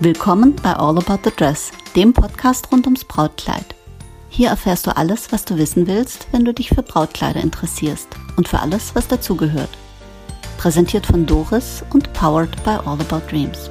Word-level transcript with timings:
Willkommen 0.00 0.54
bei 0.62 0.74
All 0.74 0.96
About 0.96 1.18
the 1.24 1.32
Dress, 1.36 1.72
dem 1.96 2.12
Podcast 2.12 2.70
rund 2.70 2.86
ums 2.86 3.04
Brautkleid. 3.04 3.74
Hier 4.28 4.48
erfährst 4.50 4.86
du 4.86 4.96
alles, 4.96 5.32
was 5.32 5.44
du 5.44 5.58
wissen 5.58 5.88
willst, 5.88 6.28
wenn 6.30 6.44
du 6.44 6.54
dich 6.54 6.68
für 6.68 6.84
Brautkleider 6.84 7.40
interessierst 7.40 8.06
und 8.36 8.46
für 8.46 8.60
alles, 8.60 8.94
was 8.94 9.08
dazugehört. 9.08 9.70
Präsentiert 10.56 11.04
von 11.04 11.26
Doris 11.26 11.82
und 11.92 12.12
powered 12.12 12.62
by 12.62 12.78
All 12.86 13.00
About 13.00 13.28
Dreams. 13.28 13.68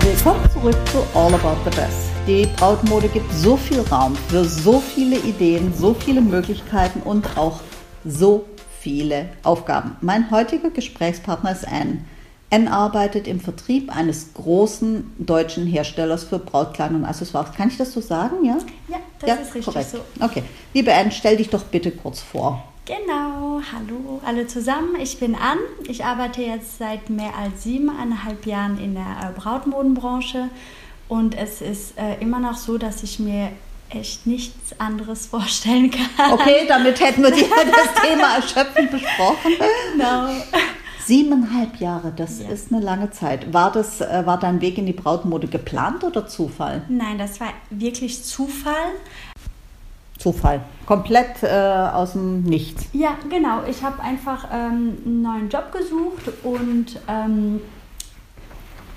Willkommen 0.00 0.50
zurück 0.54 0.76
zu 0.90 1.04
All 1.12 1.34
About 1.34 1.58
the 1.66 1.70
Dress. 1.70 2.08
Die 2.26 2.46
Brautmode 2.56 3.08
gibt 3.08 3.30
so 3.30 3.58
viel 3.58 3.80
Raum 3.80 4.16
für 4.28 4.42
so 4.46 4.80
viele 4.80 5.18
Ideen, 5.18 5.74
so 5.76 5.92
viele 5.92 6.22
Möglichkeiten 6.22 7.00
und 7.00 7.36
auch 7.36 7.60
so 8.06 8.46
viele 8.84 9.30
Aufgaben. 9.42 9.96
Mein 10.02 10.30
heutiger 10.30 10.68
Gesprächspartner 10.68 11.52
ist 11.52 11.66
Anne. 11.66 12.04
Anne 12.50 12.70
arbeitet 12.70 13.26
im 13.26 13.40
Vertrieb 13.40 13.90
eines 13.96 14.34
großen 14.34 15.10
deutschen 15.18 15.66
Herstellers 15.66 16.24
für 16.24 16.38
Brautkleidung 16.38 16.98
und 16.98 17.04
Accessoires. 17.06 17.52
Kann 17.56 17.68
ich 17.68 17.78
das 17.78 17.92
so 17.92 18.02
sagen, 18.02 18.44
ja? 18.44 18.58
Ja, 18.88 18.98
das 19.20 19.28
ja, 19.28 19.34
ist 19.36 19.54
richtig 19.54 19.64
korrekt. 19.64 19.90
so. 19.90 19.98
Okay. 20.20 20.42
Liebe 20.74 20.92
Anne, 20.92 21.10
stell 21.12 21.38
dich 21.38 21.48
doch 21.48 21.64
bitte 21.64 21.90
kurz 21.92 22.20
vor. 22.20 22.62
Genau, 22.84 23.62
hallo 23.72 24.20
alle 24.26 24.46
zusammen. 24.46 24.96
Ich 25.00 25.18
bin 25.18 25.34
Ann. 25.34 25.58
Ich 25.88 26.04
arbeite 26.04 26.42
jetzt 26.42 26.76
seit 26.76 27.08
mehr 27.08 27.34
als 27.34 27.62
siebeneinhalb 27.62 28.44
Jahren 28.44 28.78
in 28.78 28.92
der 28.92 29.02
äh, 29.02 29.40
Brautmodenbranche 29.40 30.50
und 31.08 31.34
es 31.34 31.62
ist 31.62 31.98
äh, 31.98 32.20
immer 32.20 32.38
noch 32.38 32.58
so, 32.58 32.76
dass 32.76 33.02
ich 33.02 33.18
mir 33.18 33.48
echt 33.90 34.26
nichts 34.26 34.78
anderes 34.78 35.26
vorstellen 35.26 35.90
kann. 35.90 36.32
Okay, 36.32 36.66
damit 36.68 37.00
hätten 37.00 37.22
wir 37.22 37.30
das 37.30 37.38
Thema 38.02 38.36
erschöpfend 38.36 38.90
besprochen. 38.90 39.52
Genau. 39.92 40.28
Siebeneinhalb 41.06 41.76
Jahre, 41.80 42.12
das 42.16 42.40
Ja. 42.40 42.48
ist 42.48 42.72
eine 42.72 42.82
lange 42.82 43.10
Zeit. 43.10 43.52
War, 43.52 43.70
das, 43.70 44.00
äh, 44.00 44.22
war 44.24 44.38
dein 44.38 44.60
Weg 44.62 44.78
in 44.78 44.86
die 44.86 44.94
Brautmode 44.94 45.48
geplant 45.48 46.02
oder 46.02 46.26
Zufall? 46.26 46.82
Nein, 46.88 47.18
das 47.18 47.38
war 47.40 47.48
wirklich 47.70 48.24
Zufall. 48.24 48.72
Zufall. 50.18 50.60
Komplett 50.86 51.42
äh, 51.42 51.48
aus 51.48 52.12
dem 52.12 52.42
Nichts. 52.44 52.86
Ja, 52.94 53.16
genau. 53.28 53.64
Ich 53.68 53.82
habe 53.82 54.00
einfach 54.02 54.46
ähm, 54.50 54.96
einen 55.04 55.22
neuen 55.22 55.48
Job 55.50 55.70
gesucht 55.72 56.30
und 56.42 56.98
ähm, 57.08 57.60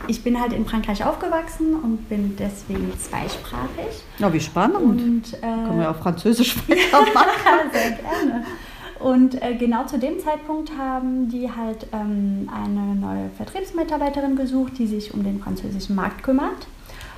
ich 0.07 0.23
bin 0.23 0.39
halt 0.39 0.53
in 0.53 0.65
Frankreich 0.65 1.03
aufgewachsen 1.03 1.75
und 1.75 2.07
bin 2.09 2.35
deswegen 2.37 2.93
zweisprachig. 2.97 4.03
Ja, 4.19 4.31
wie 4.31 4.39
spannend. 4.39 4.77
Und, 4.77 5.33
äh, 5.33 5.39
Können 5.39 5.79
wir 5.79 5.89
auf 5.89 5.97
Französisch 5.97 6.55
weitermachen? 6.67 7.71
Sehr 7.71 7.91
gerne. 7.91 8.45
Und 8.99 9.41
äh, 9.41 9.55
genau 9.55 9.85
zu 9.85 9.99
dem 9.99 10.19
Zeitpunkt 10.19 10.71
haben 10.77 11.29
die 11.29 11.51
halt 11.51 11.87
ähm, 11.93 12.49
eine 12.51 12.95
neue 12.95 13.29
Vertriebsmitarbeiterin 13.37 14.35
gesucht, 14.35 14.73
die 14.77 14.87
sich 14.87 15.13
um 15.13 15.23
den 15.23 15.39
französischen 15.39 15.95
Markt 15.95 16.23
kümmert. 16.23 16.67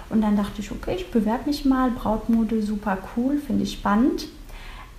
Und 0.09 0.21
dann 0.21 0.35
dachte 0.35 0.59
ich, 0.59 0.71
okay, 0.71 0.95
ich 0.97 1.11
bewerbe 1.11 1.45
mich 1.45 1.65
mal. 1.65 1.91
Brautmode, 1.91 2.61
super 2.61 2.97
cool, 3.15 3.37
finde 3.37 3.63
ich 3.63 3.73
spannend. 3.73 4.27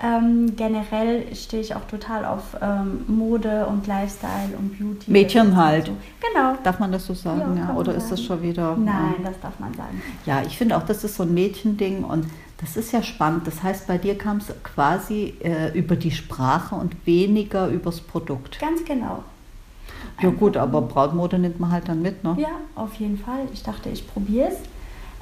Ähm, 0.03 0.57
generell 0.57 1.35
stehe 1.35 1.63
ich 1.63 1.75
auch 1.75 1.87
total 1.87 2.25
auf 2.25 2.57
ähm, 2.63 3.05
Mode 3.07 3.67
und 3.67 3.87
Lifestyle 3.87 4.57
und 4.59 4.79
Beauty. 4.79 5.11
Mädchen 5.11 5.55
halt. 5.57 5.87
So. 5.89 5.93
Genau. 6.27 6.57
Darf 6.63 6.79
man 6.79 6.91
das 6.91 7.05
so 7.05 7.13
sagen? 7.13 7.57
Ja, 7.57 7.69
Ja, 7.69 7.75
Oder 7.75 7.95
ist 7.95 8.11
das 8.11 8.23
schon 8.23 8.43
wieder. 8.43 8.77
Nein, 8.77 9.17
das 9.23 9.39
darf 9.43 9.59
man 9.59 9.75
sagen. 9.75 10.01
Ja, 10.25 10.41
ich 10.41 10.57
finde 10.57 10.79
auch, 10.79 10.85
das 10.85 11.05
ist 11.05 11.17
so 11.17 11.25
ein 11.25 11.35
Mädchending 11.35 12.05
und 12.05 12.27
das 12.63 12.77
ist 12.79 12.93
ja 12.93 13.03
spannend. 13.03 13.47
Das 13.47 13.63
heißt, 13.63 13.87
bei 13.87 13.99
dir 13.99 14.17
kam 14.17 14.39
es 14.39 14.47
quasi 14.63 15.35
äh, 15.43 15.77
über 15.79 15.97
die 15.97 16.11
Sprache 16.11 16.75
und 16.77 16.95
weniger 17.07 17.69
übers 17.69 18.01
Produkt. 18.01 18.59
Ganz 18.59 18.83
genau. 18.85 19.23
Ja, 20.23 20.31
gut, 20.31 20.57
aber 20.57 20.81
Brautmode 20.83 21.39
nimmt 21.39 21.61
man 21.61 21.73
halt 21.73 21.89
dann 21.89 22.01
mit, 22.01 22.25
ne? 22.25 22.37
Ja, 22.39 22.49
auf 22.75 22.95
jeden 22.95 23.19
Fall. 23.19 23.41
Ich 23.53 23.63
dachte, 23.63 23.91
ich 23.91 24.07
probiere 24.07 24.49
es. 24.49 24.57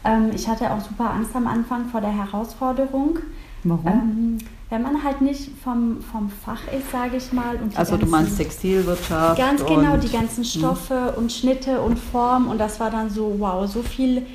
Ähm, 0.04 0.30
ich 0.34 0.48
hatte 0.48 0.70
auch 0.70 0.80
super 0.80 1.10
Angst 1.10 1.34
am 1.34 1.46
Anfang 1.48 1.86
vor 1.86 2.00
der 2.00 2.10
Herausforderung. 2.10 3.18
Warum? 3.64 3.86
Ähm, 3.86 4.38
wenn 4.70 4.82
man 4.82 5.02
halt 5.02 5.20
nicht 5.22 5.50
vom, 5.64 6.02
vom 6.12 6.30
Fach 6.44 6.60
ist, 6.76 6.90
sage 6.92 7.16
ich 7.16 7.32
mal. 7.32 7.56
Und 7.56 7.76
also, 7.78 7.92
du 7.92 8.00
ganzen- 8.00 8.10
meinst 8.10 8.36
Textilwirtschaft. 8.36 9.38
Ganz 9.38 9.64
genau, 9.64 9.96
die 9.96 10.10
ganzen 10.10 10.44
Stoffe 10.44 11.14
und 11.16 11.32
Schnitte 11.32 11.80
und 11.80 11.98
Form. 11.98 12.48
Und 12.48 12.58
das 12.58 12.78
war 12.78 12.90
dann 12.90 13.08
so, 13.10 13.34
wow, 13.38 13.66
so 13.66 13.82
viel 13.82 14.26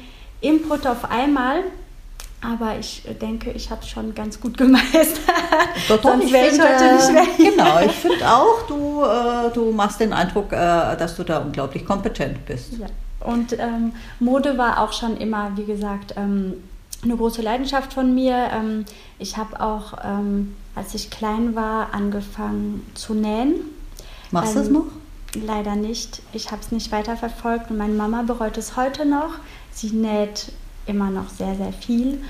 Input 0.41 0.87
auf 0.87 1.09
einmal. 1.11 1.57
Aber 2.41 2.77
ich 2.77 3.03
denke, 3.21 3.51
ich 3.51 3.69
habe 3.71 3.81
es 3.83 3.87
schon 3.89 4.13
ganz 4.13 4.41
gut 4.41 4.57
gemeistert. 4.57 5.21
Doch, 5.87 5.95
doch, 6.01 6.11
Sonst 6.11 6.25
ich 6.25 6.33
wäre 6.33 6.47
ich 6.47 6.59
heute 6.61 6.95
nicht 6.95 7.11
mehr 7.13 7.25
hier. 7.37 7.51
Genau, 7.51 7.79
ich 7.85 7.91
finde 7.93 8.29
auch, 8.29 8.63
du, 8.67 9.03
äh, 9.03 9.49
du 9.53 9.71
machst 9.71 9.99
den 10.01 10.11
Eindruck, 10.11 10.51
äh, 10.51 10.97
dass 10.97 11.15
du 11.15 11.23
da 11.23 11.39
unglaublich 11.39 11.85
kompetent 11.85 12.45
bist. 12.45 12.73
Ja. 12.77 12.87
Und 13.25 13.53
ähm, 13.53 13.93
Mode 14.19 14.57
war 14.57 14.81
auch 14.81 14.91
schon 14.91 15.15
immer, 15.17 15.51
wie 15.55 15.63
gesagt, 15.63 16.15
ähm, 16.17 16.55
eine 17.03 17.15
große 17.15 17.41
Leidenschaft 17.41 17.93
von 17.93 18.13
mir. 18.13 18.49
Ähm, 18.51 18.85
ich 19.19 19.37
habe 19.37 19.59
auch, 19.59 19.93
ähm, 20.03 20.55
als 20.75 20.93
ich 20.95 21.09
klein 21.09 21.55
war, 21.55 21.93
angefangen 21.93 22.85
zu 22.93 23.13
nähen. 23.13 23.55
Machst 24.31 24.55
du 24.55 24.59
es 24.59 24.67
Ähm, 24.67 24.73
noch? 24.73 24.85
Leider 25.35 25.75
nicht. 25.75 26.21
Ich 26.31 26.51
habe 26.51 26.61
es 26.61 26.71
nicht 26.71 26.91
weiterverfolgt 26.91 27.71
und 27.71 27.77
meine 27.77 27.93
Mama 27.93 28.21
bereut 28.21 28.57
es 28.57 28.77
heute 28.77 29.05
noch. 29.05 29.35
Sie 29.71 29.89
näht 29.89 30.51
immer 30.85 31.09
noch 31.09 31.29
sehr, 31.29 31.55
sehr 31.55 31.73
viel. 31.73 32.21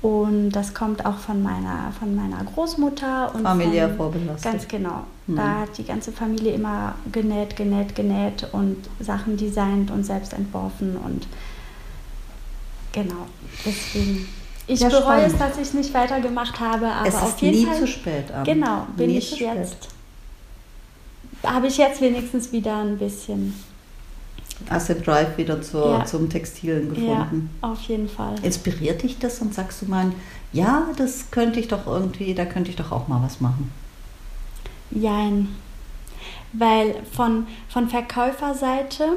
Und 0.00 0.50
das 0.50 0.74
kommt 0.74 1.06
auch 1.06 1.18
von 1.18 1.42
meiner, 1.44 1.92
von 1.98 2.14
meiner 2.16 2.42
Großmutter. 2.42 3.32
Und 3.34 3.42
Familiär 3.42 3.88
vorbelastet. 3.94 4.50
Ganz 4.50 4.66
genau. 4.68 5.04
Mhm. 5.28 5.36
Da 5.36 5.60
hat 5.60 5.78
die 5.78 5.84
ganze 5.84 6.10
Familie 6.10 6.52
immer 6.54 6.96
genäht, 7.10 7.54
genäht, 7.56 7.94
genäht 7.94 8.48
und 8.50 8.76
Sachen 8.98 9.36
designt 9.36 9.92
und 9.92 10.04
selbst 10.04 10.32
entworfen. 10.32 10.96
Und 10.96 11.28
genau, 12.92 13.26
deswegen. 13.64 14.28
Ich 14.68 14.80
Ja, 14.80 14.88
bereue 14.88 15.22
es, 15.24 15.32
spannend. 15.32 15.40
dass 15.54 15.56
ich 15.56 15.68
es 15.68 15.74
nicht 15.74 15.92
weitergemacht 15.92 16.58
habe, 16.60 16.86
aber 16.86 17.08
es 17.08 17.14
auf 17.16 17.30
ist 17.30 17.40
jeden 17.42 17.58
nie 17.60 17.66
Fall. 17.66 17.78
zu 17.80 17.86
spät. 17.88 18.30
Anne. 18.30 18.44
Genau, 18.44 18.86
bin 18.96 19.10
nie 19.10 19.18
ich 19.18 19.38
jetzt. 19.40 19.88
Habe 21.42 21.66
ich 21.66 21.76
jetzt 21.78 22.00
wenigstens 22.00 22.52
wieder 22.52 22.76
ein 22.80 22.96
bisschen. 22.98 23.54
Den 24.70 25.02
Drive 25.02 25.36
wieder 25.36 25.60
zur, 25.60 25.98
Ja. 25.98 26.04
zum 26.04 26.30
Textilen 26.30 26.90
gefunden. 26.90 27.50
Ja, 27.60 27.68
auf 27.68 27.80
jeden 27.82 28.08
Fall. 28.08 28.36
Inspiriert 28.44 29.02
dich 29.02 29.18
das 29.18 29.40
und 29.40 29.52
sagst 29.52 29.82
du 29.82 29.86
mal, 29.86 30.12
ja, 30.52 30.86
das 30.96 31.32
könnte 31.32 31.58
ich 31.58 31.66
doch 31.66 31.86
irgendwie, 31.88 32.32
da 32.34 32.44
könnte 32.44 32.70
ich 32.70 32.76
doch 32.76 32.92
auch 32.92 33.08
mal 33.08 33.20
was 33.22 33.40
machen. 33.40 33.72
Jein. 34.92 35.48
Weil 36.52 36.94
von, 37.12 37.48
von 37.68 37.88
Verkäuferseite 37.88 39.08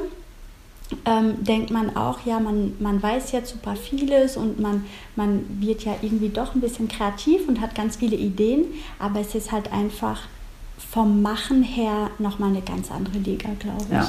ähm, 1.04 1.42
denkt 1.44 1.70
man 1.70 1.96
auch, 1.96 2.24
ja, 2.24 2.38
man, 2.38 2.74
man 2.78 3.02
weiß 3.02 3.32
jetzt 3.32 3.50
super 3.50 3.74
vieles 3.74 4.36
und 4.36 4.60
man, 4.60 4.84
man 5.16 5.44
wird 5.60 5.84
ja 5.84 5.96
irgendwie 6.00 6.28
doch 6.28 6.54
ein 6.54 6.60
bisschen 6.60 6.88
kreativ 6.88 7.48
und 7.48 7.60
hat 7.60 7.74
ganz 7.74 7.96
viele 7.96 8.16
Ideen, 8.16 8.66
aber 8.98 9.20
es 9.20 9.34
ist 9.34 9.50
halt 9.50 9.72
einfach 9.72 10.22
vom 10.78 11.22
Machen 11.22 11.62
her 11.62 12.10
nochmal 12.18 12.50
eine 12.50 12.62
ganz 12.62 12.90
andere 12.90 13.18
Liga, 13.18 13.48
glaube 13.58 13.84
ich. 13.84 13.92
Ja, 13.92 14.08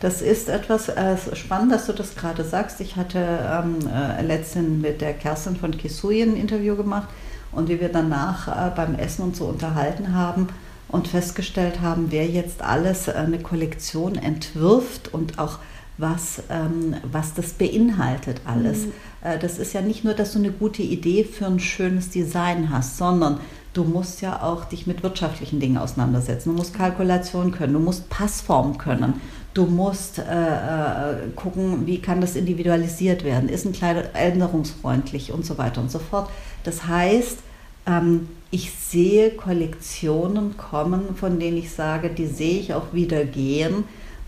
das 0.00 0.22
ist 0.22 0.48
etwas 0.48 0.88
äh, 0.88 1.16
spannend, 1.34 1.72
dass 1.72 1.86
du 1.86 1.92
das 1.92 2.14
gerade 2.14 2.44
sagst. 2.44 2.80
Ich 2.80 2.96
hatte 2.96 3.18
ähm, 3.18 3.78
äh, 3.88 4.22
letztens 4.22 4.82
mit 4.82 5.00
der 5.00 5.14
Kerstin 5.14 5.56
von 5.56 5.76
Kisui 5.76 6.22
ein 6.22 6.36
Interview 6.36 6.76
gemacht 6.76 7.08
und 7.52 7.68
wie 7.68 7.80
wir 7.80 7.88
danach 7.88 8.48
äh, 8.48 8.70
beim 8.74 8.94
Essen 8.96 9.22
uns 9.22 9.38
so 9.38 9.46
unterhalten 9.46 10.14
haben 10.14 10.48
und 10.88 11.08
festgestellt 11.08 11.80
haben, 11.80 12.06
wer 12.10 12.26
jetzt 12.26 12.62
alles 12.62 13.08
äh, 13.08 13.12
eine 13.12 13.38
Kollektion 13.38 14.16
entwirft 14.16 15.12
und 15.12 15.38
auch 15.38 15.58
was, 15.96 16.42
ähm, 16.50 16.94
was 17.10 17.34
das 17.34 17.52
beinhaltet 17.52 18.40
alles. 18.44 18.86
Mhm. 18.86 18.92
Äh, 19.22 19.38
das 19.38 19.58
ist 19.58 19.72
ja 19.72 19.80
nicht 19.80 20.04
nur, 20.04 20.14
dass 20.14 20.32
du 20.32 20.38
eine 20.38 20.50
gute 20.50 20.82
Idee 20.82 21.24
für 21.24 21.46
ein 21.46 21.60
schönes 21.60 22.10
Design 22.10 22.70
hast, 22.70 22.98
sondern 22.98 23.38
du 23.74 23.84
musst 23.84 24.20
ja 24.20 24.42
auch 24.42 24.64
dich 24.64 24.86
mit 24.86 25.02
wirtschaftlichen 25.02 25.60
Dingen 25.60 25.78
auseinandersetzen. 25.78 26.50
Du 26.50 26.56
musst 26.56 26.74
Kalkulation 26.74 27.52
können, 27.52 27.74
du 27.74 27.80
musst 27.80 28.08
Passform 28.08 28.78
können, 28.78 29.20
du 29.52 29.66
musst 29.66 30.18
äh, 30.18 30.22
äh, 30.22 31.16
gucken, 31.36 31.86
wie 31.86 32.00
kann 32.00 32.20
das 32.20 32.34
individualisiert 32.34 33.24
werden, 33.24 33.48
ist 33.48 33.64
ein 33.64 33.72
Kleid 33.72 34.10
änderungsfreundlich 34.14 35.32
und 35.32 35.46
so 35.46 35.58
weiter 35.58 35.80
und 35.80 35.90
so 35.90 35.98
fort. 36.00 36.28
Das 36.64 36.86
heißt, 36.86 37.38
ähm, 37.86 38.28
ich 38.50 38.72
sehe 38.72 39.30
Kollektionen 39.30 40.56
kommen, 40.56 41.14
von 41.16 41.38
denen 41.38 41.56
ich 41.56 41.70
sage, 41.70 42.10
die 42.10 42.26
sehe 42.26 42.58
ich 42.58 42.74
auch 42.74 42.92
wieder 42.92 43.24
gehen, 43.24 43.84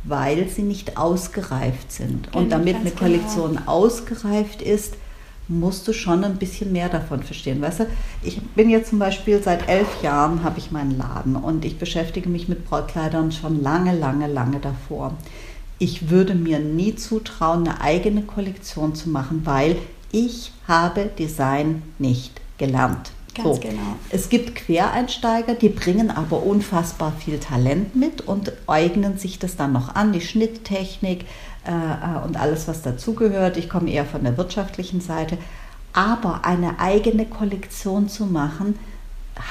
weil 0.09 0.49
sie 0.49 0.63
nicht 0.63 0.97
ausgereift 0.97 1.93
sind. 1.93 2.35
Und 2.35 2.45
Genau, 2.45 2.57
damit 2.57 2.75
ganz 2.75 2.81
eine 2.87 2.91
genau. 2.91 3.01
Kollektion 3.03 3.59
ausgereift 3.67 4.63
ist, 4.63 4.95
musst 5.49 5.87
du 5.87 5.93
schon 5.93 6.25
ein 6.25 6.37
bisschen 6.37 6.73
mehr 6.73 6.89
davon 6.89 7.23
verstehen. 7.23 7.61
Weißt 7.61 7.81
du, 7.81 7.87
ich 8.23 8.43
bin 8.43 8.69
jetzt 8.69 8.91
zum 8.91 8.99
Beispiel 8.99 9.43
seit 9.43 9.69
elf 9.69 10.03
Jahren 10.03 10.43
habe 10.43 10.59
ich 10.59 10.73
meinen 10.73 10.99
Laden 10.99 11.37
und 11.37 11.65
ich 11.65 11.79
beschäftige 11.79 12.29
mich 12.29 12.49
mit 12.49 12.69
Brautkleidern 12.69 13.31
schon 13.31 13.63
lange, 13.63 13.97
lange, 13.97 14.27
lange 14.27 14.59
davor. 14.59 15.15
Ich 15.79 16.11
würde 16.11 16.35
mir 16.35 16.59
nie 16.59 16.97
zutrauen, 16.97 17.69
eine 17.69 17.81
eigene 17.81 18.23
Kollektion 18.23 18.95
zu 18.95 19.11
machen, 19.11 19.43
weil 19.45 19.77
ich 20.11 20.53
habe 20.67 21.11
Design 21.19 21.83
nicht 21.99 22.41
gelernt. 22.59 23.13
Ganz 23.37 23.57
so. 23.57 23.61
genau. 23.61 23.97
Es 24.11 24.29
gibt 24.29 24.55
Quereinsteiger, 24.55 25.55
die 25.55 25.69
bringen 25.69 26.11
aber 26.11 26.43
unfassbar 26.43 27.13
viel 27.19 27.39
Talent 27.39 27.95
mit 27.95 28.23
und 28.23 28.53
eignen 28.67 29.19
sich 29.19 29.39
das 29.39 29.57
dann 29.57 29.73
noch 29.73 29.95
an, 29.95 30.13
die 30.13 30.21
Schnitttechnik 30.21 31.25
äh, 31.67 31.71
äh 31.71 32.25
und 32.25 32.37
alles, 32.37 32.67
was 32.69 32.83
dazugehört. 32.83 33.57
Ich 33.57 33.69
komme 33.69 33.91
eher 33.91 34.07
von 34.07 34.25
der 34.25 34.37
wirtschaftlichen 34.37 35.01
Seite. 35.01 35.39
Aber 35.93 36.45
eine 36.45 36.79
eigene 36.79 37.27
Kollektion 37.27 38.09
zu 38.09 38.27
machen, 38.27 38.79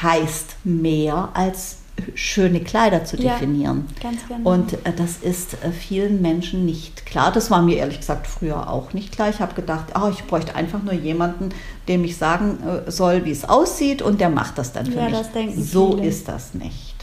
heißt 0.01 0.57
mehr 0.63 1.29
als 1.33 1.77
schöne 2.13 2.59
Kleider 2.59 3.05
zu 3.05 3.17
definieren. 3.17 3.87
Ja, 4.01 4.09
ganz 4.09 4.27
genau. 4.27 4.49
Und 4.51 4.73
äh, 4.73 4.93
das 4.95 5.17
ist 5.17 5.53
äh, 5.63 5.71
vielen 5.71 6.21
Menschen 6.21 6.65
nicht 6.65 7.05
klar. 7.05 7.31
Das 7.31 7.49
war 7.51 7.61
mir 7.61 7.77
ehrlich 7.77 7.99
gesagt 7.99 8.27
früher 8.27 8.69
auch 8.69 8.93
nicht 8.93 9.13
klar. 9.13 9.29
Ich 9.29 9.39
habe 9.39 9.53
gedacht, 9.53 9.85
oh, 9.95 10.09
ich 10.09 10.23
bräuchte 10.25 10.55
einfach 10.55 10.83
nur 10.83 10.93
jemanden, 10.93 11.49
dem 11.87 12.03
ich 12.03 12.17
sagen 12.17 12.59
äh, 12.63 12.91
soll, 12.91 13.25
wie 13.25 13.31
es 13.31 13.47
aussieht 13.47 14.01
und 14.01 14.19
der 14.19 14.29
macht 14.29 14.57
das 14.57 14.73
dann 14.73 14.85
für 14.85 14.97
ja, 14.97 15.05
mich. 15.05 15.13
Das 15.13 15.31
denken 15.31 15.63
so 15.63 15.95
viele. 15.95 16.07
ist 16.07 16.27
das 16.27 16.53
nicht. 16.53 16.95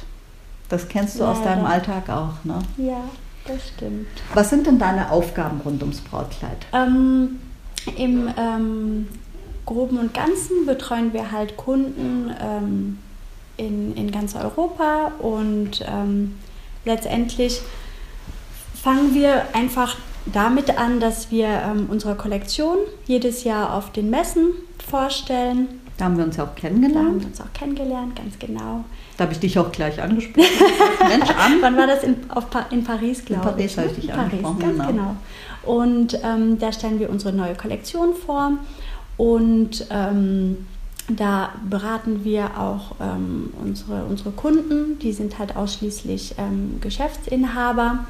Das 0.68 0.88
kennst 0.88 1.18
du 1.18 1.24
ja, 1.24 1.32
aus 1.32 1.42
deinem 1.42 1.66
Alltag 1.66 2.08
auch, 2.08 2.44
ne? 2.44 2.58
Ja, 2.76 3.04
das 3.46 3.68
stimmt. 3.68 4.06
Was 4.34 4.50
sind 4.50 4.66
denn 4.66 4.78
deine 4.78 5.10
Aufgaben 5.10 5.60
rund 5.64 5.82
ums 5.82 6.00
Brautkleid? 6.00 6.66
Ähm, 6.72 7.40
Im 7.96 8.30
ähm, 8.38 9.08
Groben 9.66 9.98
und 9.98 10.14
Ganzen 10.14 10.66
betreuen 10.66 11.12
wir 11.12 11.30
halt 11.30 11.56
Kunden 11.56 12.30
ähm, 12.40 12.98
in, 13.56 13.94
in 13.96 14.10
ganz 14.10 14.34
Europa 14.34 15.12
und 15.18 15.84
ähm, 15.86 16.36
letztendlich 16.84 17.60
fangen 18.74 19.14
wir 19.14 19.54
einfach 19.54 19.96
damit 20.26 20.78
an, 20.78 21.00
dass 21.00 21.30
wir 21.30 21.46
ähm, 21.46 21.86
unsere 21.90 22.14
Kollektion 22.14 22.78
jedes 23.06 23.44
Jahr 23.44 23.74
auf 23.74 23.92
den 23.92 24.10
Messen 24.10 24.52
vorstellen. 24.88 25.80
Da 25.98 26.06
haben 26.06 26.16
wir 26.16 26.24
uns 26.24 26.36
ja 26.36 26.44
auch 26.44 26.54
kennengelernt. 26.54 26.96
Da 26.96 27.10
haben 27.10 27.20
wir 27.20 27.26
uns 27.28 27.40
auch 27.40 27.52
kennengelernt, 27.52 28.16
ganz 28.16 28.38
genau. 28.38 28.84
Da 29.16 29.24
habe 29.24 29.34
ich 29.34 29.40
dich 29.40 29.58
auch 29.58 29.70
gleich 29.70 30.00
angesprochen. 30.00 30.48
Mensch, 31.08 31.30
an. 31.30 31.58
Wann 31.60 31.76
war 31.76 31.86
das? 31.86 32.02
In, 32.02 32.20
pa 32.22 32.66
in 32.70 32.82
Paris, 32.82 33.24
glaube 33.24 33.42
ich. 33.42 33.48
In 33.48 33.52
Paris 33.52 33.78
habe 33.78 33.88
ich 33.88 33.94
dich 33.94 34.04
in 34.04 34.10
angesprochen. 34.10 34.58
Paris, 34.58 34.78
ganz 34.78 34.88
genau. 34.88 35.16
genau. 35.64 35.76
Und 35.76 36.18
ähm, 36.24 36.58
da 36.58 36.72
stellen 36.72 36.98
wir 36.98 37.10
unsere 37.10 37.32
neue 37.32 37.54
Kollektion 37.54 38.14
vor. 38.14 38.52
Und 39.16 39.86
ähm, 39.90 40.66
da 41.08 41.50
beraten 41.68 42.24
wir 42.24 42.58
auch 42.58 42.96
ähm, 43.00 43.52
unsere, 43.60 44.04
unsere 44.04 44.30
Kunden, 44.30 44.98
die 45.00 45.12
sind 45.12 45.38
halt 45.38 45.56
ausschließlich 45.56 46.36
ähm, 46.38 46.78
Geschäftsinhaber. 46.80 48.06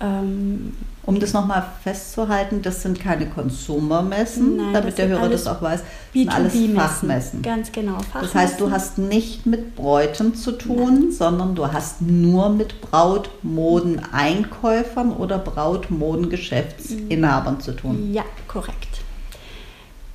Ähm, 0.00 0.74
um 1.04 1.18
das 1.18 1.32
nochmal 1.32 1.64
festzuhalten, 1.82 2.62
das 2.62 2.82
sind 2.82 3.00
keine 3.00 3.26
Konsumermessen, 3.26 4.56
Nein, 4.56 4.72
damit 4.72 4.98
der 4.98 5.08
Hörer 5.08 5.28
das 5.28 5.48
auch 5.48 5.60
weiß. 5.60 5.80
Das 5.80 5.88
sind 6.12 6.32
alles 6.32 6.52
Fachmessen. 6.76 7.42
Ganz 7.42 7.72
genau. 7.72 7.94
Fachmessen. 7.94 8.20
Das 8.22 8.34
heißt, 8.34 8.60
du 8.60 8.70
hast 8.70 8.98
nicht 8.98 9.44
mit 9.46 9.74
Bräuten 9.74 10.36
zu 10.36 10.52
tun, 10.52 11.00
Nein. 11.00 11.10
sondern 11.10 11.56
du 11.56 11.72
hast 11.72 12.02
nur 12.02 12.50
mit 12.50 12.80
Brautmodeneinkäufern 12.82 15.10
oder 15.12 15.38
Brautmodengeschäftsinhabern 15.38 17.60
zu 17.60 17.72
tun. 17.72 18.12
Ja, 18.12 18.22
korrekt. 18.46 19.01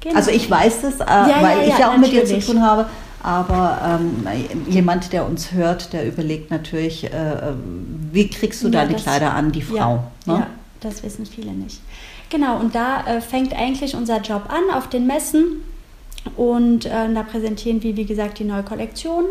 Genau. 0.01 0.15
Also 0.15 0.31
ich 0.31 0.49
weiß 0.49 0.81
das, 0.81 0.99
äh, 0.99 1.05
ja, 1.07 1.37
weil 1.41 1.59
ja, 1.59 1.73
ich 1.73 1.79
ja 1.79 1.89
auch 1.89 1.97
natürlich. 1.97 2.23
mit 2.23 2.29
dir 2.29 2.39
zu 2.39 2.51
tun 2.51 2.61
habe. 2.61 2.85
Aber 3.23 3.99
ähm, 3.99 4.25
jemand, 4.69 5.11
der 5.11 5.25
uns 5.25 5.51
hört, 5.51 5.91
der 5.91 6.07
überlegt 6.07 6.51
natürlich, 6.51 7.03
äh, 7.05 7.53
wie 8.11 8.29
kriegst 8.29 8.63
du 8.63 8.69
deine 8.69 8.93
das, 8.93 9.03
Kleider 9.03 9.33
an, 9.33 9.51
die 9.51 9.61
Frau. 9.61 10.03
Ne? 10.25 10.33
Ja, 10.33 10.47
das 10.79 11.03
wissen 11.03 11.25
viele 11.25 11.51
nicht. 11.51 11.81
Genau, 12.29 12.57
und 12.59 12.75
da 12.75 13.05
äh, 13.05 13.21
fängt 13.21 13.53
eigentlich 13.53 13.95
unser 13.95 14.21
Job 14.21 14.43
an 14.49 14.73
auf 14.73 14.87
den 14.87 15.07
Messen. 15.07 15.63
Und 16.35 16.85
äh, 16.85 17.13
da 17.13 17.23
präsentieren 17.23 17.81
wir, 17.83 17.95
wie 17.95 18.05
gesagt, 18.05 18.39
die 18.39 18.43
neue 18.43 18.63
Kollektion. 18.63 19.25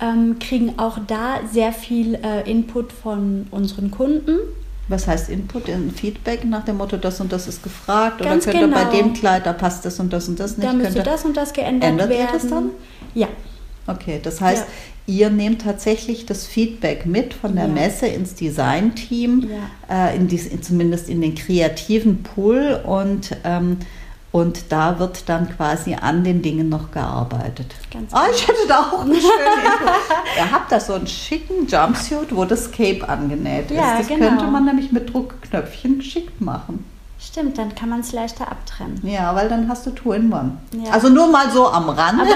Ähm, 0.00 0.38
kriegen 0.40 0.78
auch 0.78 0.98
da 1.06 1.40
sehr 1.50 1.72
viel 1.72 2.16
äh, 2.16 2.48
Input 2.50 2.92
von 2.92 3.46
unseren 3.50 3.90
Kunden. 3.90 4.38
Was 4.88 5.06
heißt 5.06 5.30
Input? 5.30 5.64
Feedback 5.96 6.44
nach 6.44 6.64
dem 6.64 6.76
Motto, 6.76 6.96
das 6.96 7.20
und 7.20 7.32
das 7.32 7.48
ist 7.48 7.62
gefragt 7.62 8.18
Ganz 8.18 8.46
oder 8.46 8.52
könnte 8.52 8.68
genau. 8.68 8.84
bei 8.84 8.96
dem 8.96 9.14
Kleid, 9.14 9.46
da 9.46 9.52
passt 9.54 9.84
das 9.84 9.98
und 9.98 10.12
das 10.12 10.28
und 10.28 10.38
das 10.38 10.58
nicht. 10.58 10.68
Da 10.68 10.74
müsste 10.74 11.02
das 11.02 11.24
und 11.24 11.36
das 11.36 11.52
geändert 11.52 11.90
ändert 11.90 12.10
werden. 12.10 12.20
Ändert 12.20 12.34
ihr 12.34 12.40
das 12.40 12.50
dann? 12.50 12.70
Ja. 13.14 13.28
Okay, 13.86 14.20
das 14.22 14.40
heißt, 14.40 14.66
ja. 15.06 15.14
ihr 15.14 15.30
nehmt 15.30 15.62
tatsächlich 15.62 16.26
das 16.26 16.46
Feedback 16.46 17.06
mit 17.06 17.34
von 17.34 17.54
der 17.54 17.66
ja. 17.66 17.72
Messe 17.72 18.06
ins 18.06 18.34
Design-Team, 18.34 19.48
ja. 19.88 20.08
äh, 20.08 20.16
in 20.16 20.28
die, 20.28 20.60
zumindest 20.60 21.08
in 21.08 21.20
den 21.20 21.34
kreativen 21.34 22.22
Pool 22.22 22.80
und 22.84 23.36
ähm, 23.44 23.78
und 24.34 24.72
da 24.72 24.98
wird 24.98 25.28
dann 25.28 25.48
quasi 25.48 25.94
an 25.94 26.24
den 26.24 26.42
Dingen 26.42 26.68
noch 26.68 26.90
gearbeitet. 26.90 27.72
Ganz 27.92 28.12
ah, 28.12 28.24
ich 28.34 28.48
hätte 28.48 28.66
da 28.66 28.80
auch 28.80 29.02
eine 29.02 29.14
schöne. 29.14 29.30
Ihr 30.36 30.50
habt 30.50 30.72
da 30.72 30.80
so 30.80 30.94
einen 30.94 31.06
schicken 31.06 31.68
Jumpsuit, 31.68 32.34
wo 32.34 32.44
das 32.44 32.72
Cape 32.72 33.08
angenäht 33.08 33.70
ist. 33.70 33.76
Ja, 33.76 33.96
das 33.96 34.08
genau. 34.08 34.26
könnte 34.26 34.46
man 34.46 34.64
nämlich 34.64 34.90
mit 34.90 35.14
Druckknöpfchen 35.14 35.98
geschickt 35.98 36.40
machen. 36.40 36.84
Stimmt, 37.20 37.58
dann 37.58 37.76
kann 37.76 37.88
man 37.88 38.00
es 38.00 38.10
leichter 38.10 38.50
abtrennen. 38.50 39.00
Ja, 39.04 39.36
weil 39.36 39.48
dann 39.48 39.68
hast 39.68 39.86
du 39.86 39.92
Two 39.92 40.12
in 40.12 40.32
One. 40.32 40.58
Ja. 40.84 40.90
Also 40.90 41.10
nur 41.10 41.28
mal 41.28 41.52
so 41.52 41.68
am 41.68 41.88
Rand. 41.88 42.20
Aber 42.20 42.30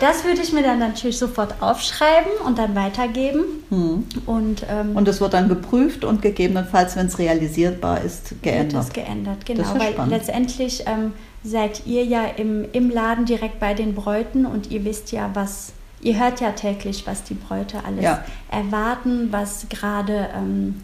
das 0.00 0.24
würde 0.24 0.40
ich 0.40 0.50
mir 0.54 0.62
dann 0.62 0.78
natürlich 0.78 1.18
sofort 1.18 1.60
aufschreiben 1.60 2.32
und 2.46 2.56
dann 2.56 2.74
weitergeben. 2.74 3.44
Hm. 3.68 4.04
Und, 4.24 4.64
ähm, 4.70 4.96
und 4.96 5.06
es 5.08 5.20
wird 5.20 5.34
dann 5.34 5.50
geprüft 5.50 6.06
und 6.06 6.22
gegebenenfalls, 6.22 6.96
wenn 6.96 7.08
es 7.08 7.18
realisierbar 7.18 8.00
ist, 8.00 8.40
geändert. 8.40 8.72
Wird 8.72 8.84
es 8.84 8.92
geändert, 8.94 9.44
genau. 9.44 9.64
weil 9.76 9.92
spannend. 9.92 10.12
letztendlich 10.12 10.84
ähm, 10.86 11.12
seid 11.44 11.86
ihr 11.86 12.04
ja 12.04 12.24
im, 12.24 12.66
im 12.72 12.90
Laden 12.90 13.26
direkt 13.26 13.60
bei 13.60 13.74
den 13.74 13.94
Bräuten 13.94 14.46
und 14.46 14.70
ihr 14.70 14.84
wisst 14.84 15.12
ja, 15.12 15.30
was, 15.34 15.74
ihr 16.00 16.18
hört 16.18 16.40
ja 16.40 16.52
täglich, 16.52 17.06
was 17.06 17.22
die 17.22 17.34
Bräute 17.34 17.84
alles 17.84 18.02
ja. 18.02 18.24
erwarten, 18.50 19.28
was 19.30 19.66
gerade 19.68 20.30
ähm, 20.34 20.80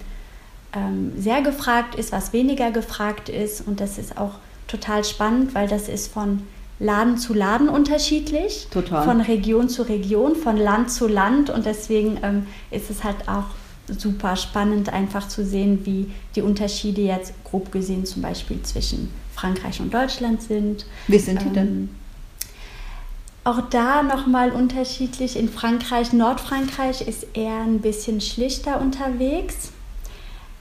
ähm, 0.75 1.13
sehr 1.17 1.41
gefragt 1.41 1.95
ist, 1.95 2.13
was 2.13 2.35
weniger 2.35 2.71
gefragt 2.71 3.31
ist. 3.31 3.67
Und 3.67 3.81
das 3.81 3.97
ist 3.97 4.19
auch 4.19 4.35
total 4.69 5.03
spannend, 5.03 5.55
weil 5.55 5.67
das 5.67 5.89
ist 5.89 6.13
von 6.13 6.43
Laden 6.79 7.17
zu 7.17 7.35
Laden 7.35 7.69
unterschiedlich, 7.69 8.69
Total. 8.71 9.05
von 9.05 9.21
Region 9.23 9.69
zu 9.69 9.83
Region, 9.83 10.37
von 10.37 10.59
Land 10.59 10.91
zu 10.91 11.09
Land. 11.09 11.49
Und 11.49 11.65
deswegen 11.65 12.19
ähm, 12.23 12.47
ist 12.71 12.91
es 12.91 13.03
halt 13.03 13.29
auch 13.29 13.45
super 13.87 14.37
spannend, 14.37 14.93
einfach 14.93 15.27
zu 15.27 15.45
sehen, 15.45 15.81
wie 15.85 16.11
die 16.37 16.43
Unterschiede 16.43 17.01
jetzt 17.01 17.33
grob 17.45 17.73
gesehen 17.73 18.05
zum 18.05 18.23
Beispiel 18.23 18.63
zwischen 18.63 19.11
Frankreich 19.41 19.81
und 19.81 19.93
Deutschland 19.93 20.43
sind. 20.43 20.87
Wie 21.09 21.19
sind 21.19 21.41
die 21.43 21.47
ähm, 21.47 21.55
denn? 21.55 21.89
Auch 23.45 23.63
da 23.71 24.03
nochmal 24.03 24.51
unterschiedlich. 24.51 25.37
In 25.37 25.49
Frankreich, 25.49 26.13
Nordfrankreich 26.13 27.07
ist 27.09 27.27
eher 27.35 27.61
ein 27.61 27.81
bisschen 27.81 28.21
schlichter 28.21 28.81
unterwegs 28.81 29.71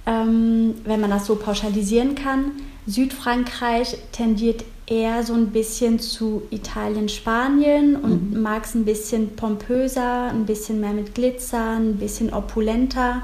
ähm, 0.10 0.76
wenn 0.86 1.02
man 1.02 1.12
das 1.12 1.26
so 1.26 1.36
pauschalisieren 1.36 2.16
kann. 2.16 2.52
Südfrankreich 2.88 3.98
tendiert 4.12 4.64
eher 4.88 5.24
so 5.24 5.34
ein 5.34 5.52
bisschen 5.52 6.00
zu 6.00 6.42
Italien, 6.50 7.10
Spanien 7.10 7.96
und 7.96 8.34
mhm. 8.34 8.42
mag 8.42 8.66
es 8.66 8.74
ein 8.74 8.86
bisschen 8.86 9.36
pompöser, 9.36 10.30
ein 10.30 10.46
bisschen 10.46 10.80
mehr 10.80 10.94
mit 10.94 11.14
Glitzer, 11.14 11.76
ein 11.76 11.98
bisschen 11.98 12.34
opulenter. 12.34 13.22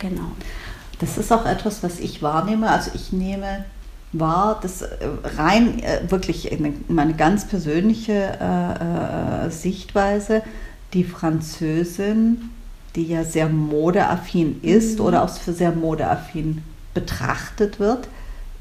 Genau. 0.00 0.32
Das 0.98 1.18
ist 1.18 1.32
auch 1.32 1.46
etwas, 1.46 1.82
was 1.82 2.00
ich 2.00 2.20
wahrnehme. 2.20 2.68
Also 2.68 2.90
ich 2.94 3.12
nehme 3.12 3.64
wahr, 4.12 4.58
das 4.60 4.82
äh, 4.82 4.88
rein 5.36 5.82
äh, 5.82 6.10
wirklich 6.10 6.50
meine 6.88 7.14
ganz 7.14 7.46
persönliche 7.46 8.12
äh, 8.12 9.50
Sichtweise, 9.50 10.42
die 10.92 11.04
Französin 11.04 12.50
die 12.96 13.04
ja 13.04 13.24
sehr 13.24 13.48
modeaffin 13.48 14.60
ist 14.62 14.98
mhm. 14.98 15.04
oder 15.06 15.24
auch 15.24 15.30
für 15.30 15.52
sehr 15.52 15.72
modeaffin 15.72 16.62
betrachtet 16.94 17.78
wird. 17.78 18.08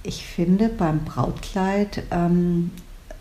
Ich 0.04 0.26
finde, 0.26 0.70
beim 0.70 1.04
Brautkleid 1.04 2.04
ähm, 2.12 2.72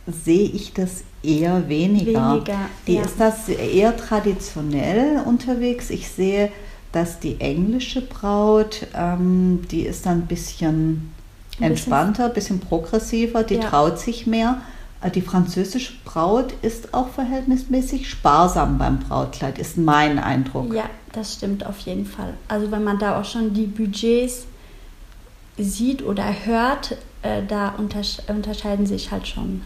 sehe 0.06 0.48
ich 0.48 0.72
das 0.74 1.02
eher 1.22 1.68
weniger. 1.68 2.34
weniger 2.34 2.58
die 2.86 2.94
ja. 2.94 3.02
ist 3.02 3.18
das 3.18 3.48
eher 3.48 3.96
traditionell 3.96 5.20
unterwegs. 5.24 5.90
Ich 5.90 6.08
sehe, 6.08 6.50
dass 6.92 7.18
die 7.20 7.40
englische 7.40 8.00
Braut, 8.00 8.86
ähm, 8.94 9.62
die 9.70 9.82
ist 9.82 10.06
dann 10.06 10.18
ein 10.18 10.26
bisschen 10.26 11.12
entspannter, 11.60 12.26
ein 12.26 12.32
bisschen 12.32 12.60
progressiver, 12.60 13.42
die 13.42 13.56
ja. 13.56 13.68
traut 13.68 13.98
sich 13.98 14.26
mehr. 14.26 14.60
Äh, 15.00 15.10
die 15.10 15.22
französische 15.22 15.92
Braut 16.04 16.54
ist 16.62 16.94
auch 16.94 17.08
verhältnismäßig 17.08 18.08
sparsam 18.08 18.78
beim 18.78 18.98
Brautkleid, 19.00 19.58
ist 19.58 19.76
mein 19.76 20.18
Eindruck. 20.18 20.72
Ja, 20.74 20.84
das 21.12 21.34
stimmt 21.34 21.64
auf 21.66 21.78
jeden 21.80 22.06
Fall. 22.06 22.34
Also 22.48 22.70
wenn 22.70 22.84
man 22.84 22.98
da 22.98 23.20
auch 23.20 23.24
schon 23.24 23.54
die 23.54 23.66
Budgets 23.66 24.46
sieht 25.56 26.02
oder 26.02 26.24
hört, 26.44 26.96
äh, 27.22 27.42
da 27.46 27.70
untersche 27.70 28.22
unterscheiden 28.28 28.86
sich 28.86 29.10
halt 29.10 29.26
schon 29.26 29.62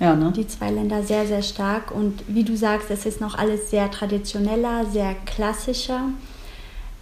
ja, 0.00 0.14
ne? 0.16 0.32
die 0.32 0.46
zwei 0.46 0.70
Länder 0.70 1.02
sehr, 1.02 1.26
sehr 1.26 1.42
stark. 1.42 1.90
Und 1.90 2.22
wie 2.26 2.44
du 2.44 2.56
sagst, 2.56 2.90
es 2.90 3.06
ist 3.06 3.20
noch 3.20 3.36
alles 3.36 3.70
sehr 3.70 3.90
traditioneller, 3.90 4.86
sehr 4.86 5.14
klassischer. 5.24 6.08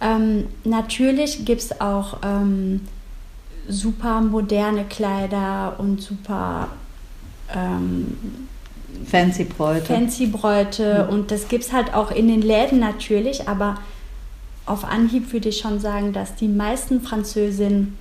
Ähm, 0.01 0.47
natürlich 0.63 1.45
gibt 1.45 1.61
es 1.61 1.81
auch 1.81 2.19
ähm, 2.23 2.81
super 3.67 4.21
moderne 4.21 4.85
Kleider 4.85 5.75
und 5.77 6.01
super 6.01 6.69
ähm, 7.53 8.17
Fancy 9.05 9.45
Bräute. 9.45 9.85
Fancy 9.85 10.27
Bräute 10.27 11.05
mhm. 11.05 11.13
und 11.13 11.31
das 11.31 11.47
gibt 11.47 11.65
es 11.65 11.73
halt 11.73 11.93
auch 11.93 12.11
in 12.11 12.27
den 12.27 12.41
Läden 12.41 12.79
natürlich, 12.79 13.47
aber 13.47 13.75
auf 14.65 14.85
Anhieb 14.85 15.33
würde 15.33 15.49
ich 15.49 15.59
schon 15.59 15.79
sagen, 15.79 16.13
dass 16.13 16.35
die 16.35 16.47
meisten 16.47 17.01
Französinnen 17.01 17.97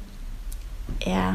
eher 1.01 1.35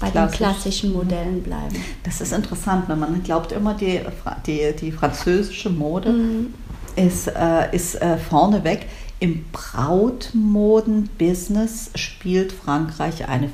bei 0.00 0.10
Klassisch. 0.10 0.30
den 0.30 0.36
klassischen 0.36 0.90
mhm. 0.90 0.96
Modellen 0.96 1.42
bleiben. 1.42 1.76
Das 2.02 2.20
ist 2.20 2.32
interessant, 2.32 2.88
wenn 2.88 2.98
man 2.98 3.22
glaubt 3.22 3.52
immer, 3.52 3.74
die, 3.74 4.00
die, 4.46 4.74
die 4.78 4.92
französische 4.92 5.70
Mode 5.70 6.10
mhm. 6.10 6.54
ist, 6.96 7.28
äh, 7.28 7.74
ist 7.74 7.94
äh, 8.02 8.18
vorneweg. 8.18 8.86
Im 9.22 9.44
Brautmoden-Business 9.52 11.90
spielt 11.94 12.50
Frankreich 12.50 13.28
eine 13.28 13.50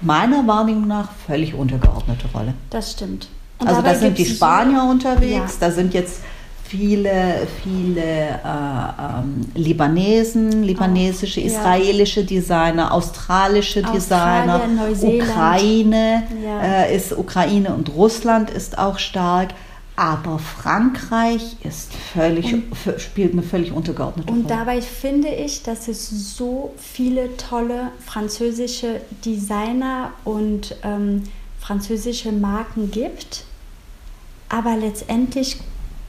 meiner 0.00 0.46
Wahrnehmung 0.46 0.86
nach 0.86 1.08
völlig 1.26 1.54
untergeordnete 1.54 2.28
Rolle. 2.32 2.54
Das 2.70 2.92
stimmt. 2.92 3.26
Und 3.58 3.66
also 3.66 3.82
da 3.82 3.96
sind 3.96 4.16
die 4.16 4.24
Spanier 4.24 4.82
so, 4.82 4.90
unterwegs, 4.90 5.54
ja. 5.54 5.66
da 5.66 5.72
sind 5.72 5.92
jetzt 5.92 6.20
viele, 6.62 7.48
viele 7.64 8.00
äh, 8.00 8.44
ähm, 8.44 9.40
Libanesen, 9.56 10.62
libanesische, 10.62 11.40
israelische 11.40 12.20
ja. 12.20 12.26
Designer, 12.26 12.94
australische 12.94 13.82
Designer, 13.82 14.60
Ukraine 15.02 16.22
ja. 16.44 16.84
äh, 16.84 16.94
ist 16.94 17.12
Ukraine 17.12 17.74
und 17.74 17.92
Russland 17.92 18.50
ist 18.50 18.78
auch 18.78 19.00
stark. 19.00 19.48
Aber 19.98 20.38
Frankreich 20.38 21.56
ist 21.64 21.92
völlig, 21.92 22.54
und, 22.54 23.00
spielt 23.00 23.32
eine 23.32 23.42
völlig 23.42 23.72
untergeordnete 23.72 24.28
Rolle. 24.28 24.42
Und 24.42 24.48
dabei 24.48 24.80
finde 24.80 25.26
ich, 25.26 25.64
dass 25.64 25.88
es 25.88 26.36
so 26.36 26.72
viele 26.76 27.36
tolle 27.36 27.90
französische 28.06 29.00
Designer 29.24 30.12
und 30.24 30.76
ähm, 30.84 31.24
französische 31.58 32.30
Marken 32.30 32.92
gibt, 32.92 33.42
aber 34.48 34.76
letztendlich 34.76 35.56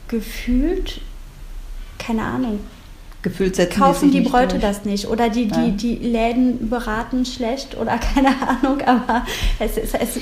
gefühlt, 0.06 1.00
keine 1.98 2.22
Ahnung, 2.22 2.60
Gefühlt 3.22 3.70
kaufen 3.70 4.10
die 4.10 4.22
Bräute 4.22 4.58
durch. 4.58 4.62
das 4.62 4.84
nicht 4.86 5.06
oder 5.06 5.28
die, 5.28 5.46
die, 5.46 5.60
ja. 5.60 5.68
die 5.68 5.94
Läden 5.96 6.70
beraten 6.70 7.26
schlecht 7.26 7.76
oder 7.76 7.98
keine 8.14 8.28
Ahnung, 8.28 8.80
aber 8.86 9.26
es 9.58 9.76
ist. 9.76 9.94
Es 9.94 10.18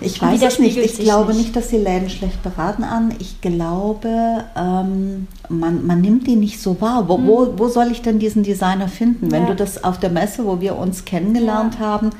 ich 0.00 0.20
weiß 0.20 0.42
es 0.42 0.58
nicht. 0.58 0.76
Ich 0.76 0.98
glaube 0.98 1.32
nicht. 1.32 1.38
nicht, 1.38 1.56
dass 1.56 1.68
die 1.68 1.76
Läden 1.76 2.10
schlecht 2.10 2.42
beraten 2.42 2.82
an. 2.82 3.14
Ich 3.20 3.40
glaube, 3.40 4.44
ähm, 4.56 5.28
man, 5.48 5.86
man 5.86 6.00
nimmt 6.00 6.26
die 6.26 6.34
nicht 6.34 6.60
so 6.60 6.80
wahr. 6.80 7.08
Wo, 7.08 7.16
hm. 7.18 7.26
wo, 7.26 7.54
wo 7.56 7.68
soll 7.68 7.90
ich 7.92 8.02
denn 8.02 8.18
diesen 8.18 8.42
Designer 8.42 8.88
finden? 8.88 9.30
Wenn 9.30 9.42
ja. 9.42 9.48
du 9.50 9.54
das 9.54 9.84
auf 9.84 10.00
der 10.00 10.10
Messe, 10.10 10.44
wo 10.44 10.60
wir 10.60 10.76
uns 10.76 11.04
kennengelernt 11.04 11.76
ja. 11.78 11.86
haben, 11.86 12.10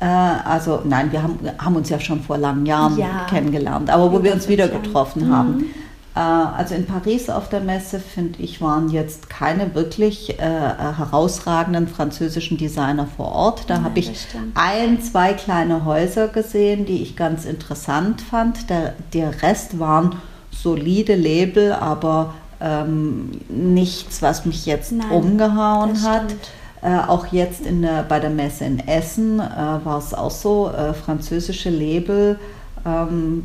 äh, 0.00 0.04
also 0.04 0.80
nein, 0.84 1.12
wir 1.12 1.22
haben, 1.22 1.38
haben 1.58 1.76
uns 1.76 1.88
ja 1.88 1.98
schon 1.98 2.20
vor 2.20 2.36
langen 2.36 2.66
Jahren 2.66 2.98
kennengelernt, 3.28 3.90
aber 3.90 4.12
wo 4.12 4.22
wir 4.22 4.32
uns 4.32 4.48
wieder 4.48 4.68
getroffen 4.68 5.28
mhm. 5.28 5.32
haben 5.32 5.60
äh, 5.60 5.89
also 6.18 6.74
in 6.74 6.86
Paris 6.86 7.30
auf 7.30 7.48
der 7.48 7.60
Messe, 7.60 8.00
finde 8.00 8.42
ich, 8.42 8.60
waren 8.60 8.88
jetzt 8.88 9.30
keine 9.30 9.74
wirklich 9.74 10.38
äh, 10.38 10.42
herausragenden 10.42 11.86
französischen 11.86 12.58
Designer 12.58 13.06
vor 13.16 13.30
Ort. 13.32 13.70
Da 13.70 13.76
ja, 13.76 13.82
habe 13.84 13.98
ich 13.98 14.26
ein, 14.54 15.00
zwei 15.02 15.34
kleine 15.34 15.84
Häuser 15.84 16.26
gesehen, 16.28 16.84
die 16.84 17.02
ich 17.02 17.16
ganz 17.16 17.44
interessant 17.44 18.22
fand. 18.22 18.68
Der, 18.70 18.94
der 19.14 19.42
Rest 19.42 19.78
waren 19.78 20.16
solide 20.50 21.14
Label, 21.14 21.72
aber 21.72 22.34
ähm, 22.60 23.30
nichts, 23.48 24.20
was 24.20 24.44
mich 24.44 24.66
jetzt 24.66 24.92
Nein, 24.92 25.10
umgehauen 25.10 26.02
hat. 26.02 26.34
Äh, 26.82 26.96
auch 27.08 27.26
jetzt 27.26 27.66
in 27.66 27.82
der, 27.82 28.02
bei 28.02 28.20
der 28.20 28.30
Messe 28.30 28.64
in 28.64 28.80
Essen 28.80 29.38
äh, 29.38 29.44
war 29.84 29.98
es 29.98 30.14
auch 30.14 30.30
so, 30.30 30.70
äh, 30.70 30.94
französische 30.94 31.70
Label 31.70 32.38
ähm, 32.86 33.44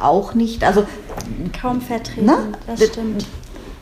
auch 0.00 0.34
nicht. 0.34 0.64
Also 0.64 0.84
kaum 1.60 1.80
vertreten, 1.80 2.26
na, 2.26 2.36
ne? 2.36 2.52
das 2.66 2.86
stimmt. 2.86 3.26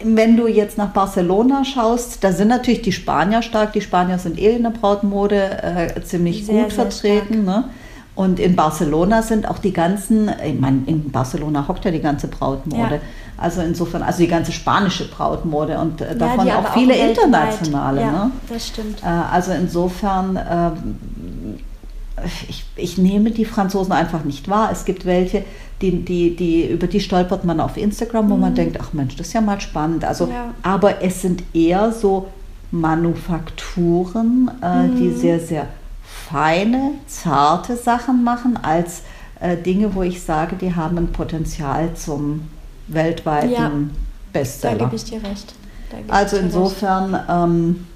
Wenn 0.05 0.37
du 0.37 0.49
jetzt 0.49 0.79
nach 0.79 0.89
Barcelona 0.89 1.65
schaust, 1.65 2.25
da 2.25 2.33
sind 2.33 2.49
natürlich 2.49 2.83
die 2.83 2.93
Spanier 2.93 3.41
stark. 3.43 3.73
Die 3.73 3.81
Spanier 3.81 4.19
sind 4.19 4.39
eh 4.39 4.57
in 4.57 4.65
der 4.65 4.71
Brautmode 4.71 5.63
äh, 5.63 6.03
ziemlich 6.03 6.45
sehr, 6.45 6.65
gut 6.65 6.73
sehr 6.73 6.91
vertreten. 6.91 7.45
Ne? 7.45 7.65
Und 8.15 8.41
in 8.41 8.57
Barcelona 8.57 9.23
sind 9.23 9.49
auch 9.49 9.59
die 9.59 9.73
ganzen, 9.73 10.31
ich 10.45 10.59
meine, 10.59 10.83
in 10.87 11.11
Barcelona 11.11 11.67
hockt 11.67 11.85
ja 11.85 11.91
die 11.91 12.01
ganze 12.01 12.29
Brautmode. 12.29 12.97
Ja. 12.97 13.01
Also 13.39 13.63
insofern, 13.63 14.03
also 14.03 14.19
die 14.19 14.29
ganze 14.29 14.53
spanische 14.53 15.09
Brautmode 15.09 15.79
und 15.79 16.01
äh, 16.01 16.15
davon 16.15 16.47
ja, 16.47 16.59
auch 16.59 16.75
viele 16.75 16.95
auch 16.95 17.09
internationale. 17.09 18.01
Ja, 18.03 18.11
ne? 18.11 18.31
das 18.49 18.69
stimmt. 18.69 19.03
Äh, 19.03 19.07
also 19.07 19.53
insofern 19.53 20.37
ähm, 20.37 20.97
ich, 22.49 22.65
ich, 22.77 22.99
nehme 22.99 23.31
die 23.31 23.45
Franzosen 23.45 23.93
einfach 23.93 24.25
nicht 24.25 24.49
wahr. 24.49 24.71
Es 24.73 24.85
gibt 24.85 25.05
welche, 25.05 25.45
die, 25.81 26.05
die, 26.05 26.37
die, 26.37 26.67
über 26.67 26.87
die 26.87 27.01
stolpert 27.01 27.45
man 27.45 27.61
auf 27.61 27.77
Instagram, 27.77 28.31
wo 28.31 28.35
mhm. 28.35 28.41
man 28.41 28.55
denkt, 28.55 28.79
ach 28.81 28.93
Mensch, 28.93 29.17
das 29.17 29.29
ist 29.29 29.33
ja 29.33 29.41
mal 29.41 29.61
spannend. 29.61 30.05
Also, 30.05 30.27
ja. 30.27 30.55
Aber 30.63 31.03
es 31.03 31.23
sind 31.23 31.43
eher 31.55 31.93
so 31.93 32.29
Manufakturen, 32.71 34.51
äh, 34.63 34.87
mhm. 34.87 34.97
die 34.97 35.13
sehr, 35.13 35.41
sehr 35.41 35.67
feine, 36.31 36.93
zarte 37.07 37.77
Sachen 37.77 38.25
machen, 38.25 38.59
als 38.63 39.03
äh, 39.41 39.57
Dinge, 39.57 39.95
wo 39.95 40.03
ich 40.03 40.23
sage, 40.23 40.57
die 40.57 40.75
haben 40.75 40.97
ein 40.99 41.13
Potenzial 41.13 41.95
zum 41.95 42.49
weltweiten 42.89 43.51
ja. 43.53 43.71
Bestseller. 44.33 44.79
Da 44.79 44.85
gebe 44.85 44.97
ich 44.97 45.05
dir 45.05 45.23
recht. 45.23 45.55
Also 46.09 46.39
insofern... 46.39 47.19
Ähm, 47.29 47.87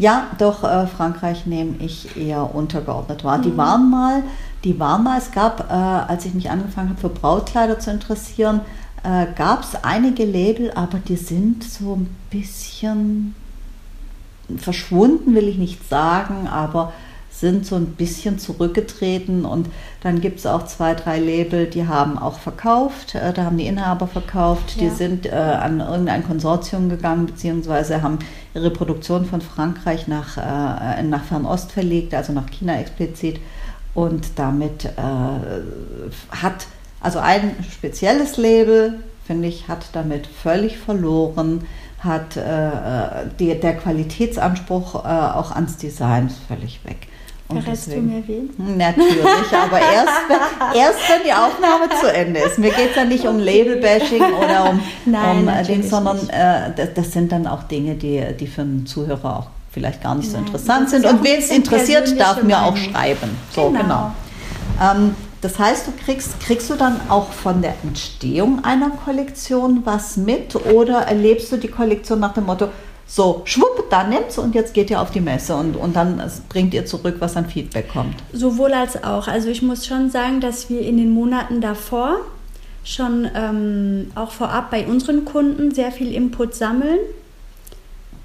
ja, 0.00 0.28
doch, 0.38 0.64
äh, 0.64 0.86
Frankreich 0.86 1.44
nehme 1.44 1.76
ich 1.78 2.16
eher 2.16 2.54
untergeordnet 2.54 3.22
wahr. 3.22 3.38
Mhm. 3.38 3.42
Die 3.42 3.56
waren 3.56 3.90
mal, 3.90 4.22
die 4.64 4.80
waren 4.80 5.04
mal, 5.04 5.18
es 5.18 5.30
gab, 5.30 5.70
äh, 5.70 5.74
als 5.74 6.24
ich 6.24 6.32
mich 6.32 6.50
angefangen 6.50 6.88
habe, 6.88 7.00
für 7.00 7.10
Brautkleider 7.10 7.78
zu 7.78 7.90
interessieren, 7.90 8.62
äh, 9.02 9.26
gab 9.36 9.62
es 9.62 9.84
einige 9.84 10.24
Label, 10.24 10.72
aber 10.74 10.98
die 10.98 11.16
sind 11.16 11.64
so 11.64 11.96
ein 11.96 12.08
bisschen 12.30 13.34
verschwunden, 14.56 15.34
will 15.34 15.48
ich 15.48 15.58
nicht 15.58 15.86
sagen, 15.86 16.48
aber 16.48 16.92
sind 17.30 17.64
so 17.64 17.76
ein 17.76 17.86
bisschen 17.86 18.38
zurückgetreten 18.38 19.44
und 19.44 19.68
dann 20.02 20.20
gibt 20.20 20.40
es 20.40 20.46
auch 20.46 20.66
zwei, 20.66 20.94
drei 20.94 21.18
Label, 21.18 21.66
die 21.66 21.86
haben 21.86 22.18
auch 22.18 22.38
verkauft, 22.38 23.14
äh, 23.14 23.32
da 23.32 23.44
haben 23.44 23.56
die 23.58 23.66
Inhaber 23.66 24.06
verkauft, 24.06 24.76
ja. 24.76 24.82
die 24.82 24.90
sind 24.94 25.26
äh, 25.26 25.30
an 25.30 25.80
irgendein 25.80 26.26
Konsortium 26.26 26.88
gegangen, 26.88 27.26
beziehungsweise 27.26 28.02
haben 28.02 28.18
ihre 28.54 28.70
Produktion 28.70 29.24
von 29.24 29.40
Frankreich 29.40 30.08
nach, 30.08 30.36
äh, 30.36 31.02
nach 31.02 31.24
Fernost 31.24 31.72
verlegt, 31.72 32.14
also 32.14 32.32
nach 32.32 32.50
China 32.50 32.78
explizit 32.78 33.40
und 33.94 34.38
damit 34.38 34.84
äh, 34.84 34.90
hat, 36.30 36.66
also 37.00 37.18
ein 37.18 37.56
spezielles 37.70 38.36
Label, 38.36 39.00
finde 39.26 39.48
ich, 39.48 39.68
hat 39.68 39.90
damit 39.92 40.26
völlig 40.26 40.78
verloren, 40.78 41.66
hat 42.00 42.36
äh, 42.36 42.40
äh 42.40 43.26
die, 43.38 43.58
der 43.58 43.76
Qualitätsanspruch 43.76 44.94
auch 44.94 45.52
ans 45.52 45.76
Design 45.76 46.30
völlig 46.48 46.84
weg. 46.84 47.09
Verrätst 47.50 47.86
du 47.88 47.96
mir 47.96 48.22
wen? 48.26 48.50
Natürlich, 48.76 49.52
aber 49.52 49.80
erst, 49.80 50.12
erst 50.74 50.98
wenn 51.08 51.24
die 51.24 51.32
Aufnahme 51.32 51.88
zu 52.00 52.12
Ende 52.12 52.40
ist. 52.40 52.58
Mir 52.58 52.70
geht 52.70 52.90
es 52.90 52.96
ja 52.96 53.04
nicht 53.04 53.26
um 53.26 53.38
Label-Bashing 53.38 54.22
oder 54.22 54.70
um, 54.70 54.80
Nein, 55.04 55.48
um 55.48 55.66
den, 55.66 55.82
sondern 55.82 56.28
äh, 56.28 56.72
das, 56.76 56.94
das, 56.94 57.12
sind 57.12 57.32
dann 57.32 57.46
auch 57.46 57.64
Dinge, 57.64 57.94
die, 57.94 58.22
die 58.38 58.46
für 58.46 58.62
einen 58.62 58.86
Zuhörer 58.86 59.38
auch 59.38 59.46
vielleicht 59.70 60.02
gar 60.02 60.14
nicht 60.14 60.32
Nein, 60.32 60.42
so 60.42 60.46
interessant 60.46 60.90
sind. 60.90 61.06
Und 61.06 61.24
wen 61.24 61.38
es 61.38 61.50
interessiert, 61.50 62.18
darf 62.18 62.42
mir 62.42 62.62
auch 62.62 62.76
schreiben. 62.76 63.36
So, 63.54 63.70
genau. 63.70 63.82
genau. 63.82 64.12
Ähm, 64.80 65.14
das 65.40 65.58
heißt, 65.58 65.86
du 65.86 65.92
kriegst, 66.04 66.38
kriegst 66.40 66.68
du 66.68 66.74
dann 66.74 67.00
auch 67.08 67.32
von 67.32 67.62
der 67.62 67.74
Entstehung 67.82 68.62
einer 68.62 68.90
Kollektion 68.90 69.82
was 69.84 70.18
mit 70.18 70.54
oder 70.54 71.02
erlebst 71.02 71.50
du 71.50 71.56
die 71.56 71.68
Kollektion 71.68 72.20
nach 72.20 72.34
dem 72.34 72.44
Motto, 72.44 72.68
so, 73.12 73.42
schwupp, 73.44 73.90
da 73.90 74.04
nimmt's 74.04 74.38
und 74.38 74.54
jetzt 74.54 74.72
geht 74.72 74.88
ihr 74.88 75.00
auf 75.00 75.10
die 75.10 75.20
Messe 75.20 75.56
und, 75.56 75.74
und 75.74 75.96
dann 75.96 76.22
bringt 76.48 76.72
ihr 76.74 76.86
zurück, 76.86 77.16
was 77.18 77.36
an 77.36 77.46
Feedback 77.46 77.88
kommt. 77.88 78.14
Sowohl 78.32 78.72
als 78.72 79.02
auch. 79.02 79.26
Also 79.26 79.48
ich 79.48 79.62
muss 79.62 79.84
schon 79.84 80.10
sagen, 80.10 80.40
dass 80.40 80.70
wir 80.70 80.82
in 80.82 80.96
den 80.96 81.10
Monaten 81.10 81.60
davor 81.60 82.20
schon 82.84 83.28
ähm, 83.34 84.12
auch 84.14 84.30
vorab 84.30 84.70
bei 84.70 84.86
unseren 84.86 85.24
Kunden 85.24 85.74
sehr 85.74 85.90
viel 85.90 86.14
Input 86.14 86.54
sammeln 86.54 87.00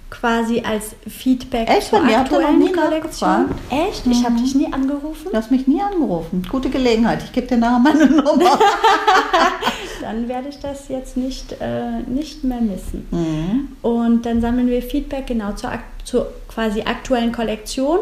quasi 0.09 0.61
als 0.61 0.95
Feedback 1.07 1.69
Echt? 1.69 1.89
zur 1.89 2.01
Mir 2.01 2.19
aktuellen 2.19 2.59
nie 2.59 2.71
Kollektion. 2.71 3.49
Echt? 3.69 4.05
Ich 4.07 4.23
habe 4.23 4.35
mhm. 4.35 4.43
dich 4.43 4.55
nie 4.55 4.71
angerufen? 4.71 5.29
Du 5.31 5.37
hast 5.37 5.51
mich 5.51 5.67
nie 5.67 5.81
angerufen. 5.81 6.45
Gute 6.49 6.69
Gelegenheit. 6.69 7.23
Ich 7.23 7.31
gebe 7.31 7.47
dir 7.47 7.57
nachher 7.57 7.79
meine 7.79 8.05
Nummer. 8.21 8.59
dann 10.01 10.27
werde 10.27 10.49
ich 10.49 10.59
das 10.59 10.87
jetzt 10.87 11.17
nicht, 11.17 11.55
äh, 11.59 12.01
nicht 12.07 12.43
mehr 12.43 12.61
missen. 12.61 13.07
Mhm. 13.11 13.69
Und 13.81 14.25
dann 14.25 14.41
sammeln 14.41 14.67
wir 14.67 14.81
Feedback 14.81 15.27
genau 15.27 15.53
zur, 15.53 15.71
zur 16.03 16.27
quasi 16.47 16.81
aktuellen 16.81 17.31
Kollektion 17.31 17.99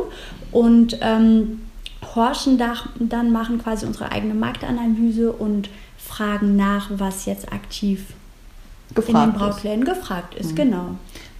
und 0.52 0.98
ähm, 1.02 1.62
horchen 2.16 2.58
da, 2.58 2.74
dann, 2.96 3.32
machen 3.32 3.62
quasi 3.64 3.86
unsere 3.86 4.12
eigene 4.12 4.34
Marktanalyse 4.34 5.32
und 5.32 5.70
fragen 5.98 6.56
nach, 6.56 6.90
was 6.92 7.26
jetzt 7.26 7.52
aktiv 7.52 8.08
gefragt 8.94 9.10
in 9.10 9.32
den 9.32 9.40
Brautläden 9.40 9.86
gefragt 9.86 10.36
ist. 10.36 10.52
Mhm. 10.52 10.56
Genau. 10.56 10.86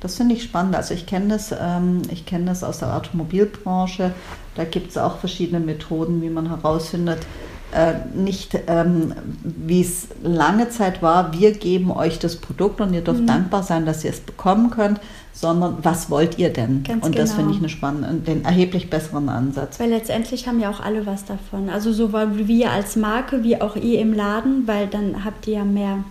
Das 0.04 0.18
finde 0.18 0.36
ich 0.36 0.44
spannend. 0.44 0.76
Also 0.76 0.94
ich 0.94 1.08
kenne 1.08 1.30
das, 1.30 1.56
ähm, 1.58 2.04
ich 2.12 2.26
das 2.46 2.64
aus 2.64 2.80
der 2.80 2.96
Automobilbranche. 2.96 4.14
Da 4.56 4.66
gibt 4.66 4.92
es 4.92 4.98
auch 4.98 5.18
verschiedene 5.18 5.60
Methoden, 5.60 6.22
wie 6.22 6.30
man 6.30 6.50
herausfindet, 6.50 7.20
äh, 7.74 7.94
nicht, 8.14 8.60
ähm, 8.68 9.14
wie 9.44 9.82
es 9.82 10.08
lange 10.22 10.70
Zeit 10.70 11.02
war, 11.02 11.34
wir 11.34 11.54
geben 11.54 11.90
euch 11.90 12.20
das 12.20 12.36
Produkt 12.36 12.82
und 12.82 12.94
ihr 12.94 13.02
dürft 13.02 13.22
mhm. 13.22 13.28
dankbar 13.28 13.64
sein, 13.64 13.86
dass 13.88 14.04
ihr 14.04 14.12
es 14.12 14.20
bekommen 14.20 14.70
könnt, 14.70 15.00
sondern 15.32 15.78
was 15.82 16.12
wollt 16.12 16.38
ihr 16.38 16.54
denn? 16.54 16.84
Ganz 16.84 17.04
und 17.04 17.18
das 17.18 17.32
genau. 17.32 17.40
finde 17.40 17.54
ich 17.54 17.60
eine 17.60 17.70
spannende, 17.70 18.32
den 18.32 18.46
erheblich 18.46 18.92
besseren 18.92 19.28
Ansatz. 19.28 19.80
Weil 19.80 19.90
letztendlich 19.90 20.48
haben 20.48 20.60
ja 20.60 20.70
auch 20.70 20.82
alle 20.82 21.08
was 21.08 21.26
davon. 21.26 21.70
Also 21.70 21.92
sowohl 21.92 22.48
wir 22.48 22.72
als 22.72 22.96
Marke 22.96 23.44
wie 23.44 23.60
auch 23.60 23.76
ihr 23.76 24.00
im 24.00 24.14
Laden, 24.14 24.68
weil 24.68 24.86
dann 24.86 25.26
habt 25.26 25.48
ihr 25.48 25.56
ja 25.56 25.66
mehr. 25.66 26.04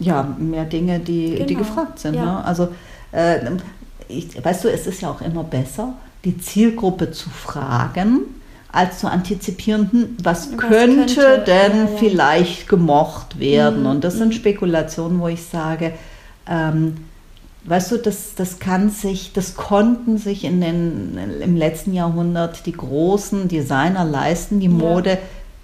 Ja, 0.00 0.34
mehr 0.38 0.64
Dinge, 0.64 0.98
die, 0.98 1.30
Genau. 1.32 1.46
die 1.46 1.54
gefragt 1.54 1.98
sind. 1.98 2.14
Ja. 2.14 2.24
Ne? 2.24 2.44
Also, 2.44 2.68
äh, 3.12 3.38
ich, 4.08 4.42
weißt 4.44 4.64
du, 4.64 4.68
es 4.68 4.86
ist 4.86 5.02
ja 5.02 5.10
auch 5.10 5.20
immer 5.20 5.44
besser, 5.44 5.94
die 6.24 6.36
Zielgruppe 6.38 7.12
zu 7.12 7.30
fragen, 7.30 8.20
als 8.72 8.98
zu 9.00 9.08
antizipieren, 9.10 10.16
was, 10.22 10.50
Was 10.52 10.56
könnte, 10.58 11.14
könnte, 11.14 11.44
denn 11.46 11.76
ja, 11.76 11.82
ja. 11.84 11.96
vielleicht 11.98 12.68
gemocht 12.68 13.38
werden. 13.38 13.80
Mhm, 13.80 13.86
Und 13.86 14.04
das 14.04 14.14
sind 14.14 14.28
mhm. 14.28 14.32
Spekulationen, 14.32 15.20
wo 15.20 15.28
ich 15.28 15.42
sage, 15.42 15.92
ähm, 16.48 16.96
weißt 17.64 17.92
du, 17.92 17.96
das, 17.98 18.34
das 18.36 18.58
kann 18.58 18.90
sich, 18.90 19.32
das 19.32 19.54
konnten 19.54 20.18
sich 20.18 20.44
in 20.44 20.60
den, 20.60 21.18
im 21.40 21.56
letzten 21.56 21.92
Jahrhundert 21.94 22.64
die 22.66 22.72
großen 22.72 23.48
Designer 23.48 24.04
leisten, 24.04 24.60
die 24.60 24.66
Ja. 24.66 24.72
Mode 24.72 25.18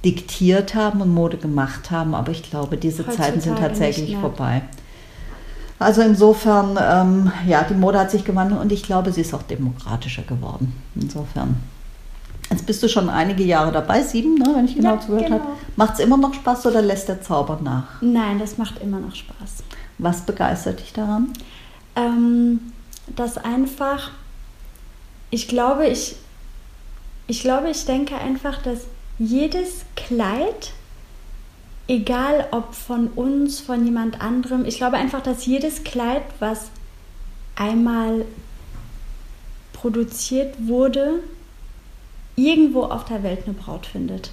diktiert 0.06 0.76
haben 0.76 1.00
und 1.00 1.12
Mode 1.12 1.36
gemacht 1.36 1.90
haben. 1.90 2.14
Aber 2.14 2.30
ich 2.30 2.48
glaube, 2.48 2.76
diese 2.76 3.04
Zeiten 3.08 3.40
sind 3.40 3.54
Heutzutage 3.54 3.68
tatsächlich 3.68 4.16
vorbei. 4.16 4.62
Also 5.80 6.00
insofern, 6.00 6.78
ähm, 6.80 7.32
ja, 7.46 7.64
die 7.64 7.74
Mode 7.74 7.98
hat 7.98 8.10
sich 8.12 8.24
gewandelt 8.24 8.60
und 8.60 8.72
ich 8.72 8.84
glaube, 8.84 9.12
sie 9.12 9.20
ist 9.20 9.34
auch 9.34 9.42
demokratischer 9.42 10.22
geworden. 10.22 10.72
Insofern. 10.94 11.56
Jetzt 12.48 12.64
bist 12.64 12.82
du 12.84 12.88
schon 12.88 13.10
einige 13.10 13.42
Jahre 13.42 13.72
dabei, 13.72 14.00
sieben, 14.02 14.36
ne, 14.36 14.52
wenn 14.54 14.66
ich 14.66 14.76
genau 14.76 14.94
Ja, 14.94 15.00
zugehört 15.00 15.26
genau. 15.26 15.40
habe. 15.40 15.48
Macht 15.74 15.94
es 15.94 15.98
immer 15.98 16.16
noch 16.16 16.32
Spaß 16.32 16.66
oder 16.66 16.80
lässt 16.80 17.08
der 17.08 17.20
Zauber 17.20 17.58
nach? 17.62 18.00
Nein, 18.00 18.38
das 18.38 18.56
macht 18.56 18.80
immer 18.80 19.00
noch 19.00 19.14
Spaß. 19.14 19.64
Was 19.98 20.20
begeistert 20.20 20.78
dich 20.80 20.92
daran? 20.92 21.32
Ähm, 21.96 22.60
das 23.16 23.36
einfach, 23.36 24.12
ich 25.30 25.48
glaube, 25.48 25.88
ich, 25.88 26.14
ich 27.26 27.40
glaube, 27.40 27.68
ich 27.70 27.84
denke 27.84 28.16
einfach, 28.16 28.62
dass 28.62 28.82
jedes 29.18 29.84
Kleid, 29.94 30.72
egal 31.88 32.48
ob 32.50 32.74
von 32.74 33.08
uns, 33.08 33.60
von 33.60 33.84
jemand 33.84 34.20
anderem, 34.20 34.64
ich 34.64 34.76
glaube 34.76 34.96
einfach, 34.96 35.22
dass 35.22 35.46
jedes 35.46 35.84
Kleid, 35.84 36.22
was 36.38 36.70
einmal 37.54 38.24
produziert 39.72 40.54
wurde, 40.66 41.20
irgendwo 42.34 42.82
auf 42.84 43.04
der 43.04 43.22
Welt 43.22 43.44
eine 43.46 43.54
Braut 43.54 43.86
findet. 43.86 44.30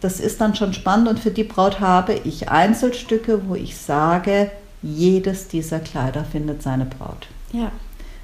das 0.00 0.20
ist 0.20 0.40
dann 0.40 0.54
schon 0.54 0.74
spannend 0.74 1.08
und 1.08 1.18
für 1.18 1.32
die 1.32 1.42
Braut 1.42 1.80
habe 1.80 2.14
ich 2.22 2.48
Einzelstücke, 2.48 3.48
wo 3.48 3.56
ich 3.56 3.76
sage, 3.76 4.52
jedes 4.82 5.48
dieser 5.48 5.80
Kleider 5.80 6.24
findet 6.24 6.62
seine 6.62 6.84
Braut. 6.84 7.28
Ja. 7.52 7.72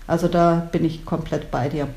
Also 0.06 0.28
da 0.28 0.68
bin 0.70 0.84
ich 0.84 1.04
komplett 1.04 1.50
bei 1.50 1.68
dir. 1.68 1.88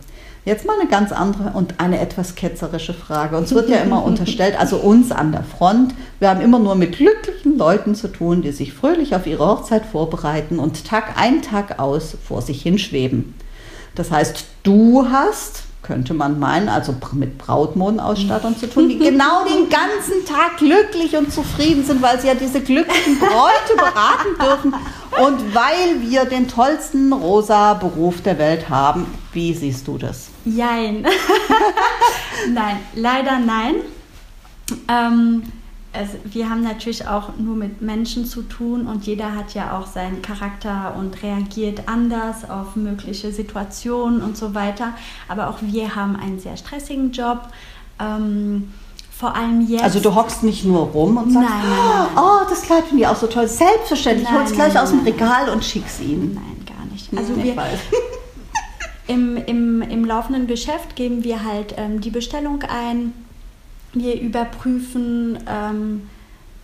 Jetzt 0.45 0.65
mal 0.65 0.79
eine 0.79 0.89
ganz 0.89 1.11
andere 1.11 1.51
und 1.55 1.79
eine 1.79 1.99
etwas 1.99 2.35
ketzerische 2.35 2.93
Frage. 2.93 3.37
Uns 3.37 3.53
wird 3.53 3.69
ja 3.69 3.77
immer 3.83 4.03
unterstellt, 4.03 4.59
also 4.59 4.77
uns 4.77 5.11
an 5.11 5.31
der 5.31 5.43
Front, 5.43 5.93
wir 6.19 6.29
haben 6.29 6.41
immer 6.41 6.59
nur 6.59 6.75
mit 6.75 6.97
glücklichen 6.97 7.57
Leuten 7.57 7.93
zu 7.93 8.07
tun, 8.07 8.41
die 8.41 8.51
sich 8.51 8.73
fröhlich 8.73 9.15
auf 9.15 9.27
ihre 9.27 9.45
Hochzeit 9.45 9.85
vorbereiten 9.85 10.59
und 10.59 10.85
Tag 10.85 11.17
ein, 11.17 11.41
Tag 11.41 11.79
aus 11.79 12.17
vor 12.25 12.41
sich 12.41 12.61
hinschweben. 12.61 13.35
Das 13.95 14.11
heißt, 14.11 14.45
du 14.63 15.07
hast, 15.11 15.63
könnte 15.89 16.13
man 16.13 16.37
meinen, 16.37 16.69
also 16.69 16.93
mit 17.13 17.39
Brautmodenausstattern 17.39 18.55
zu 18.55 18.69
tun, 18.69 18.89
die 18.89 18.99
genau 18.99 19.43
den 19.43 19.69
ganzen 19.69 20.23
Tag 20.23 20.57
glücklich 20.57 21.17
und 21.17 21.33
zufrieden 21.33 21.83
sind, 21.83 21.99
weil 22.03 22.21
sie 22.21 22.27
ja 22.27 22.35
diese 22.35 22.61
glücklichen 22.61 23.17
Bräute 23.17 23.75
beraten 23.75 24.37
dürfen 24.39 24.75
und 25.19 25.55
weil 25.55 26.07
wir 26.07 26.25
den 26.25 26.47
tollsten 26.47 27.11
rosa 27.11 27.73
Beruf 27.73 28.21
der 28.21 28.37
Welt 28.37 28.69
haben. 28.69 29.07
Wie 29.33 29.51
siehst 29.51 29.87
du 29.87 29.97
das? 29.97 30.27
Jein. 30.45 31.07
nein, 32.53 32.77
leider 32.93 33.39
nein. 33.39 33.77
Ähm, 34.87 35.41
also 35.91 36.13
wir 36.23 36.49
haben 36.49 36.61
natürlich 36.61 37.07
auch 37.07 37.37
nur 37.37 37.55
mit 37.55 37.81
Menschen 37.81 38.25
zu 38.25 38.43
tun 38.43 38.85
und 38.85 39.05
jeder 39.07 39.35
hat 39.35 39.53
ja 39.55 39.77
auch 39.77 39.87
seinen 39.87 40.21
Charakter 40.21 40.95
und 40.97 41.23
reagiert 41.23 41.87
anders 41.87 42.47
auf 42.49 42.75
mögliche 42.75 43.31
Situationen 43.31 44.21
und 44.21 44.37
so 44.37 44.53
weiter. 44.53 44.93
Aber 45.27 45.49
auch 45.49 45.57
wir 45.61 45.95
haben 45.95 46.15
einen 46.15 46.39
sehr 46.39 46.57
stressigen 46.57 47.11
Job. 47.11 47.49
Ähm, 47.99 48.71
vor 49.19 49.35
allem 49.35 49.67
jetzt. 49.67 49.83
Also 49.83 49.99
du 49.99 50.15
hockst 50.15 50.43
nicht 50.43 50.63
nur 50.63 50.79
rum 50.79 51.17
und 51.17 51.33
sagst, 51.33 51.49
Nein, 51.49 51.69
nein, 51.69 52.07
nein, 52.15 52.23
oh, 52.23 52.47
das 52.49 52.61
Kleid 52.61 52.85
finde 52.85 53.03
ich 53.03 53.07
auch 53.07 53.17
so 53.17 53.27
toll. 53.27 53.47
Selbstverständlich, 53.47 54.31
hol's 54.31 54.53
gleich 54.53 54.79
aus 54.79 54.91
dem. 54.91 55.01
Regal 55.01 55.49
und 55.49 55.65
schick's 55.65 55.99
ihnen. 55.99 56.35
Nein, 56.35 56.65
gar 56.65 56.85
nicht. 56.85 57.09
Also 57.17 57.33
Ich 57.33 57.43
wir. 57.43 57.55
Im, 59.07 59.37
im, 59.37 59.81
Im 59.81 60.05
laufenden 60.05 60.45
Geschäft 60.45 60.95
geben 60.95 61.23
wir 61.23 61.43
halt 61.43 61.73
ähm, 61.77 61.99
die 61.99 62.11
Bestellung 62.11 62.61
ein. 62.61 63.11
Wir 63.93 64.19
überprüfen 64.21 65.39
ähm, 65.47 66.03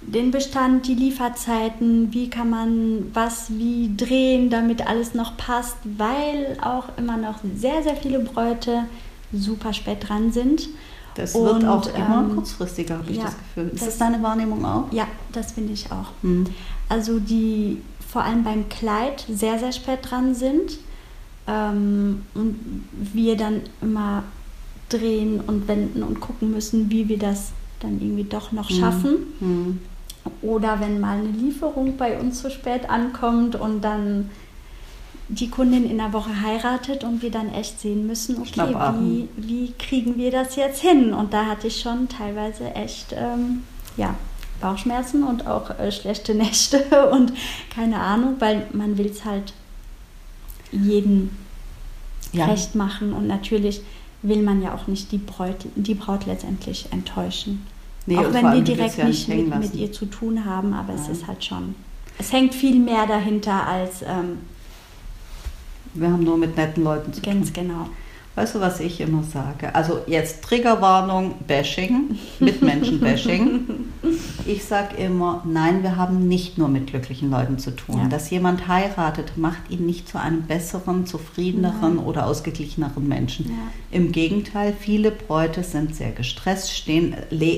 den 0.01 0.29
Bestand, 0.31 0.87
die 0.87 0.93
Lieferzeiten, 0.93 2.13
wie 2.13 2.29
kann 2.29 2.49
man 2.49 3.11
was 3.13 3.49
wie 3.57 3.91
drehen, 3.97 4.49
damit 4.49 4.85
alles 4.87 5.13
noch 5.15 5.35
passt, 5.37 5.77
weil 5.97 6.57
auch 6.61 6.85
immer 6.97 7.17
noch 7.17 7.39
sehr, 7.55 7.81
sehr 7.81 7.95
viele 7.95 8.19
Bräute 8.19 8.83
super 9.33 9.73
spät 9.73 10.07
dran 10.07 10.31
sind. 10.31 10.69
Das 11.15 11.33
Und, 11.33 11.45
wird 11.45 11.65
auch 11.65 11.87
immer 11.95 12.25
ähm, 12.29 12.35
kurzfristiger, 12.35 12.97
habe 12.99 13.09
ich 13.09 13.17
ja, 13.17 13.23
das 13.25 13.37
Gefühl. 13.37 13.69
Ist 13.73 13.81
das- 13.81 13.85
das 13.89 13.97
deine 13.97 14.21
Wahrnehmung 14.21 14.63
auch? 14.65 14.91
Ja, 14.91 15.07
das 15.31 15.53
finde 15.53 15.73
ich 15.73 15.91
auch. 15.91 16.11
Hm. 16.21 16.45
Also 16.89 17.19
die 17.19 17.81
vor 18.07 18.23
allem 18.23 18.43
beim 18.43 18.69
Kleid 18.69 19.25
sehr, 19.29 19.57
sehr 19.57 19.71
spät 19.71 19.99
dran 20.03 20.35
sind. 20.35 20.77
Ähm, 21.47 22.23
und 22.33 22.83
wir 23.13 23.37
dann 23.37 23.61
immer 23.81 24.23
drehen 24.89 25.41
und 25.41 25.67
wenden 25.67 26.03
und 26.03 26.19
gucken 26.19 26.51
müssen, 26.51 26.91
wie 26.91 27.09
wir 27.09 27.17
das 27.17 27.51
dann 27.79 27.99
irgendwie 28.01 28.23
doch 28.23 28.51
noch 28.51 28.69
schaffen. 28.69 29.17
Hm. 29.39 29.79
Oder 30.41 30.79
wenn 30.79 30.99
mal 30.99 31.19
eine 31.19 31.29
Lieferung 31.29 31.97
bei 31.97 32.19
uns 32.19 32.41
zu 32.41 32.49
spät 32.49 32.89
ankommt 32.89 33.55
und 33.55 33.81
dann 33.81 34.29
die 35.27 35.49
Kundin 35.49 35.89
in 35.89 35.97
der 35.97 36.13
Woche 36.13 36.41
heiratet 36.41 37.03
und 37.03 37.21
wir 37.21 37.31
dann 37.31 37.51
echt 37.51 37.79
sehen 37.79 38.05
müssen, 38.05 38.37
okay, 38.39 38.75
wie, 38.99 39.27
wie 39.37 39.73
kriegen 39.73 40.17
wir 40.17 40.31
das 40.31 40.55
jetzt 40.55 40.81
hin? 40.81 41.13
Und 41.13 41.33
da 41.33 41.45
hatte 41.47 41.67
ich 41.67 41.79
schon 41.79 42.07
teilweise 42.09 42.75
echt, 42.75 43.13
ähm, 43.17 43.63
ja, 43.97 44.15
Bauchschmerzen 44.61 45.23
und 45.23 45.47
auch 45.47 45.71
äh, 45.79 45.91
schlechte 45.91 46.35
Nächte 46.35 47.09
und 47.11 47.33
keine 47.73 47.99
Ahnung, 47.99 48.35
weil 48.39 48.67
man 48.71 48.97
will 48.97 49.07
es 49.07 49.25
halt 49.25 49.53
jeden 50.71 51.35
ja. 52.31 52.45
recht 52.45 52.75
machen 52.75 53.13
und 53.13 53.27
natürlich 53.27 53.81
will 54.27 54.41
man 54.41 54.61
ja 54.61 54.73
auch 54.73 54.87
nicht 54.87 55.11
die 55.11 55.17
Braut, 55.17 55.65
die 55.75 55.95
Braut 55.95 56.25
letztendlich 56.25 56.87
enttäuschen. 56.91 57.65
Nee, 58.05 58.17
auch 58.17 58.33
wenn 58.33 58.51
wir 58.53 58.61
direkt 58.61 59.03
nicht 59.03 59.27
mit, 59.27 59.57
mit, 59.57 59.73
ihr 59.75 59.91
zu 59.91 60.05
tun 60.05 60.45
haben, 60.45 60.73
aber 60.73 60.93
ja. 60.93 60.99
es 60.99 61.09
ist 61.09 61.27
halt 61.27 61.43
schon, 61.43 61.75
es 62.17 62.31
hängt 62.31 62.53
viel 62.53 62.79
mehr 62.79 63.07
dahinter 63.07 63.65
als... 63.67 64.01
Ähm, 64.03 64.39
wir 65.93 66.11
haben 66.11 66.23
nur 66.23 66.37
mit 66.37 66.57
netten 66.57 66.83
Leuten 66.83 67.13
zu 67.13 67.21
ganz 67.21 67.23
tun. 67.23 67.33
Ganz 67.33 67.53
genau. 67.53 67.89
Weißt 68.35 68.55
du, 68.55 68.59
was 68.59 68.81
ich 68.81 68.99
immer 68.99 69.23
sage? 69.23 69.73
Also 69.73 70.01
jetzt 70.07 70.43
Triggerwarnung, 70.43 71.35
Bashing, 71.47 72.17
Mitmenschen-Bashing. 72.39 73.61
Ich 74.45 74.65
sage 74.65 74.97
immer, 74.97 75.41
nein, 75.45 75.81
wir 75.81 75.95
haben 75.95 76.27
nicht 76.27 76.59
nur 76.59 76.67
mit 76.67 76.85
glücklichen 76.85 77.31
Leuten 77.31 77.57
zu 77.57 77.71
tun. 77.71 78.01
Ja. 78.03 78.07
Dass 78.07 78.29
jemand 78.29 78.67
heiratet, 78.67 79.35
macht 79.35 79.71
ihn 79.71 79.87
nicht 79.87 80.07
zu 80.07 80.19
einem 80.19 80.43
besseren, 80.43 81.07
zufriedeneren 81.07 81.95
nein. 81.95 82.05
oder 82.05 82.27
ausgeglicheneren 82.27 83.07
Menschen. 83.07 83.47
Ja. 83.47 83.55
Im 83.89 84.11
Gegenteil, 84.11 84.75
viele 84.79 85.09
Bräute 85.09 85.63
sind 85.63 85.95
sehr 85.95 86.11
gestresst, 86.11 86.71
stehen, 86.71 87.15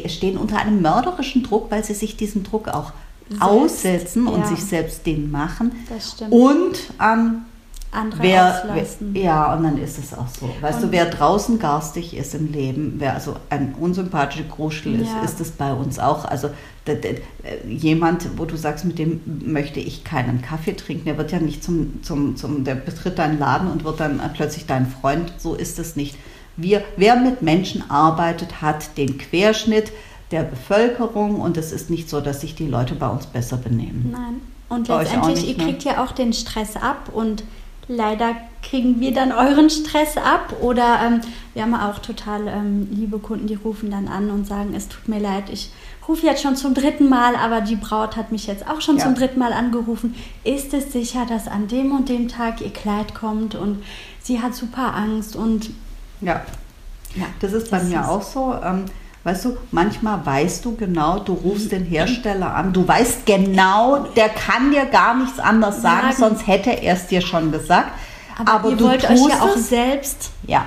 stehen 0.07 0.37
unter 0.37 0.59
einem 0.59 0.81
mörderischen 0.81 1.43
Druck, 1.43 1.69
weil 1.69 1.83
sie 1.83 1.93
sich 1.93 2.15
diesen 2.15 2.43
Druck 2.43 2.69
auch 2.69 2.93
selbst, 3.27 3.41
aussetzen 3.41 4.27
und 4.27 4.39
ja. 4.39 4.47
sich 4.47 4.63
selbst 4.63 5.05
den 5.05 5.29
machen. 5.29 5.73
Das 5.89 6.13
stimmt. 6.13 6.31
Und 6.31 6.77
an 6.97 7.45
andere 7.97 8.21
wer, 8.21 8.47
auslassen. 8.47 9.09
Wer, 9.13 9.23
ja, 9.23 9.53
und 9.53 9.63
dann 9.63 9.77
ist 9.77 9.97
es 9.97 10.13
auch 10.13 10.27
so. 10.27 10.49
Weißt 10.61 10.83
und 10.83 10.87
du, 10.87 10.91
wer 10.91 11.05
draußen 11.05 11.59
garstig 11.59 12.15
ist 12.15 12.35
im 12.35 12.51
Leben, 12.51 12.95
wer 12.97 13.15
also 13.15 13.35
ein 13.49 13.75
unsympathischer 13.79 14.45
Gruschel 14.45 15.01
ist, 15.01 15.09
ja. 15.09 15.21
ist 15.23 15.41
es 15.41 15.51
bei 15.51 15.73
uns 15.73 15.99
auch. 15.99 16.25
Also 16.25 16.49
jemand, 17.67 18.37
wo 18.37 18.45
du 18.45 18.55
sagst, 18.55 18.85
mit 18.85 18.97
dem 18.99 19.19
möchte 19.45 19.79
ich 19.79 20.03
keinen 20.03 20.41
Kaffee 20.41 20.73
trinken, 20.73 21.05
der 21.05 21.17
wird 21.17 21.31
ja 21.31 21.39
nicht 21.39 21.63
zum, 21.63 22.01
zum, 22.03 22.35
zum 22.37 22.63
der 22.63 22.75
betritt 22.75 23.19
deinen 23.19 23.39
Laden 23.39 23.69
und 23.69 23.83
wird 23.83 23.99
dann 23.99 24.21
plötzlich 24.33 24.65
dein 24.65 24.87
Freund. 24.87 25.33
So 25.37 25.55
ist 25.55 25.79
es 25.79 25.95
nicht. 25.95 26.15
Wir, 26.55 26.83
wer 26.95 27.15
mit 27.15 27.41
Menschen 27.41 27.89
arbeitet, 27.89 28.61
hat 28.61 28.97
den 28.97 29.17
Querschnitt 29.17 29.91
der 30.31 30.43
Bevölkerung 30.43 31.39
und 31.39 31.57
es 31.57 31.71
ist 31.71 31.89
nicht 31.89 32.09
so, 32.09 32.21
dass 32.21 32.41
sich 32.41 32.55
die 32.55 32.67
Leute 32.67 32.95
bei 32.95 33.07
uns 33.07 33.27
besser 33.27 33.57
benehmen. 33.57 34.09
Nein. 34.11 34.41
Und 34.69 34.87
letztendlich, 34.89 35.35
nicht, 35.35 35.47
ihr 35.47 35.63
kriegt 35.63 35.85
ne? 35.85 35.91
ja 35.93 36.03
auch 36.03 36.11
den 36.11 36.33
Stress 36.33 36.75
ab 36.75 37.09
und 37.13 37.43
leider 37.87 38.35
kriegen 38.61 38.99
wir 38.99 39.13
dann 39.13 39.31
euren 39.31 39.69
Stress 39.69 40.17
ab. 40.17 40.55
Oder 40.61 40.99
ähm, 41.05 41.21
wir 41.53 41.63
haben 41.63 41.73
auch 41.73 41.99
total 41.99 42.47
ähm, 42.47 42.87
liebe 42.91 43.19
Kunden, 43.19 43.47
die 43.47 43.55
rufen 43.55 43.91
dann 43.91 44.07
an 44.07 44.29
und 44.29 44.45
sagen, 44.45 44.73
es 44.75 44.87
tut 44.87 45.07
mir 45.07 45.19
leid, 45.19 45.45
ich 45.51 45.71
rufe 46.07 46.25
jetzt 46.25 46.41
schon 46.41 46.55
zum 46.55 46.73
dritten 46.73 47.09
Mal, 47.09 47.35
aber 47.35 47.61
die 47.61 47.75
Braut 47.75 48.15
hat 48.15 48.31
mich 48.31 48.47
jetzt 48.47 48.67
auch 48.67 48.81
schon 48.81 48.97
ja. 48.97 49.03
zum 49.03 49.15
dritten 49.15 49.39
Mal 49.39 49.53
angerufen. 49.53 50.15
Ist 50.43 50.73
es 50.73 50.91
sicher, 50.91 51.25
dass 51.25 51.47
an 51.47 51.67
dem 51.67 51.91
und 51.91 52.09
dem 52.09 52.27
Tag 52.27 52.61
ihr 52.61 52.71
Kleid 52.71 53.13
kommt 53.13 53.55
und 53.55 53.83
sie 54.21 54.41
hat 54.41 54.55
super 54.55 54.93
Angst 54.95 55.35
und 55.35 55.69
ja, 56.21 56.41
ja 57.15 57.25
das 57.39 57.53
ist 57.53 57.69
bei 57.69 57.83
mir 57.83 58.01
ist 58.01 58.07
auch 58.07 58.21
so. 58.21 58.55
Ähm, 58.63 58.85
Weißt 59.27 59.43
du, 59.43 59.57
manchmal 59.71 60.25
weißt 60.25 60.63
du 60.63 60.77
genau, 60.77 61.19
du 61.19 61.33
rufst 61.33 61.73
den 61.73 61.83
Hersteller 61.83 62.55
an, 62.55 62.71
du 62.71 62.87
weißt 62.87 63.25
genau, 63.25 64.05
der 64.15 64.29
kann 64.29 64.71
dir 64.71 64.85
gar 64.85 65.17
nichts 65.17 65.37
anderes 65.37 65.81
sagen, 65.81 66.13
sagen. 66.13 66.15
sonst 66.17 66.47
hätte 66.47 66.69
er 66.69 66.93
es 66.93 67.07
dir 67.07 67.19
schon 67.19 67.51
gesagt. 67.51 67.91
Aber, 68.39 68.53
Aber 68.53 68.69
ihr 68.69 68.79
wollt 68.79 69.03
euch 69.03 69.27
ja 69.27 69.41
auch 69.41 69.57
selbst. 69.57 70.31
Ja. 70.45 70.63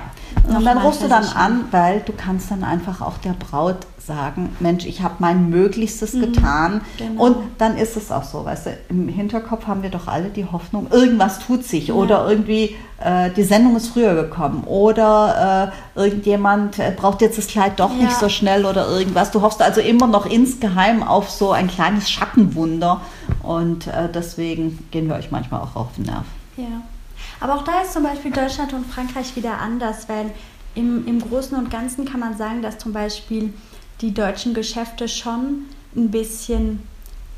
Und 0.47 0.63
dann 0.63 0.77
rufst 0.77 1.01
du 1.01 1.07
dann 1.07 1.25
an, 1.25 1.69
weil 1.71 2.01
du 2.01 2.13
kannst 2.13 2.51
dann 2.51 2.63
einfach 2.63 3.01
auch 3.01 3.17
der 3.17 3.33
Braut 3.33 3.77
sagen, 4.05 4.55
Mensch, 4.59 4.85
ich 4.85 5.01
habe 5.01 5.15
mein 5.19 5.49
Möglichstes 5.49 6.13
mhm, 6.13 6.21
getan. 6.21 6.81
Genau. 6.97 7.25
Und 7.25 7.37
dann 7.57 7.77
ist 7.77 7.97
es 7.97 8.11
auch 8.11 8.23
so, 8.23 8.45
weißt 8.45 8.65
du, 8.67 8.77
im 8.89 9.07
Hinterkopf 9.07 9.67
haben 9.67 9.83
wir 9.83 9.89
doch 9.89 10.07
alle 10.07 10.29
die 10.29 10.45
Hoffnung, 10.45 10.87
irgendwas 10.91 11.39
tut 11.39 11.63
sich 11.63 11.87
ja. 11.87 11.93
oder 11.93 12.27
irgendwie 12.29 12.75
äh, 13.03 13.29
die 13.31 13.43
Sendung 13.43 13.75
ist 13.75 13.89
früher 13.89 14.15
gekommen 14.15 14.63
oder 14.65 15.71
äh, 15.95 15.99
irgendjemand 15.99 16.79
äh, 16.79 16.91
braucht 16.95 17.21
jetzt 17.21 17.37
das 17.37 17.47
Kleid 17.47 17.79
doch 17.79 17.91
ja. 17.91 18.05
nicht 18.05 18.17
so 18.17 18.29
schnell 18.29 18.65
oder 18.65 18.87
irgendwas. 18.87 19.31
Du 19.31 19.41
hoffst 19.41 19.61
also 19.61 19.81
immer 19.81 20.07
noch 20.07 20.25
insgeheim 20.25 21.03
auf 21.03 21.29
so 21.29 21.51
ein 21.51 21.67
kleines 21.67 22.09
Schattenwunder 22.09 23.01
und 23.43 23.87
äh, 23.87 24.09
deswegen 24.13 24.87
gehen 24.91 25.07
wir 25.07 25.15
euch 25.15 25.31
manchmal 25.31 25.61
auch 25.61 25.75
auf 25.75 25.93
den 25.95 26.05
Nerv. 26.05 26.25
Ja. 26.57 26.81
Aber 27.39 27.55
auch 27.55 27.63
da 27.63 27.81
ist 27.81 27.93
zum 27.93 28.03
Beispiel 28.03 28.31
Deutschland 28.31 28.73
und 28.73 28.85
Frankreich 28.85 29.35
wieder 29.35 29.57
anders, 29.57 30.07
weil 30.07 30.31
im, 30.75 31.07
im 31.07 31.19
Großen 31.19 31.57
und 31.57 31.69
Ganzen 31.69 32.05
kann 32.05 32.19
man 32.19 32.37
sagen, 32.37 32.61
dass 32.61 32.77
zum 32.77 32.93
Beispiel 32.93 33.53
die 34.01 34.13
deutschen 34.13 34.53
Geschäfte 34.53 35.07
schon 35.07 35.65
ein 35.95 36.11
bisschen 36.11 36.81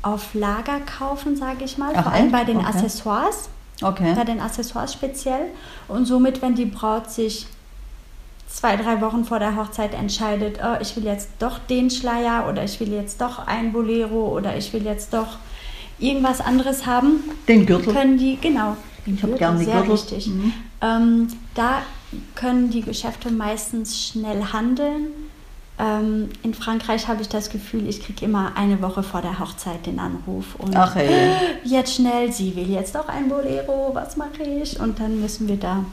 auf 0.02 0.34
Lager 0.34 0.80
kaufen, 0.80 1.36
sage 1.36 1.64
ich 1.64 1.78
mal, 1.78 1.92
Ach, 1.94 2.04
vor 2.04 2.12
allem 2.12 2.26
echt? 2.26 2.32
bei 2.32 2.44
den 2.44 2.58
okay. 2.58 2.66
Accessoires. 2.66 3.48
Okay. 3.82 4.12
Bei 4.14 4.24
den 4.24 4.40
Accessoires 4.40 4.92
speziell. 4.92 5.46
Und 5.88 6.06
somit, 6.06 6.42
wenn 6.42 6.54
die 6.54 6.66
Braut 6.66 7.10
sich 7.10 7.46
zwei, 8.46 8.76
drei 8.76 9.00
Wochen 9.00 9.24
vor 9.24 9.38
der 9.38 9.56
Hochzeit 9.56 9.94
entscheidet, 9.94 10.60
oh, 10.62 10.76
ich 10.80 10.94
will 10.96 11.04
jetzt 11.04 11.30
doch 11.38 11.58
den 11.58 11.90
Schleier 11.90 12.46
oder 12.48 12.62
ich 12.64 12.78
will 12.80 12.92
jetzt 12.92 13.20
doch 13.20 13.46
ein 13.46 13.72
Bolero 13.72 14.28
oder 14.28 14.56
ich 14.56 14.72
will 14.72 14.84
jetzt 14.84 15.12
doch 15.12 15.38
irgendwas 15.98 16.40
anderes 16.40 16.86
haben. 16.86 17.24
Den 17.48 17.66
Gürtel. 17.66 17.92
Können 17.92 18.16
die, 18.16 18.38
genau. 18.40 18.76
Den 19.06 19.14
ich 19.16 19.22
habe 19.22 19.34
gerne 19.36 19.58
sehr 19.58 19.82
Gürtel. 19.82 19.92
wichtig. 19.92 20.28
Mhm. 20.28 20.52
Ähm, 20.80 21.28
da 21.54 21.82
können 22.36 22.70
die 22.70 22.82
Geschäfte 22.82 23.30
meistens 23.32 24.06
schnell 24.06 24.44
handeln 24.52 25.08
ähm, 25.78 26.28
in 26.42 26.54
Frankreich 26.54 27.08
habe 27.08 27.22
ich 27.22 27.28
das 27.28 27.50
Gefühl, 27.50 27.88
ich 27.88 28.02
kriege 28.02 28.24
immer 28.24 28.52
eine 28.56 28.80
Woche 28.80 29.02
vor 29.02 29.22
der 29.22 29.38
Hochzeit 29.40 29.86
den 29.86 29.98
Anruf 29.98 30.54
und 30.56 30.76
Ach, 30.76 30.94
hey. 30.94 31.30
jetzt 31.64 31.94
schnell, 31.94 32.32
sie 32.32 32.54
will 32.54 32.70
jetzt 32.70 32.96
auch 32.96 33.08
ein 33.08 33.28
Bolero, 33.28 33.90
was 33.92 34.16
mache 34.16 34.42
ich? 34.42 34.78
Und 34.78 35.00
dann 35.00 35.20
müssen 35.20 35.48
wir 35.48 35.56
da 35.56 35.84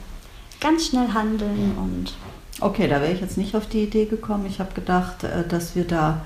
ganz 0.59 0.87
schnell 0.87 1.07
handeln 1.13 1.75
und 1.77 2.13
Okay, 2.59 2.87
da 2.87 3.01
wäre 3.01 3.11
ich 3.11 3.21
jetzt 3.21 3.37
nicht 3.37 3.55
auf 3.55 3.67
die 3.67 3.83
Idee 3.83 4.05
gekommen. 4.05 4.45
Ich 4.45 4.59
habe 4.59 4.73
gedacht, 4.73 5.23
äh, 5.23 5.47
dass 5.47 5.75
wir 5.75 5.83
da 5.83 6.21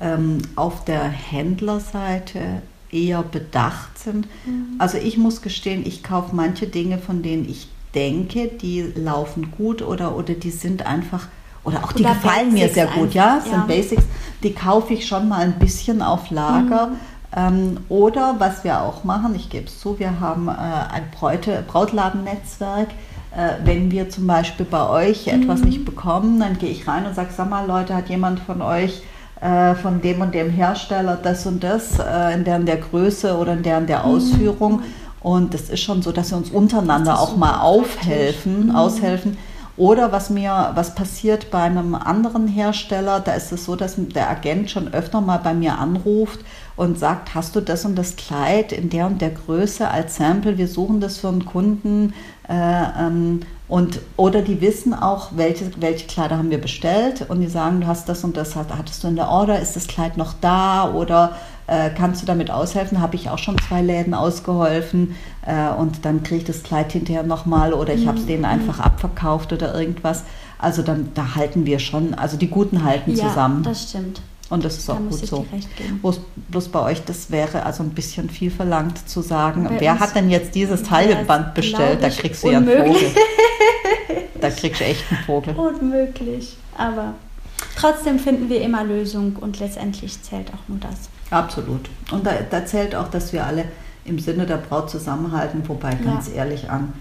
ähm, 0.00 0.38
auf 0.54 0.84
der 0.84 1.02
Händlerseite 1.02 2.62
eher 2.92 3.22
bedacht 3.22 3.98
sind. 3.98 4.28
Mhm. 4.46 4.76
Also 4.78 4.98
ich 4.98 5.16
muss 5.16 5.42
gestehen, 5.42 5.84
ich 5.84 6.04
kaufe 6.04 6.36
manche 6.36 6.68
Dinge, 6.68 6.98
von 6.98 7.22
denen 7.22 7.48
ich 7.48 7.68
denke, 7.94 8.48
die 8.48 8.82
laufen 8.94 9.50
gut 9.50 9.82
oder, 9.82 10.16
oder 10.16 10.34
die 10.34 10.50
sind 10.50 10.86
einfach 10.86 11.26
oder 11.64 11.84
auch 11.84 11.92
die 11.92 12.04
oder 12.04 12.14
gefallen 12.14 12.52
Basics 12.52 12.62
mir 12.62 12.74
sehr 12.74 12.86
gut, 12.86 13.14
ja, 13.14 13.40
sind 13.40 13.52
ja. 13.52 13.64
Basics, 13.66 14.04
die 14.42 14.52
kaufe 14.52 14.94
ich 14.94 15.06
schon 15.06 15.28
mal 15.28 15.42
ein 15.42 15.58
bisschen 15.58 16.02
auf 16.02 16.30
Lager. 16.30 16.88
Mhm. 16.88 16.96
Ähm, 17.34 17.76
oder 17.88 18.36
was 18.38 18.62
wir 18.62 18.82
auch 18.82 19.04
machen, 19.04 19.34
ich 19.34 19.48
gebe 19.48 19.66
es 19.66 19.80
zu, 19.80 19.98
wir 19.98 20.20
haben 20.20 20.48
äh, 20.48 20.52
ein 20.52 21.04
Bräute, 21.18 21.64
Brautladennetzwerk. 21.66 22.88
Äh, 23.34 23.64
wenn 23.64 23.90
wir 23.90 24.10
zum 24.10 24.26
Beispiel 24.26 24.66
bei 24.66 24.86
euch 24.88 25.26
mhm. 25.26 25.42
etwas 25.42 25.62
nicht 25.62 25.84
bekommen, 25.84 26.40
dann 26.40 26.58
gehe 26.58 26.70
ich 26.70 26.86
rein 26.86 27.06
und 27.06 27.14
sage, 27.14 27.30
sag 27.34 27.48
mal 27.48 27.66
Leute, 27.66 27.94
hat 27.94 28.10
jemand 28.10 28.40
von 28.40 28.60
euch 28.60 29.02
äh, 29.40 29.74
von 29.76 30.02
dem 30.02 30.20
und 30.20 30.34
dem 30.34 30.50
Hersteller 30.50 31.16
das 31.16 31.46
und 31.46 31.64
das 31.64 31.98
äh, 31.98 32.34
in 32.34 32.44
der 32.44 32.56
und 32.56 32.66
der 32.66 32.76
Größe 32.76 33.36
oder 33.36 33.54
in 33.54 33.62
der 33.62 33.78
und 33.78 33.88
der 33.88 34.00
mhm. 34.00 34.04
Ausführung. 34.04 34.76
Mhm. 34.76 34.82
Und 35.20 35.54
das 35.54 35.70
ist 35.70 35.80
schon 35.80 36.02
so, 36.02 36.12
dass 36.12 36.30
wir 36.30 36.36
uns 36.36 36.50
untereinander 36.50 37.18
auch 37.18 37.36
mal 37.36 37.60
aufhelfen, 37.60 38.66
mhm. 38.66 38.76
aushelfen 38.76 39.38
oder 39.76 40.12
was 40.12 40.28
mir, 40.28 40.72
was 40.74 40.94
passiert 40.94 41.50
bei 41.50 41.62
einem 41.62 41.94
anderen 41.94 42.46
Hersteller, 42.46 43.20
da 43.20 43.32
ist 43.32 43.52
es 43.52 43.64
so, 43.64 43.74
dass 43.74 43.94
der 43.96 44.28
Agent 44.28 44.70
schon 44.70 44.92
öfter 44.92 45.20
mal 45.20 45.38
bei 45.38 45.54
mir 45.54 45.78
anruft 45.78 46.40
und 46.76 46.98
sagt, 46.98 47.34
hast 47.34 47.56
du 47.56 47.60
das 47.60 47.84
und 47.84 47.96
das 47.96 48.16
Kleid 48.16 48.72
in 48.72 48.90
der 48.90 49.06
und 49.06 49.22
der 49.22 49.30
Größe 49.30 49.88
als 49.88 50.16
Sample, 50.16 50.58
wir 50.58 50.68
suchen 50.68 51.00
das 51.00 51.18
für 51.18 51.28
einen 51.28 51.46
Kunden. 51.46 52.12
Äh, 52.48 52.52
ähm, 53.00 53.40
und, 53.68 54.00
oder 54.18 54.42
die 54.42 54.60
wissen 54.60 54.92
auch, 54.92 55.30
welche, 55.36 55.70
welche 55.80 56.06
Kleider 56.06 56.36
haben 56.36 56.50
wir 56.50 56.60
bestellt 56.60 57.24
und 57.30 57.40
die 57.40 57.48
sagen, 57.48 57.80
du 57.80 57.86
hast 57.86 58.06
das 58.06 58.22
und 58.22 58.36
das, 58.36 58.54
hattest 58.54 59.02
du 59.02 59.08
in 59.08 59.16
der 59.16 59.28
Order, 59.28 59.60
ist 59.60 59.76
das 59.76 59.86
Kleid 59.86 60.18
noch 60.18 60.34
da 60.38 60.92
oder 60.92 61.36
äh, 61.66 61.90
kannst 61.90 62.22
du 62.22 62.26
damit 62.26 62.50
aushelfen? 62.50 63.00
Habe 63.00 63.16
ich 63.16 63.30
auch 63.30 63.38
schon 63.38 63.56
zwei 63.68 63.82
Läden 63.82 64.14
ausgeholfen 64.14 65.14
äh, 65.46 65.68
und 65.70 66.04
dann 66.04 66.22
kriege 66.22 66.40
ich 66.40 66.44
das 66.44 66.62
Kleid 66.62 66.92
hinterher 66.92 67.22
nochmal 67.22 67.72
oder 67.72 67.94
ich 67.94 68.06
habe 68.06 68.18
es 68.18 68.24
mhm. 68.24 68.28
denen 68.28 68.44
einfach 68.44 68.80
abverkauft 68.80 69.52
oder 69.52 69.74
irgendwas. 69.74 70.24
Also 70.58 70.82
dann, 70.82 71.10
da 71.14 71.34
halten 71.34 71.66
wir 71.66 71.78
schon, 71.78 72.14
also 72.14 72.36
die 72.36 72.48
Guten 72.48 72.84
halten 72.84 73.14
ja, 73.14 73.28
zusammen. 73.28 73.62
das 73.62 73.90
stimmt. 73.90 74.20
Und 74.52 74.66
das 74.66 74.76
ist 74.76 74.88
da 74.88 74.92
auch 74.92 74.98
gut 74.98 75.26
so. 75.26 75.46
Bloß, 76.02 76.20
bloß, 76.48 76.68
bei 76.68 76.80
euch, 76.80 77.02
das 77.04 77.30
wäre 77.30 77.64
also 77.64 77.82
ein 77.82 77.90
bisschen 77.90 78.28
viel 78.28 78.50
verlangt 78.50 79.08
zu 79.08 79.22
sagen, 79.22 79.64
bei 79.64 79.80
wer 79.80 79.98
hat 79.98 80.14
denn 80.14 80.28
jetzt 80.28 80.54
dieses 80.54 80.82
Teilband 80.82 81.54
bestellt? 81.54 82.02
Da 82.02 82.10
kriegst 82.10 82.44
du 82.44 82.50
ja 82.50 82.58
einen 82.58 82.68
Vogel. 82.68 82.94
da 84.40 84.50
kriegst 84.50 84.80
du 84.82 84.84
echt 84.84 85.04
einen 85.10 85.24
Vogel. 85.24 85.54
Unmöglich. 85.56 86.58
Aber 86.76 87.14
trotzdem 87.76 88.18
finden 88.18 88.50
wir 88.50 88.60
immer 88.60 88.84
Lösungen 88.84 89.36
und 89.36 89.58
letztendlich 89.58 90.22
zählt 90.22 90.48
auch 90.50 90.68
nur 90.68 90.78
das. 90.78 91.08
Absolut. 91.32 91.88
Und 92.10 92.26
da, 92.26 92.32
da 92.50 92.64
zählt 92.66 92.94
auch, 92.94 93.08
dass 93.08 93.32
wir 93.32 93.46
alle 93.46 93.64
im 94.04 94.18
Sinne 94.18 94.46
der 94.46 94.58
Braut 94.58 94.90
zusammenhalten, 94.90 95.66
wobei 95.68 95.94
ganz 95.94 96.28
ja. 96.28 96.34
ehrlich 96.34 96.70
an, 96.70 96.92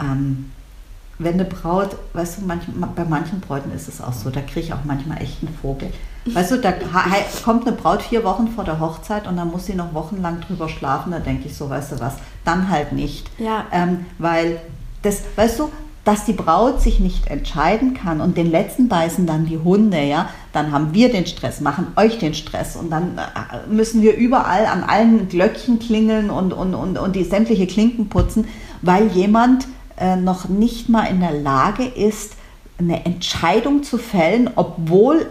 ähm, 0.00 0.50
wenn 1.18 1.34
eine 1.34 1.44
Braut, 1.44 1.96
weißt 2.12 2.38
du, 2.38 2.46
manch, 2.46 2.62
bei 2.94 3.04
manchen 3.04 3.40
Bräuten 3.40 3.72
ist 3.72 3.88
es 3.88 4.00
auch 4.00 4.12
so, 4.12 4.30
da 4.30 4.40
kriege 4.40 4.60
ich 4.60 4.72
auch 4.72 4.84
manchmal 4.84 5.20
echt 5.20 5.42
einen 5.42 5.56
Vogel. 5.60 5.92
Weißt 6.26 6.52
du, 6.52 6.58
da 6.58 6.72
kommt 7.42 7.66
eine 7.66 7.74
Braut 7.74 8.02
vier 8.02 8.22
Wochen 8.22 8.48
vor 8.48 8.64
der 8.64 8.78
Hochzeit 8.78 9.26
und 9.26 9.36
dann 9.36 9.50
muss 9.50 9.66
sie 9.66 9.74
noch 9.74 9.94
wochenlang 9.94 10.40
drüber 10.42 10.68
schlafen, 10.68 11.10
da 11.10 11.18
denke 11.18 11.48
ich 11.48 11.56
so, 11.56 11.70
weißt 11.70 11.92
du 11.92 12.00
was, 12.00 12.14
dann 12.44 12.68
halt 12.68 12.92
nicht. 12.92 13.30
Ja. 13.38 13.64
Ähm, 13.72 14.06
weil 14.18 14.60
das, 15.02 15.22
weißt 15.36 15.58
du, 15.58 15.72
dass 16.08 16.24
die 16.24 16.32
Braut 16.32 16.80
sich 16.80 17.00
nicht 17.00 17.26
entscheiden 17.26 17.92
kann 17.92 18.22
und 18.22 18.38
den 18.38 18.50
letzten 18.50 18.88
beißen 18.88 19.26
dann 19.26 19.44
die 19.44 19.58
Hunde, 19.58 20.02
ja, 20.02 20.30
dann 20.54 20.72
haben 20.72 20.94
wir 20.94 21.12
den 21.12 21.26
Stress, 21.26 21.60
machen 21.60 21.88
euch 21.96 22.18
den 22.18 22.32
Stress 22.32 22.76
und 22.76 22.88
dann 22.88 23.18
äh, 23.18 23.70
müssen 23.70 24.00
wir 24.00 24.16
überall 24.16 24.64
an 24.64 24.84
allen 24.84 25.28
Glöckchen 25.28 25.78
klingeln 25.78 26.30
und, 26.30 26.54
und, 26.54 26.74
und, 26.74 26.96
und 26.96 27.14
die 27.14 27.24
sämtliche 27.24 27.66
Klinken 27.66 28.08
putzen, 28.08 28.46
weil 28.80 29.08
jemand 29.08 29.68
äh, 29.98 30.16
noch 30.16 30.48
nicht 30.48 30.88
mal 30.88 31.04
in 31.04 31.20
der 31.20 31.34
Lage 31.34 31.84
ist, 31.84 32.36
eine 32.78 33.04
Entscheidung 33.04 33.82
zu 33.82 33.98
fällen, 33.98 34.48
obwohl 34.54 35.26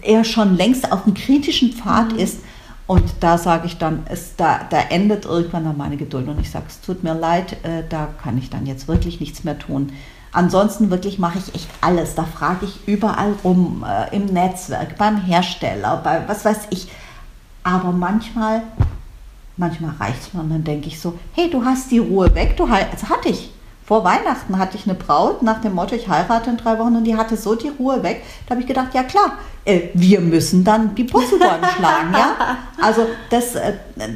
er 0.00 0.24
schon 0.24 0.56
längst 0.56 0.90
auf 0.90 1.04
einem 1.04 1.12
kritischen 1.12 1.74
Pfad 1.74 2.14
mhm. 2.14 2.18
ist. 2.18 2.38
Und 2.86 3.04
da 3.20 3.36
sage 3.36 3.66
ich 3.66 3.76
dann, 3.76 4.04
es, 4.08 4.34
da, 4.36 4.62
da 4.70 4.80
endet 4.88 5.26
irgendwann 5.26 5.64
dann 5.64 5.76
meine 5.76 5.98
Geduld 5.98 6.26
und 6.26 6.40
ich 6.40 6.50
sage, 6.50 6.64
es 6.68 6.80
tut 6.80 7.04
mir 7.04 7.12
leid, 7.12 7.52
äh, 7.64 7.82
da 7.86 8.08
kann 8.22 8.38
ich 8.38 8.48
dann 8.48 8.64
jetzt 8.64 8.88
wirklich 8.88 9.20
nichts 9.20 9.44
mehr 9.44 9.58
tun. 9.58 9.92
Ansonsten 10.32 10.90
wirklich 10.90 11.18
mache 11.18 11.38
ich 11.38 11.54
echt 11.54 11.68
alles. 11.82 12.14
Da 12.14 12.24
frage 12.24 12.64
ich 12.64 12.88
überall 12.88 13.34
rum, 13.44 13.84
äh, 13.86 14.16
im 14.16 14.26
Netzwerk, 14.26 14.96
beim 14.96 15.18
Hersteller, 15.18 16.00
bei 16.02 16.22
was 16.26 16.44
weiß 16.44 16.68
ich. 16.70 16.88
Aber 17.62 17.92
manchmal, 17.92 18.62
manchmal 19.56 19.92
reicht 20.00 20.22
es 20.22 20.34
mir 20.34 20.40
und 20.40 20.50
dann 20.50 20.64
denke 20.64 20.88
ich 20.88 21.00
so, 21.00 21.18
hey, 21.34 21.50
du 21.50 21.64
hast 21.64 21.90
die 21.90 21.98
Ruhe 21.98 22.34
weg, 22.34 22.56
du 22.56 22.64
also 22.64 23.08
hatte 23.08 23.28
ich. 23.28 23.52
Vor 23.84 24.04
Weihnachten 24.04 24.58
hatte 24.58 24.76
ich 24.76 24.86
eine 24.86 24.94
Braut 24.94 25.42
nach 25.42 25.60
dem 25.60 25.74
Motto, 25.74 25.94
ich 25.94 26.08
heirate 26.08 26.50
in 26.50 26.56
drei 26.56 26.78
Wochen 26.78 26.96
und 26.96 27.04
die 27.04 27.16
hatte 27.16 27.36
so 27.36 27.54
die 27.54 27.68
Ruhe 27.68 28.02
weg. 28.02 28.22
Da 28.46 28.52
habe 28.52 28.62
ich 28.62 28.66
gedacht, 28.66 28.94
ja 28.94 29.02
klar, 29.02 29.32
äh, 29.64 29.88
wir 29.92 30.20
müssen 30.20 30.64
dann 30.64 30.94
die 30.94 31.04
Purzelbäume 31.04 31.66
schlagen. 31.76 32.12
Ja? 32.12 32.56
Also 32.80 33.06
das, 33.28 33.54
äh, 33.54 33.74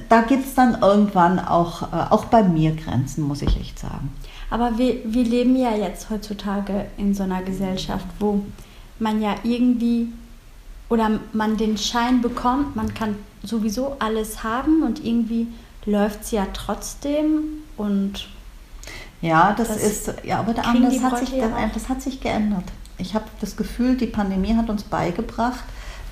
da 0.09 0.23
gibt 0.23 0.47
es 0.47 0.55
dann 0.55 0.79
irgendwann 0.81 1.39
auch, 1.39 1.83
äh, 1.83 2.11
auch 2.11 2.27
bei 2.27 2.43
mir 2.43 2.75
Grenzen, 2.75 3.25
muss 3.25 3.43
ich 3.43 3.61
echt 3.61 3.79
sagen. 3.79 4.13
Aber 4.51 4.79
wir, 4.79 5.01
wir 5.05 5.25
leben 5.25 5.57
ja 5.57 5.75
jetzt 5.75 6.11
heutzutage 6.11 6.87
in 6.97 7.15
so 7.15 7.25
einer 7.25 7.43
Gesellschaft, 7.43 8.07
wo 8.21 8.43
man 8.99 9.21
ja 9.21 9.35
irgendwie 9.43 10.09
oder 10.89 11.19
man 11.33 11.57
den 11.57 11.77
Schein 11.77 12.23
bekommt, 12.23 12.77
man 12.77 12.95
kann 12.95 13.17
sowieso 13.43 13.97
alles 13.99 14.45
haben 14.45 14.83
und 14.83 15.05
irgendwie 15.05 15.49
läuft 15.85 16.23
es 16.23 16.31
ja 16.31 16.47
trotzdem 16.53 17.63
und 17.77 18.29
ja, 19.21 19.55
das, 19.57 19.69
das 19.69 19.83
ist, 19.83 20.15
ja, 20.25 20.41
aber 20.41 20.53
der 20.53 20.65
das, 20.65 21.03
hat 21.03 21.19
sich, 21.19 21.39
das, 21.39 21.73
das, 21.75 21.89
hat 21.89 22.03
sich 22.03 22.21
geändert. 22.21 22.65
Ich 22.99 23.15
habe 23.15 23.25
das 23.41 23.57
Gefühl, 23.57 23.97
die 23.97 24.07
Pandemie 24.07 24.55
hat 24.55 24.69
uns 24.69 24.85
beigebracht, 24.85 25.65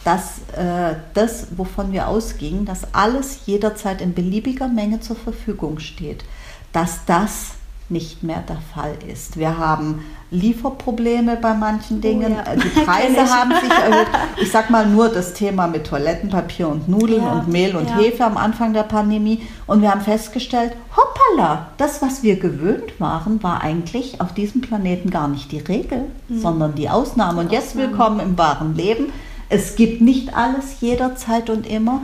dass 0.05 0.39
äh, 0.57 0.97
das, 1.13 1.57
wovon 1.57 1.93
wir 1.93 2.09
ausgingen, 2.09 2.65
dass 2.65 2.93
alles 2.95 3.41
jederzeit 3.47 4.01
in 4.01 4.15
beliebiger 4.15 4.69
Menge 4.69 5.01
zur 5.01 5.17
Verfügung 5.17 5.79
steht, 5.79 6.25
dass 6.73 7.05
das 7.05 7.53
nicht 7.91 8.23
mehr 8.23 8.43
der 8.49 8.59
Fall 8.75 8.97
ist. 9.07 9.37
Wir 9.37 9.59
haben 9.59 10.05
Lieferprobleme 10.31 11.37
bei 11.37 11.55
manchen 11.55 12.01
Dingen, 12.01 12.33
oh 12.33 12.51
ja. 12.51 12.57
die 12.57 12.69
Preise 12.85 13.31
haben 13.31 13.53
sich 13.61 13.71
erhöht. 13.71 14.09
Ich 14.41 14.51
sag 14.51 14.71
mal 14.71 14.87
nur 14.87 15.09
das 15.09 15.35
Thema 15.35 15.67
mit 15.67 15.87
Toilettenpapier 15.87 16.69
und 16.69 16.89
Nudeln 16.89 17.23
ja. 17.23 17.33
und 17.33 17.49
Mehl 17.49 17.77
und 17.77 17.89
ja. 17.89 17.97
Hefe 17.97 18.25
am 18.25 18.37
Anfang 18.37 18.73
der 18.73 18.85
Pandemie 18.85 19.43
und 19.67 19.83
wir 19.83 19.91
haben 19.91 20.01
festgestellt, 20.01 20.73
hoppala, 20.97 21.69
das, 21.77 22.01
was 22.01 22.23
wir 22.23 22.39
gewöhnt 22.39 22.99
waren, 22.99 23.43
war 23.43 23.63
eigentlich 23.63 24.21
auf 24.21 24.33
diesem 24.33 24.63
Planeten 24.63 25.11
gar 25.11 25.29
nicht 25.29 25.53
die 25.53 25.59
Regel, 25.59 26.07
mhm. 26.29 26.41
sondern 26.41 26.75
die 26.75 26.89
Ausnahme. 26.89 27.41
Und 27.43 27.53
jetzt 27.53 27.77
willkommen 27.77 28.21
im 28.21 28.39
wahren 28.39 28.75
Leben. 28.75 29.13
Es 29.51 29.77
gibt 29.77 30.01
nicht 30.01 30.35
alles 30.35 30.81
jederzeit 30.81 31.51
und 31.51 31.67
immer. 31.67 32.01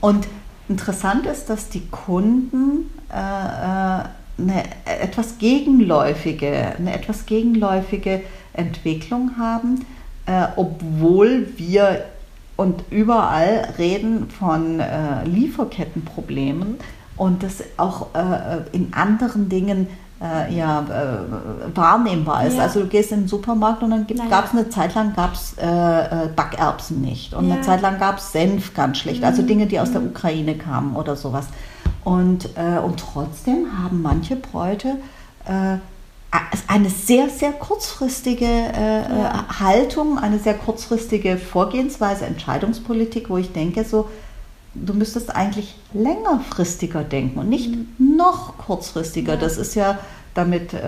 Und 0.00 0.28
interessant 0.68 1.26
ist, 1.26 1.46
dass 1.46 1.70
die 1.70 1.86
Kunden 1.88 2.90
äh, 3.10 4.00
äh, 4.00 4.04
eine 4.38 4.64
etwas 4.84 5.38
gegenläufige, 5.38 6.74
eine 6.76 6.94
etwas 6.94 7.26
gegenläufige 7.26 8.22
Entwicklung 8.52 9.32
haben, 9.38 9.84
äh, 10.26 10.46
obwohl 10.56 11.48
wir 11.56 12.04
und 12.56 12.84
überall 12.90 13.68
reden 13.78 14.28
von 14.30 14.78
äh, 14.78 15.24
Lieferkettenproblemen 15.24 16.76
und 17.16 17.42
das 17.42 17.62
auch 17.76 18.14
äh, 18.14 18.76
in 18.76 18.92
anderen 18.92 19.48
Dingen 19.48 19.88
äh, 20.22 20.54
ja, 20.54 20.80
äh, 20.82 21.76
wahrnehmbar 21.76 22.46
ist. 22.46 22.56
Ja. 22.56 22.62
Also 22.64 22.80
du 22.80 22.86
gehst 22.86 23.10
in 23.10 23.22
den 23.22 23.28
Supermarkt 23.28 23.82
und 23.82 23.90
dann 23.90 24.06
gab 24.30 24.46
es 24.46 24.52
eine 24.52 24.68
Zeit 24.68 24.94
lang 24.94 25.14
gab's, 25.14 25.56
äh, 25.60 25.64
äh, 25.66 26.28
Backerbsen 26.34 27.00
nicht 27.00 27.34
und 27.34 27.48
ja. 27.48 27.54
eine 27.54 27.62
Zeit 27.62 27.82
lang 27.82 27.98
gab 27.98 28.18
es 28.18 28.32
Senf 28.32 28.74
ganz 28.74 28.98
schlecht, 28.98 29.24
also 29.24 29.42
mhm. 29.42 29.46
Dinge, 29.48 29.66
die 29.66 29.80
aus 29.80 29.90
der 29.90 30.00
mhm. 30.00 30.08
Ukraine 30.08 30.54
kamen 30.54 30.94
oder 30.94 31.16
sowas. 31.16 31.46
Und, 32.04 32.50
äh, 32.56 32.78
und 32.78 32.98
trotzdem 32.98 33.78
haben 33.82 34.02
manche 34.02 34.36
Bräute 34.36 34.96
äh, 35.46 35.76
eine 36.66 36.88
sehr, 36.88 37.28
sehr 37.28 37.52
kurzfristige 37.52 38.46
äh, 38.46 39.02
ja. 39.02 39.44
Haltung, 39.60 40.18
eine 40.18 40.38
sehr 40.38 40.54
kurzfristige 40.54 41.36
Vorgehensweise, 41.36 42.24
Entscheidungspolitik, 42.24 43.28
wo 43.28 43.36
ich 43.36 43.52
denke, 43.52 43.84
so, 43.84 44.08
du 44.74 44.94
müsstest 44.94 45.34
eigentlich 45.34 45.74
längerfristiger 45.92 47.04
denken 47.04 47.38
und 47.38 47.48
nicht 47.48 47.70
mhm. 47.70 48.16
noch 48.16 48.56
kurzfristiger. 48.56 49.34
Ja. 49.34 49.40
Das 49.40 49.58
ist 49.58 49.74
ja 49.74 49.98
damit 50.34 50.72
äh, 50.72 50.78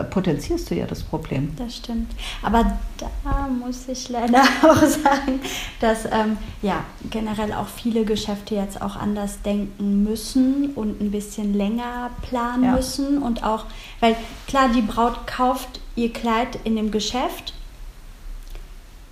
äh, 0.00 0.04
potenzierst 0.04 0.70
du 0.70 0.76
ja 0.76 0.86
das 0.86 1.02
Problem. 1.02 1.52
Das 1.56 1.76
stimmt. 1.76 2.12
Aber 2.42 2.78
da 2.98 3.48
muss 3.48 3.88
ich 3.88 4.08
leider 4.08 4.42
auch 4.62 4.76
sagen, 4.76 5.40
dass 5.80 6.04
ähm, 6.06 6.36
ja, 6.62 6.84
generell 7.10 7.52
auch 7.52 7.66
viele 7.66 8.04
Geschäfte 8.04 8.54
jetzt 8.54 8.80
auch 8.80 8.96
anders 8.96 9.42
denken 9.42 10.04
müssen 10.04 10.70
und 10.74 11.00
ein 11.00 11.10
bisschen 11.10 11.54
länger 11.54 12.10
planen 12.22 12.64
ja. 12.64 12.72
müssen. 12.72 13.18
Und 13.18 13.42
auch, 13.42 13.64
weil 14.00 14.14
klar, 14.46 14.68
die 14.68 14.82
Braut 14.82 15.26
kauft 15.26 15.80
ihr 15.96 16.12
Kleid 16.12 16.58
in 16.62 16.76
dem 16.76 16.90
Geschäft. 16.90 17.54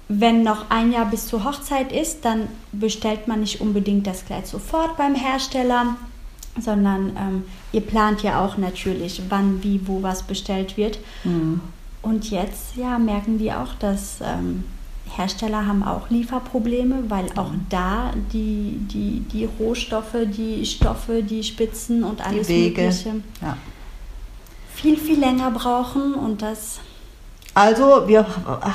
Wenn 0.09 0.43
noch 0.43 0.71
ein 0.71 0.93
Jahr 0.93 1.07
bis 1.07 1.27
zur 1.27 1.45
Hochzeit 1.45 1.91
ist, 1.91 2.25
dann 2.25 2.49
bestellt 2.71 3.27
man 3.29 3.41
nicht 3.41 3.61
unbedingt 3.61 4.07
das 4.07 4.27
Kleid 4.27 4.47
sofort 4.47 4.97
beim 4.97 5.15
Hersteller, 5.15 5.97
sondern 6.61 7.17
ähm, 7.17 7.45
ihr 7.73 7.81
plant 7.81 8.23
ja 8.23 8.45
auch 8.45 8.57
natürlich, 8.59 9.23
wann, 9.29 9.63
wie, 9.63 9.87
wo 9.87 10.03
was 10.03 10.23
bestellt 10.23 10.77
wird. 10.77 10.99
Mhm. 11.25 11.61
Und 12.03 12.31
jetzt 12.31 12.77
ja, 12.77 12.99
merken 12.99 13.39
die 13.39 13.53
auch, 13.53 13.75
dass 13.79 14.19
ähm, 14.21 14.65
Hersteller 15.17 15.67
haben 15.67 15.83
auch 15.83 16.11
Lieferprobleme, 16.11 17.05
weil 17.09 17.27
auch 17.37 17.51
mhm. 17.51 17.67
da 17.69 18.13
die, 18.33 18.79
die, 18.93 19.21
die 19.21 19.49
Rohstoffe, 19.59 20.17
die 20.27 20.65
Stoffe, 20.67 21.23
die 21.23 21.43
Spitzen 21.43 22.03
und 22.03 22.25
alles 22.27 22.47
die 22.47 22.55
Wege. 22.55 22.83
Mögliche 22.83 23.15
ja. 23.41 23.57
viel, 24.75 24.97
viel 24.97 25.19
länger 25.19 25.51
brauchen 25.51 26.15
und 26.15 26.43
das. 26.43 26.81
Also 27.55 28.09
wir 28.09 28.27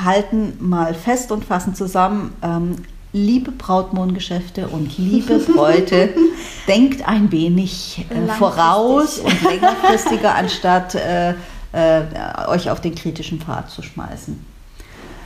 halten 0.06 0.54
mal 0.60 0.94
fest 0.94 1.32
und 1.32 1.44
fassen 1.44 1.74
zusammen, 1.74 2.34
ähm, 2.44 2.76
liebe 3.18 3.52
Brautmohngeschäfte 3.52 4.68
und 4.68 4.98
liebe 4.98 5.40
Bräute, 5.40 6.10
denkt 6.68 7.08
ein 7.08 7.32
wenig 7.32 8.06
äh, 8.10 8.28
voraus 8.34 9.20
und 9.20 9.42
längerfristiger, 9.44 10.36
anstatt 10.36 10.96
äh, 10.96 11.32
äh, 11.74 12.04
euch 12.48 12.70
auf 12.70 12.82
den 12.82 12.96
kritischen 12.96 13.40
Pfad 13.42 13.70
zu 13.70 13.82
schmeißen. 13.82 14.58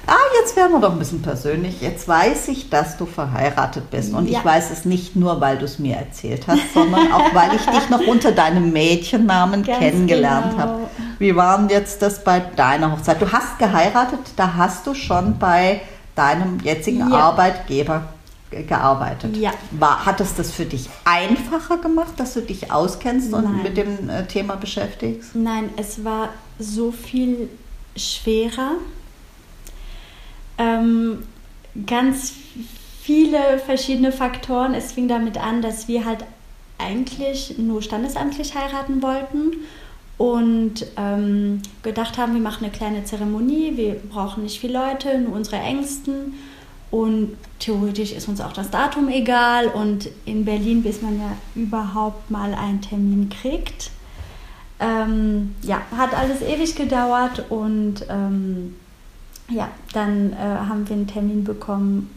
Ah, 0.08 0.16
jetzt 0.42 0.56
werden 0.56 0.74
wir 0.74 0.80
doch 0.80 0.92
ein 0.92 1.00
bisschen 1.00 1.22
persönlich. 1.22 1.80
Jetzt 1.80 2.08
weiß 2.08 2.48
ich, 2.48 2.70
dass 2.70 2.98
du 2.98 3.06
verheiratet 3.06 3.92
bist. 3.92 4.14
Und 4.14 4.28
ja. 4.28 4.40
ich 4.40 4.46
weiß 4.46 4.72
es 4.72 4.84
nicht 4.84 5.16
nur, 5.16 5.40
weil 5.40 5.58
du 5.58 5.66
es 5.66 5.78
mir 5.78 5.96
erzählt 5.96 6.48
hast, 6.48 6.74
sondern 6.74 7.12
auch, 7.14 7.34
weil 7.34 7.56
ich 7.56 7.66
dich 7.66 7.90
noch 7.90 8.06
unter 8.08 8.32
deinem 8.32 8.74
Mädchennamen 8.74 9.64
Ganz 9.64 9.80
kennengelernt 9.80 10.52
genau. 10.52 10.64
habe. 10.64 10.80
Wie 11.20 11.36
war 11.36 11.60
denn 11.60 11.70
jetzt 11.70 12.02
das 12.02 12.24
bei 12.24 12.40
deiner 12.40 12.92
Hochzeit? 12.92 13.22
Du 13.22 13.32
hast 13.32 13.60
geheiratet, 13.60 14.20
da 14.36 14.56
hast 14.56 14.88
du 14.88 14.96
schon 14.96 15.38
bei 15.38 15.82
deinem 16.16 16.60
jetzigen 16.60 17.12
ja. 17.12 17.18
Arbeitgeber 17.18 18.10
gearbeitet. 18.52 19.38
Ja. 19.38 19.54
War, 19.72 20.06
hat 20.06 20.20
es 20.20 20.36
das 20.36 20.52
für 20.52 20.66
dich 20.66 20.90
einfacher 21.06 21.78
gemacht, 21.78 22.14
dass 22.18 22.34
du 22.34 22.42
dich 22.42 22.72
auskennst 22.72 23.32
Nein. 23.32 23.46
und 23.46 23.64
mit 23.64 23.78
dem 23.78 24.10
äh, 24.10 24.26
Thema 24.26 24.56
beschäftigst? 24.56 25.36
Nein, 25.36 25.70
es 25.78 26.04
war 26.04 26.30
so 26.60 26.92
viel 26.92 27.50
schwerer. 27.96 28.74
Ähm, 30.58 31.24
ganz 31.88 32.34
viele 33.02 33.60
verschiedene 33.66 34.12
Faktoren. 34.12 34.74
Es 34.74 34.92
fing 34.92 35.08
damit 35.08 35.38
an, 35.38 35.62
dass 35.62 35.88
wir 35.88 36.06
halt 36.06 36.26
eigentlich 36.78 37.58
nur 37.58 37.82
standesamtlich 37.82 38.56
heiraten 38.56 39.02
wollten 39.02 39.54
und 40.22 40.86
ähm, 40.98 41.64
gedacht 41.82 42.20
haben, 42.20 42.36
wir 42.36 42.42
machen 42.42 42.64
eine 42.64 42.72
kleine 42.72 43.04
Zeremonie, 43.04 43.76
wir 43.76 43.96
brauchen 43.96 44.44
nicht 44.44 44.60
viele 44.60 44.74
Leute, 44.74 45.18
nur 45.18 45.34
unsere 45.34 45.56
Ängsten. 45.56 46.36
Und 46.92 47.38
theoretisch 47.58 48.12
ist 48.12 48.28
uns 48.28 48.40
auch 48.40 48.54
das 48.54 48.70
Datum 48.70 49.10
egal. 49.10 49.66
Und 49.70 50.10
in 50.26 50.46
Berlin, 50.46 50.84
bis 50.84 51.02
man 51.02 51.20
ja 51.20 51.32
überhaupt 51.56 52.30
mal 52.30 52.54
einen 52.54 52.82
Termin 52.82 53.30
kriegt, 53.30 53.90
ähm, 54.80 55.56
ja, 55.64 55.82
hat 55.98 56.14
alles 56.14 56.44
ewig 56.44 56.76
gedauert. 56.76 57.46
Und 57.50 58.06
ähm, 58.08 58.76
ja, 59.50 59.70
dann 59.94 60.34
äh, 60.34 60.36
haben 60.36 60.88
wir 60.88 60.98
einen 60.98 61.08
Termin 61.08 61.44
bekommen 61.44 62.12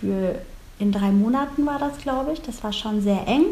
für 0.00 0.40
in 0.80 0.90
drei 0.90 1.12
Monaten 1.12 1.64
war 1.66 1.78
das, 1.78 1.98
glaube 1.98 2.32
ich. 2.32 2.42
Das 2.42 2.64
war 2.64 2.72
schon 2.72 3.00
sehr 3.00 3.28
eng. 3.28 3.44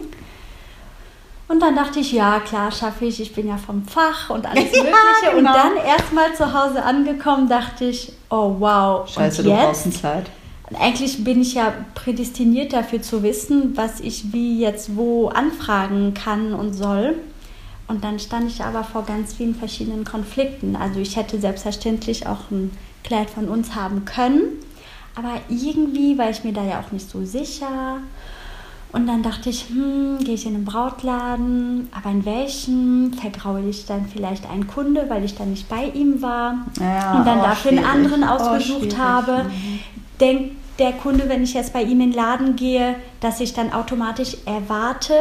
Und 1.53 1.61
dann 1.61 1.77
dachte 1.77 2.01
ich, 2.01 2.13
ja, 2.13 2.41
klar, 2.41 2.73
schaffe 2.73 3.05
ich. 3.05 3.21
Ich 3.21 3.35
bin 3.35 3.47
ja 3.47 3.59
vom 3.59 3.85
Fach 3.85 4.31
und 4.31 4.47
alles 4.47 4.65
Mögliche. 4.73 4.87
ja, 4.87 5.33
genau. 5.35 5.37
Und 5.37 5.45
dann 5.45 5.77
erstmal 5.77 6.35
zu 6.35 6.55
Hause 6.55 6.83
angekommen, 6.83 7.47
dachte 7.47 7.85
ich, 7.85 8.11
oh 8.31 8.57
wow. 8.59 9.07
Scheiße, 9.07 9.43
und 9.43 9.49
jetzt, 9.49 9.61
du 9.61 9.67
brauchst 9.67 10.01
Zeit. 10.01 10.31
Eigentlich 10.81 11.23
bin 11.23 11.43
ich 11.43 11.53
ja 11.53 11.75
prädestiniert 11.95 12.73
dafür 12.73 13.03
zu 13.03 13.23
wissen, 13.23 13.77
was 13.77 14.01
ich 14.01 14.33
wie 14.33 14.61
jetzt 14.61 14.97
wo 14.97 15.29
anfragen 15.29 16.15
kann 16.15 16.55
und 16.55 16.73
soll. 16.73 17.17
Und 17.87 18.03
dann 18.03 18.19
stand 18.19 18.51
ich 18.51 18.65
aber 18.65 18.83
vor 18.83 19.05
ganz 19.05 19.35
vielen 19.35 19.55
verschiedenen 19.55 20.07
Konflikten. 20.07 20.75
Also 20.75 21.01
ich 21.01 21.17
hätte 21.17 21.39
selbstverständlich 21.39 22.27
auch 22.27 22.51
ein 22.51 22.75
Kleid 23.05 23.29
von 23.29 23.51
uns 23.51 23.75
haben 23.75 24.07
können. 24.07 24.45
Aber 25.15 25.35
irgendwie 25.51 26.17
war 26.17 26.31
ich 26.31 26.45
mir 26.45 26.55
da 26.55 26.65
ja 26.65 26.81
auch 26.81 26.93
nicht 26.93 27.11
so 27.11 27.23
sicher. 27.27 27.99
Und 28.93 29.07
dann 29.07 29.23
dachte 29.23 29.49
ich, 29.49 29.69
hm, 29.69 30.19
gehe 30.23 30.35
ich 30.35 30.47
in 30.47 30.55
einen 30.55 30.65
Brautladen, 30.67 31.89
aber 31.97 32.11
in 32.11 32.27
welchen 32.27 33.15
vergraule 33.15 33.69
ich 33.69 33.87
dann 33.87 34.07
vielleicht 34.07 34.49
einen 34.49 34.67
Kunde, 34.67 35.07
weil 35.09 35.25
ich 35.25 35.35
dann 35.35 35.51
nicht 35.51 35.69
bei 35.69 35.87
ihm 35.95 36.21
war 36.21 36.67
ja, 36.79 37.15
und 37.15 37.27
dann 37.27 37.41
oh, 37.41 37.43
dafür 37.43 37.73
schwierig. 37.73 37.87
einen 37.87 38.05
anderen 38.05 38.23
oh, 38.25 38.33
ausgesucht 38.35 38.95
oh, 38.95 38.99
habe. 38.99 39.45
Mhm. 39.45 39.79
Denkt 40.21 40.57
der 40.79 40.93
Kunde, 40.93 41.29
wenn 41.29 41.43
ich 41.43 41.55
jetzt 41.55 41.73
bei 41.73 41.83
ihm 41.83 42.01
in 42.03 42.11
den 42.11 42.13
Laden 42.13 42.55
gehe, 42.55 42.97
dass 43.21 43.41
ich 43.41 43.55
dann 43.55 43.73
automatisch 43.73 44.37
erwarte, 44.45 45.15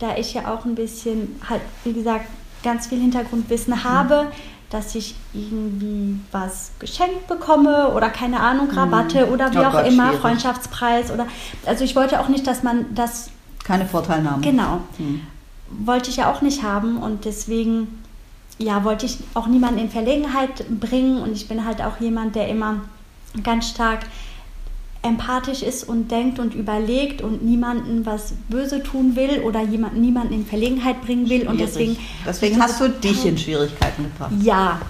da 0.00 0.16
ich 0.16 0.34
ja 0.34 0.52
auch 0.52 0.64
ein 0.64 0.74
bisschen, 0.74 1.40
halt, 1.48 1.62
wie 1.84 1.92
gesagt, 1.92 2.26
ganz 2.64 2.88
viel 2.88 3.00
Hintergrundwissen 3.00 3.84
habe, 3.84 4.24
mhm 4.24 4.55
dass 4.76 4.94
ich 4.94 5.14
irgendwie 5.32 6.20
was 6.32 6.70
geschenkt 6.78 7.26
bekomme 7.28 7.88
oder 7.94 8.10
keine 8.10 8.40
Ahnung, 8.40 8.70
Rabatte 8.70 9.24
mhm. 9.24 9.32
oder 9.32 9.52
wie 9.54 9.58
oh 9.58 9.64
auch 9.64 9.72
Gott, 9.72 9.86
immer, 9.86 10.08
schwierig. 10.08 10.20
Freundschaftspreis 10.20 11.10
oder 11.10 11.26
also 11.64 11.82
ich 11.82 11.96
wollte 11.96 12.20
auch 12.20 12.28
nicht, 12.28 12.46
dass 12.46 12.62
man 12.62 12.94
das 12.94 13.30
keine 13.64 13.86
Vorteilnahme. 13.86 14.42
Genau. 14.42 14.80
Mhm. 14.98 15.22
Wollte 15.70 16.10
ich 16.10 16.16
ja 16.16 16.30
auch 16.30 16.42
nicht 16.42 16.62
haben 16.62 16.98
und 16.98 17.24
deswegen 17.24 18.02
ja, 18.58 18.84
wollte 18.84 19.06
ich 19.06 19.18
auch 19.32 19.46
niemanden 19.46 19.80
in 19.80 19.90
Verlegenheit 19.90 20.64
bringen 20.68 21.22
und 21.22 21.32
ich 21.32 21.48
bin 21.48 21.64
halt 21.64 21.80
auch 21.82 21.98
jemand, 21.98 22.36
der 22.36 22.48
immer 22.48 22.80
ganz 23.42 23.70
stark 23.70 24.00
empathisch 25.06 25.62
ist 25.62 25.88
und 25.88 26.10
denkt 26.10 26.38
und 26.38 26.54
überlegt 26.54 27.22
und 27.22 27.44
niemanden 27.44 28.06
was 28.06 28.34
böse 28.48 28.82
tun 28.82 29.16
will 29.16 29.40
oder 29.40 29.62
jemand, 29.62 29.96
niemanden 29.96 30.34
in 30.34 30.46
Verlegenheit 30.46 31.02
bringen 31.02 31.28
will. 31.28 31.40
Schwierig. 31.40 31.48
Und 31.48 31.60
deswegen, 31.60 31.96
deswegen 32.26 32.62
hast 32.62 32.80
du 32.80 32.88
dich 32.88 33.24
in 33.24 33.38
Schwierigkeiten 33.38 34.04
gebracht. 34.04 34.32
Ja, 34.42 34.80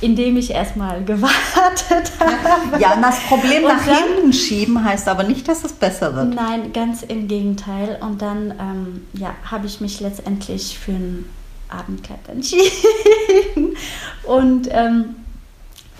indem 0.00 0.36
ich 0.36 0.50
erstmal 0.50 1.04
gewartet 1.04 2.12
habe. 2.18 2.80
Ja, 2.80 2.96
das 3.00 3.20
Problem 3.20 3.64
nach 3.64 3.84
dann, 3.84 3.96
hinten 3.96 4.32
schieben 4.32 4.82
heißt 4.84 5.08
aber 5.08 5.24
nicht, 5.24 5.46
dass 5.48 5.64
es 5.64 5.72
besser 5.72 6.14
wird. 6.14 6.34
Nein, 6.34 6.72
ganz 6.72 7.02
im 7.02 7.28
Gegenteil. 7.28 7.98
Und 8.00 8.22
dann 8.22 8.54
ähm, 8.58 9.06
ja, 9.12 9.34
habe 9.44 9.66
ich 9.66 9.80
mich 9.80 10.00
letztendlich 10.00 10.78
für 10.78 10.92
ein 10.92 11.24
Abendkleid 11.68 12.28
entschieden. 12.28 13.76
Und 14.24 14.68
ähm, 14.70 15.16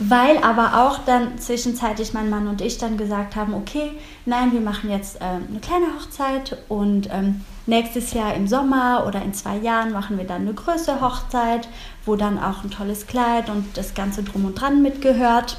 weil 0.00 0.38
aber 0.38 0.86
auch 0.86 0.98
dann 1.04 1.38
zwischenzeitlich 1.38 2.14
mein 2.14 2.30
Mann 2.30 2.48
und 2.48 2.62
ich 2.62 2.78
dann 2.78 2.96
gesagt 2.96 3.36
haben, 3.36 3.52
okay, 3.52 3.92
nein, 4.24 4.52
wir 4.52 4.62
machen 4.62 4.90
jetzt 4.90 5.20
äh, 5.20 5.24
eine 5.24 5.60
kleine 5.60 5.86
Hochzeit 5.94 6.56
und 6.68 7.08
ähm, 7.12 7.42
nächstes 7.66 8.14
Jahr 8.14 8.34
im 8.34 8.48
Sommer 8.48 9.04
oder 9.06 9.22
in 9.22 9.34
zwei 9.34 9.58
Jahren 9.58 9.92
machen 9.92 10.16
wir 10.16 10.26
dann 10.26 10.42
eine 10.42 10.54
größere 10.54 11.02
Hochzeit, 11.02 11.68
wo 12.06 12.16
dann 12.16 12.38
auch 12.38 12.64
ein 12.64 12.70
tolles 12.70 13.06
Kleid 13.06 13.50
und 13.50 13.76
das 13.76 13.94
Ganze 13.94 14.22
drum 14.22 14.46
und 14.46 14.58
dran 14.58 14.82
mitgehört. 14.82 15.58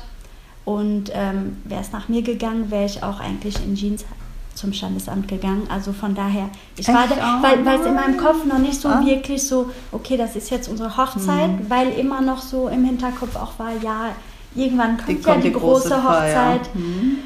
Und 0.66 1.12
ähm, 1.14 1.58
wäre 1.64 1.82
es 1.82 1.92
nach 1.92 2.10
mir 2.10 2.24
gegangen, 2.24 2.72
wäre 2.72 2.86
ich 2.86 3.04
auch 3.04 3.20
eigentlich 3.20 3.56
in 3.64 3.76
Jeans 3.76 4.06
zum 4.56 4.74
Standesamt 4.74 5.28
gegangen. 5.28 5.68
Also 5.70 5.94
von 5.94 6.16
daher, 6.16 6.50
ich 6.78 6.88
Echt? 6.88 6.98
war 6.98 7.08
da, 7.08 7.42
weil, 7.42 7.66
weil 7.66 7.80
es 7.80 7.86
in 7.86 7.96
meinem 7.96 8.18
Kopf 8.18 8.46
noch 8.46 8.60
nicht 8.60 8.80
so 8.80 8.90
ah. 8.90 9.06
wirklich 9.06 9.48
so, 9.48 9.70
okay, 9.92 10.18
das 10.18 10.36
ist 10.36 10.50
jetzt 10.50 10.68
unsere 10.68 10.98
Hochzeit, 10.98 11.52
mhm. 11.52 11.70
weil 11.70 11.92
immer 11.92 12.22
noch 12.22 12.42
so 12.42 12.68
im 12.68 12.86
Hinterkopf 12.86 13.36
auch 13.36 13.58
war, 13.58 13.72
ja, 13.82 14.10
irgendwann 14.56 14.98
kommt 14.98 15.10
die 15.10 15.28
ja 15.28 15.36
die, 15.36 15.42
die 15.44 15.52
große, 15.54 15.90
große 15.90 16.04
Hochzeit. 16.04 16.76
Mhm. 16.76 17.18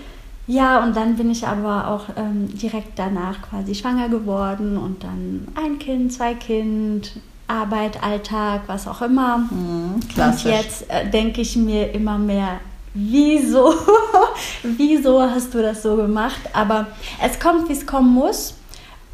Ja, 0.48 0.84
und 0.84 0.96
dann 0.96 1.16
bin 1.16 1.32
ich 1.32 1.48
aber 1.48 1.88
auch 1.88 2.06
ähm, 2.16 2.48
direkt 2.56 3.00
danach 3.00 3.42
quasi 3.42 3.74
schwanger 3.74 4.10
geworden 4.10 4.78
und 4.78 5.04
dann 5.04 5.48
ein 5.56 5.80
Kind, 5.80 6.14
zwei 6.14 6.36
Kind, 6.36 7.14
Arbeit, 7.48 8.04
Alltag, 8.04 8.62
was 8.68 8.88
auch 8.88 9.02
immer. 9.02 9.40
Mhm, 9.40 10.00
und 10.16 10.44
jetzt 10.44 10.90
äh, 10.90 11.10
denke 11.10 11.42
ich 11.42 11.56
mir 11.56 11.92
immer 11.94 12.20
mehr, 12.20 12.60
wieso, 12.94 13.74
wieso 14.64 15.22
hast 15.22 15.54
du 15.54 15.64
das 15.64 15.82
so 15.82 15.96
gemacht? 15.96 16.42
Aber 16.54 16.88
es 17.24 17.40
kommt, 17.40 17.68
wie 17.68 17.74
es 17.74 17.86
kommen 17.86 18.14
muss. 18.14 18.54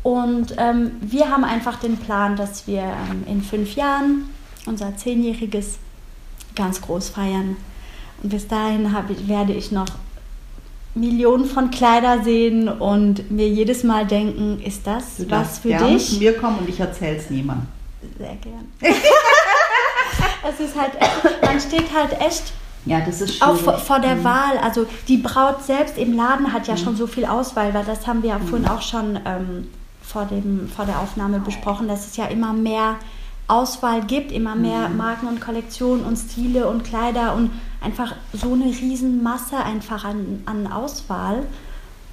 Und 0.03 0.55
ähm, 0.57 0.93
wir 0.99 1.29
haben 1.29 1.43
einfach 1.43 1.77
den 1.77 1.95
Plan, 1.95 2.35
dass 2.35 2.67
wir 2.67 2.81
ähm, 2.81 3.23
in 3.27 3.41
fünf 3.41 3.75
Jahren 3.75 4.29
unser 4.65 4.97
zehnjähriges 4.97 5.77
ganz 6.55 6.81
groß 6.81 7.09
feiern 7.09 7.55
bis 8.23 8.47
dahin 8.47 8.95
ich, 9.09 9.27
werde 9.27 9.53
ich 9.53 9.71
noch 9.71 9.87
Millionen 10.93 11.45
von 11.45 11.71
Kleider 11.71 12.23
sehen 12.23 12.67
und 12.67 13.31
mir 13.31 13.47
jedes 13.47 13.83
Mal 13.83 14.05
denken, 14.05 14.61
ist 14.61 14.85
das 14.85 15.17
du 15.17 15.31
was 15.31 15.59
für 15.59 15.73
dich? 15.73 16.09
zu 16.09 16.17
mir 16.17 16.37
kommen 16.37 16.59
und 16.59 16.69
ich 16.69 16.79
erzähle 16.79 17.17
es 17.17 17.29
niemandem. 17.29 17.67
Sehr 18.17 18.35
gern. 18.35 18.67
es 20.49 20.59
ist 20.59 20.75
halt, 20.75 20.91
man 21.41 21.59
steht 21.59 21.93
halt 21.93 22.19
echt 22.19 22.53
ja, 22.85 22.99
das 22.99 23.21
ist 23.21 23.41
Auch 23.43 23.55
vor, 23.55 23.77
vor 23.77 23.99
der 23.99 24.15
mhm. 24.15 24.23
Wahl, 24.23 24.57
also 24.57 24.87
die 25.07 25.17
Braut 25.17 25.63
selbst 25.63 25.97
im 25.97 26.15
Laden 26.15 26.51
hat 26.51 26.67
ja 26.67 26.73
mhm. 26.73 26.79
schon 26.79 26.95
so 26.95 27.05
viel 27.05 27.25
Auswahl, 27.25 27.73
weil 27.73 27.85
das 27.85 28.07
haben 28.07 28.23
wir 28.23 28.31
ja 28.31 28.39
mhm. 28.39 28.47
vorhin 28.47 28.67
auch 28.67 28.81
schon 28.81 29.19
ähm, 29.23 29.67
vor, 30.01 30.25
dem, 30.25 30.67
vor 30.67 30.85
der 30.85 30.99
Aufnahme 30.99 31.39
besprochen, 31.39 31.87
dass 31.87 32.07
es 32.07 32.17
ja 32.17 32.25
immer 32.25 32.53
mehr 32.53 32.95
Auswahl 33.47 34.05
gibt, 34.05 34.31
immer 34.31 34.55
mehr 34.55 34.89
mhm. 34.89 34.97
Marken 34.97 35.27
und 35.27 35.41
Kollektionen 35.41 36.05
und 36.05 36.17
Stile 36.17 36.67
und 36.67 36.83
Kleider 36.83 37.35
und 37.35 37.51
einfach 37.81 38.15
so 38.33 38.53
eine 38.53 38.65
Riesenmasse 38.65 39.57
einfach 39.57 40.05
an, 40.05 40.41
an 40.45 40.71
Auswahl. 40.71 41.43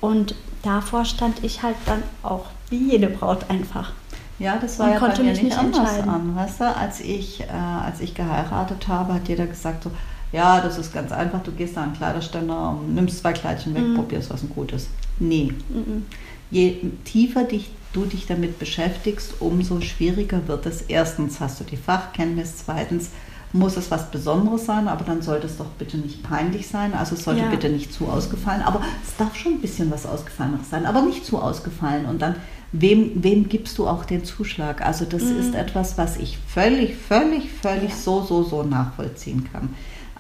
Und 0.00 0.34
davor 0.62 1.04
stand 1.04 1.44
ich 1.44 1.62
halt 1.62 1.76
dann 1.86 2.02
auch 2.22 2.46
wie 2.70 2.92
jede 2.92 3.08
Braut 3.08 3.48
einfach. 3.48 3.92
Ja, 4.38 4.56
das 4.56 4.78
war 4.78 4.86
und 4.86 4.92
ja 4.92 4.98
konnte 4.98 5.18
bei 5.18 5.22
mir 5.24 5.30
mich 5.32 5.42
nicht 5.42 5.58
anders 5.58 6.00
an. 6.00 6.36
Weißt 6.36 6.60
du, 6.60 6.76
als 6.76 7.00
ich, 7.00 7.40
äh, 7.40 7.46
als 7.46 8.00
ich 8.00 8.14
geheiratet 8.14 8.86
habe, 8.86 9.14
hat 9.14 9.28
jeder 9.28 9.46
gesagt 9.46 9.84
so, 9.84 9.90
ja, 10.32 10.60
das 10.60 10.78
ist 10.78 10.92
ganz 10.92 11.10
einfach, 11.10 11.42
du 11.42 11.52
gehst 11.52 11.76
da 11.76 11.82
an 11.82 11.90
den 11.90 11.96
Kleiderständer, 11.96 12.76
nimmst 12.86 13.18
zwei 13.18 13.32
Kleidchen 13.32 13.74
weg, 13.74 13.82
mhm. 13.82 13.94
probierst, 13.96 14.30
was 14.30 14.42
ein 14.42 14.50
gutes. 14.50 14.88
Nee. 15.18 15.52
Mhm. 15.68 16.06
Je 16.50 16.76
tiefer 17.04 17.44
dich, 17.44 17.70
du 17.92 18.04
dich 18.04 18.26
damit 18.26 18.58
beschäftigst, 18.58 19.34
umso 19.40 19.80
schwieriger 19.80 20.46
wird 20.46 20.66
es. 20.66 20.82
Erstens 20.82 21.40
hast 21.40 21.60
du 21.60 21.64
die 21.64 21.76
Fachkenntnis, 21.76 22.64
zweitens 22.64 23.10
muss 23.52 23.76
es 23.76 23.90
was 23.90 24.10
Besonderes 24.10 24.66
sein, 24.66 24.88
aber 24.88 25.04
dann 25.04 25.22
sollte 25.22 25.46
es 25.46 25.56
doch 25.56 25.70
bitte 25.78 25.96
nicht 25.96 26.22
peinlich 26.22 26.68
sein. 26.68 26.92
Also 26.92 27.14
es 27.14 27.24
sollte 27.24 27.42
ja. 27.42 27.48
bitte 27.48 27.70
nicht 27.70 27.92
zu 27.92 28.06
ausgefallen, 28.06 28.62
aber 28.62 28.82
es 29.06 29.16
darf 29.16 29.36
schon 29.36 29.54
ein 29.54 29.60
bisschen 29.60 29.90
was 29.90 30.06
Ausgefalleneres 30.06 30.68
sein, 30.68 30.84
aber 30.84 31.02
nicht 31.02 31.24
zu 31.24 31.38
ausgefallen. 31.38 32.04
Und 32.04 32.20
dann, 32.20 32.36
wem, 32.72 33.12
wem 33.14 33.48
gibst 33.48 33.78
du 33.78 33.88
auch 33.88 34.04
den 34.04 34.24
Zuschlag? 34.24 34.84
Also 34.84 35.06
das 35.06 35.22
mhm. 35.22 35.40
ist 35.40 35.54
etwas, 35.54 35.96
was 35.96 36.18
ich 36.18 36.38
völlig, 36.46 36.96
völlig, 36.96 37.50
völlig 37.50 37.90
ja. 37.90 37.96
so, 37.96 38.22
so, 38.22 38.42
so 38.42 38.62
nachvollziehen 38.64 39.48
kann. 39.50 39.70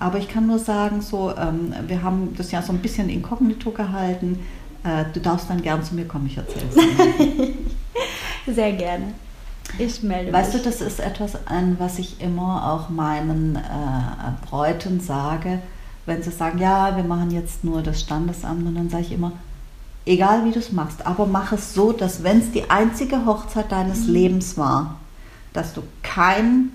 Aber 0.00 0.18
ich 0.18 0.28
kann 0.28 0.46
nur 0.46 0.60
sagen, 0.60 1.02
so, 1.02 1.34
ähm, 1.36 1.74
wir 1.86 2.02
haben 2.02 2.34
das 2.36 2.52
ja 2.52 2.62
so 2.62 2.72
ein 2.72 2.78
bisschen 2.78 3.08
inkognito 3.08 3.72
gehalten. 3.72 4.38
Äh, 4.84 5.04
du 5.12 5.20
darfst 5.20 5.50
dann 5.50 5.62
gern 5.62 5.82
zu 5.82 5.94
mir 5.94 6.06
kommen, 6.06 6.26
ich 6.26 6.36
erzähle 6.36 6.66
es. 8.46 8.54
Sehr 8.54 8.72
gerne. 8.72 9.14
Ich 9.78 10.02
melde 10.02 10.32
weißt 10.32 10.54
mich. 10.54 10.64
Weißt 10.64 10.66
du, 10.66 10.70
das 10.70 10.92
ist 10.92 11.00
etwas, 11.00 11.46
an 11.46 11.76
was 11.78 11.98
ich 11.98 12.20
immer 12.20 12.72
auch 12.72 12.88
meinen 12.88 13.56
äh, 13.56 14.46
Bräuten 14.48 15.00
sage, 15.00 15.60
wenn 16.06 16.22
sie 16.22 16.30
sagen, 16.30 16.58
ja, 16.58 16.96
wir 16.96 17.04
machen 17.04 17.30
jetzt 17.30 17.64
nur 17.64 17.82
das 17.82 18.00
Standesamt 18.00 18.66
und 18.66 18.74
dann 18.74 18.88
sage 18.88 19.04
ich 19.04 19.12
immer, 19.12 19.32
egal 20.06 20.44
wie 20.44 20.52
du 20.52 20.58
es 20.58 20.72
machst, 20.72 21.06
aber 21.06 21.26
mach 21.26 21.52
es 21.52 21.74
so, 21.74 21.92
dass 21.92 22.22
wenn 22.22 22.38
es 22.38 22.50
die 22.50 22.70
einzige 22.70 23.26
Hochzeit 23.26 23.70
deines 23.70 24.06
mhm. 24.06 24.14
Lebens 24.14 24.56
war, 24.56 24.96
dass 25.52 25.74
du 25.74 25.82
kein, 26.02 26.70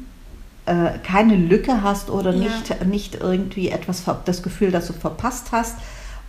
äh, 0.65 0.99
keine 1.03 1.35
Lücke 1.35 1.81
hast 1.81 2.11
oder 2.11 2.31
ja. 2.31 2.43
nicht, 2.43 2.85
nicht 2.85 3.15
irgendwie 3.15 3.69
etwas, 3.69 4.03
das 4.25 4.43
Gefühl, 4.43 4.71
dass 4.71 4.87
du 4.87 4.93
verpasst 4.93 5.47
hast, 5.51 5.77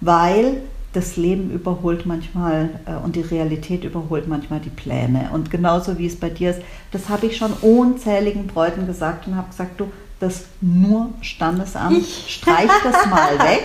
weil 0.00 0.62
das 0.94 1.16
Leben 1.16 1.50
überholt 1.50 2.06
manchmal 2.06 2.70
äh, 2.86 2.94
und 2.94 3.16
die 3.16 3.20
Realität 3.20 3.84
überholt 3.84 4.28
manchmal 4.28 4.60
die 4.60 4.70
Pläne. 4.70 5.28
Und 5.32 5.50
genauso 5.50 5.98
wie 5.98 6.06
es 6.06 6.18
bei 6.18 6.30
dir 6.30 6.50
ist, 6.50 6.62
das 6.92 7.08
habe 7.08 7.26
ich 7.26 7.36
schon 7.36 7.52
unzähligen 7.52 8.46
Bräuten 8.46 8.86
gesagt 8.86 9.26
und 9.26 9.36
habe 9.36 9.48
gesagt, 9.48 9.80
du, 9.80 9.90
das 10.20 10.44
nur 10.60 11.10
Standesamt. 11.20 12.06
Streich 12.28 12.70
das 12.82 13.06
mal 13.06 13.38
weg, 13.40 13.64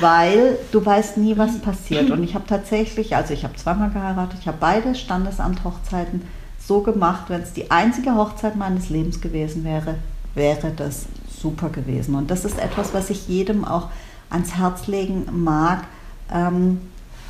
weil 0.00 0.58
du 0.70 0.84
weißt 0.84 1.16
nie, 1.16 1.36
was 1.38 1.58
passiert. 1.58 2.10
Und 2.10 2.22
ich 2.22 2.34
habe 2.34 2.46
tatsächlich, 2.46 3.16
also 3.16 3.32
ich 3.32 3.44
habe 3.44 3.56
zweimal 3.56 3.90
geheiratet, 3.90 4.38
ich 4.40 4.46
habe 4.46 4.58
beide 4.60 4.94
Standesamt-Hochzeiten 4.94 6.22
so 6.58 6.82
gemacht, 6.82 7.24
wenn 7.28 7.40
es 7.40 7.54
die 7.54 7.70
einzige 7.70 8.14
Hochzeit 8.14 8.56
meines 8.56 8.90
Lebens 8.90 9.20
gewesen 9.20 9.64
wäre, 9.64 9.96
wäre 10.34 10.72
das 10.76 11.06
super 11.40 11.70
gewesen. 11.70 12.14
Und 12.14 12.30
das 12.30 12.44
ist 12.44 12.58
etwas, 12.58 12.92
was 12.92 13.08
ich 13.08 13.28
jedem 13.28 13.64
auch 13.64 13.88
ans 14.30 14.56
Herz 14.56 14.86
legen 14.86 15.26
mag. 15.32 15.84
Ähm, 16.32 16.80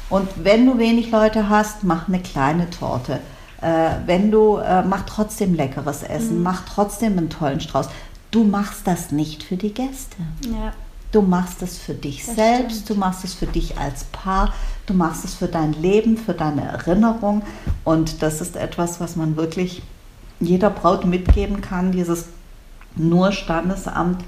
und 0.09 0.29
wenn 0.37 0.67
du 0.67 0.79
wenig 0.79 1.11
Leute 1.11 1.49
hast, 1.49 1.85
mach 1.85 2.09
eine 2.09 2.21
kleine 2.21 2.71
Torte. 2.71 3.21
Äh, 3.61 3.91
wenn 4.07 4.31
du, 4.31 4.57
äh, 4.59 4.83
mach 4.83 5.05
trotzdem 5.05 5.55
leckeres 5.55 6.03
Essen, 6.03 6.39
mhm. 6.39 6.43
mach 6.43 6.65
trotzdem 6.65 7.19
einen 7.19 7.31
tollen 7.31 7.61
Strauß. 7.61 7.89
Du 8.31 8.45
machst 8.45 8.87
das 8.87 9.11
nicht 9.11 9.43
für 9.43 9.57
die 9.57 9.73
Gäste. 9.73 10.17
Ja. 10.43 10.73
Du 11.13 11.23
machst 11.23 11.63
es 11.63 11.79
für 11.79 11.95
dich 11.95 12.25
das 12.27 12.35
selbst, 12.35 12.83
stimmt. 12.83 12.91
du 12.91 12.95
machst 12.97 13.25
es 13.25 13.33
für 13.33 13.47
dich 13.47 13.79
als 13.79 14.05
Paar, 14.05 14.53
du 14.87 14.93
machst 14.93 15.25
es 15.25 15.35
für 15.35 15.49
dein 15.49 15.73
Leben, 15.73 16.17
für 16.19 16.35
deine 16.35 16.63
Erinnerung. 16.63 17.43
Und 17.85 18.23
das 18.23 18.41
ist 18.41 18.57
etwas, 18.57 19.01
was 19.01 19.17
man 19.17 19.37
wirklich 19.37 19.83
jeder 20.41 20.69
Braut 20.69 21.07
mitgeben 21.07 21.63
kann, 21.63 21.93
dieses 21.93 22.27
nur 22.97 23.33
Standesamt 23.33 24.25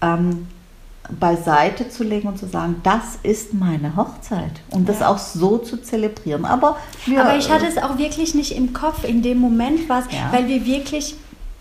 ähm, 0.00 0.46
beiseite 1.08 1.88
zu 1.88 2.04
legen 2.04 2.28
und 2.28 2.38
zu 2.38 2.46
sagen, 2.46 2.76
das 2.82 3.18
ist 3.22 3.54
meine 3.54 3.96
Hochzeit 3.96 4.60
und 4.70 4.86
ja. 4.86 4.92
das 4.92 5.02
auch 5.02 5.18
so 5.18 5.58
zu 5.58 5.80
zelebrieren. 5.80 6.44
Aber, 6.44 6.76
wir, 7.06 7.22
Aber 7.24 7.36
ich 7.36 7.50
hatte 7.50 7.66
es 7.66 7.78
auch 7.78 7.98
wirklich 7.98 8.34
nicht 8.34 8.54
im 8.54 8.72
Kopf 8.72 9.04
in 9.04 9.22
dem 9.22 9.38
Moment, 9.38 9.88
was, 9.88 10.04
ja. 10.10 10.30
weil 10.32 10.48
wir 10.48 10.66
wirklich 10.66 11.16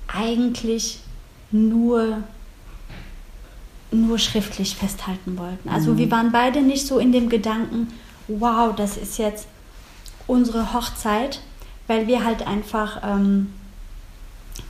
eigentlich 0.08 1.00
nur 1.52 2.24
nur 3.89 4.20
schriftlich 4.20 4.76
festhalten 4.76 5.38
wollten. 5.38 5.70
Also 5.70 5.93
mhm. 5.93 5.98
wir 5.98 6.12
waren 6.12 6.32
beide 6.34 6.62
nicht 6.62 6.86
so 6.86 7.00
in 7.00 7.14
dem 7.14 7.30
Gedanken, 7.30 7.88
wow, 8.28 8.76
das 8.76 8.98
ist 8.98 9.18
jetzt 9.18 9.48
unsere 10.28 10.74
Hochzeit, 10.74 11.39
weil 11.88 12.06
wir 12.08 12.26
halt 12.26 12.45
einfach, 12.45 13.02
ähm, 13.04 13.54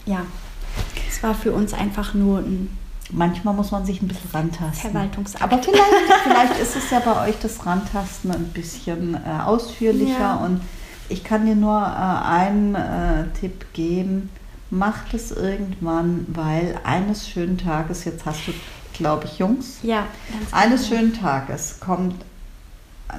ja, 0.06 0.22
es 1.10 1.24
war 1.24 1.34
für 1.34 1.52
uns 1.52 1.74
einfach 1.74 2.14
nur 2.14 2.40
ein 2.40 2.78
Manchmal 3.10 3.53
muss 3.53 3.72
man 3.72 3.86
sich 3.86 4.01
ein 4.01 4.08
bisschen 4.08 4.30
rantasten. 4.32 4.91
Verwaltungsakt. 4.91 5.43
Aber 5.43 5.62
vielleicht, 5.62 5.84
vielleicht 6.24 6.60
ist 6.60 6.76
es 6.76 6.89
ja 6.89 6.99
bei 6.99 7.28
euch 7.28 7.36
das 7.41 7.66
Rantasten 7.66 8.32
ein 8.32 8.49
bisschen 8.49 9.16
äh, 9.16 9.41
ausführlicher. 9.45 10.20
Ja. 10.20 10.36
Und 10.36 10.62
ich 11.10 11.24
kann 11.24 11.45
dir 11.45 11.55
nur 11.55 11.80
äh, 11.80 12.28
einen 12.28 12.76
äh, 12.76 13.28
Tipp 13.39 13.66
geben. 13.74 14.30
Macht 14.70 15.14
es 15.14 15.32
irgendwann, 15.32 16.26
weil 16.28 16.78
eines 16.84 17.30
schönen 17.30 17.58
Tages, 17.58 18.03
jetzt 18.03 18.26
hast 18.26 18.47
du, 18.47 18.53
glaube 18.91 19.26
ich, 19.26 19.39
Jungs. 19.39 19.78
Ja, 19.84 20.08
ganz 20.30 20.51
genau. 20.51 20.64
Eines 20.64 20.88
schönen 20.88 21.14
Tages 21.14 21.80
kommt 21.80 22.16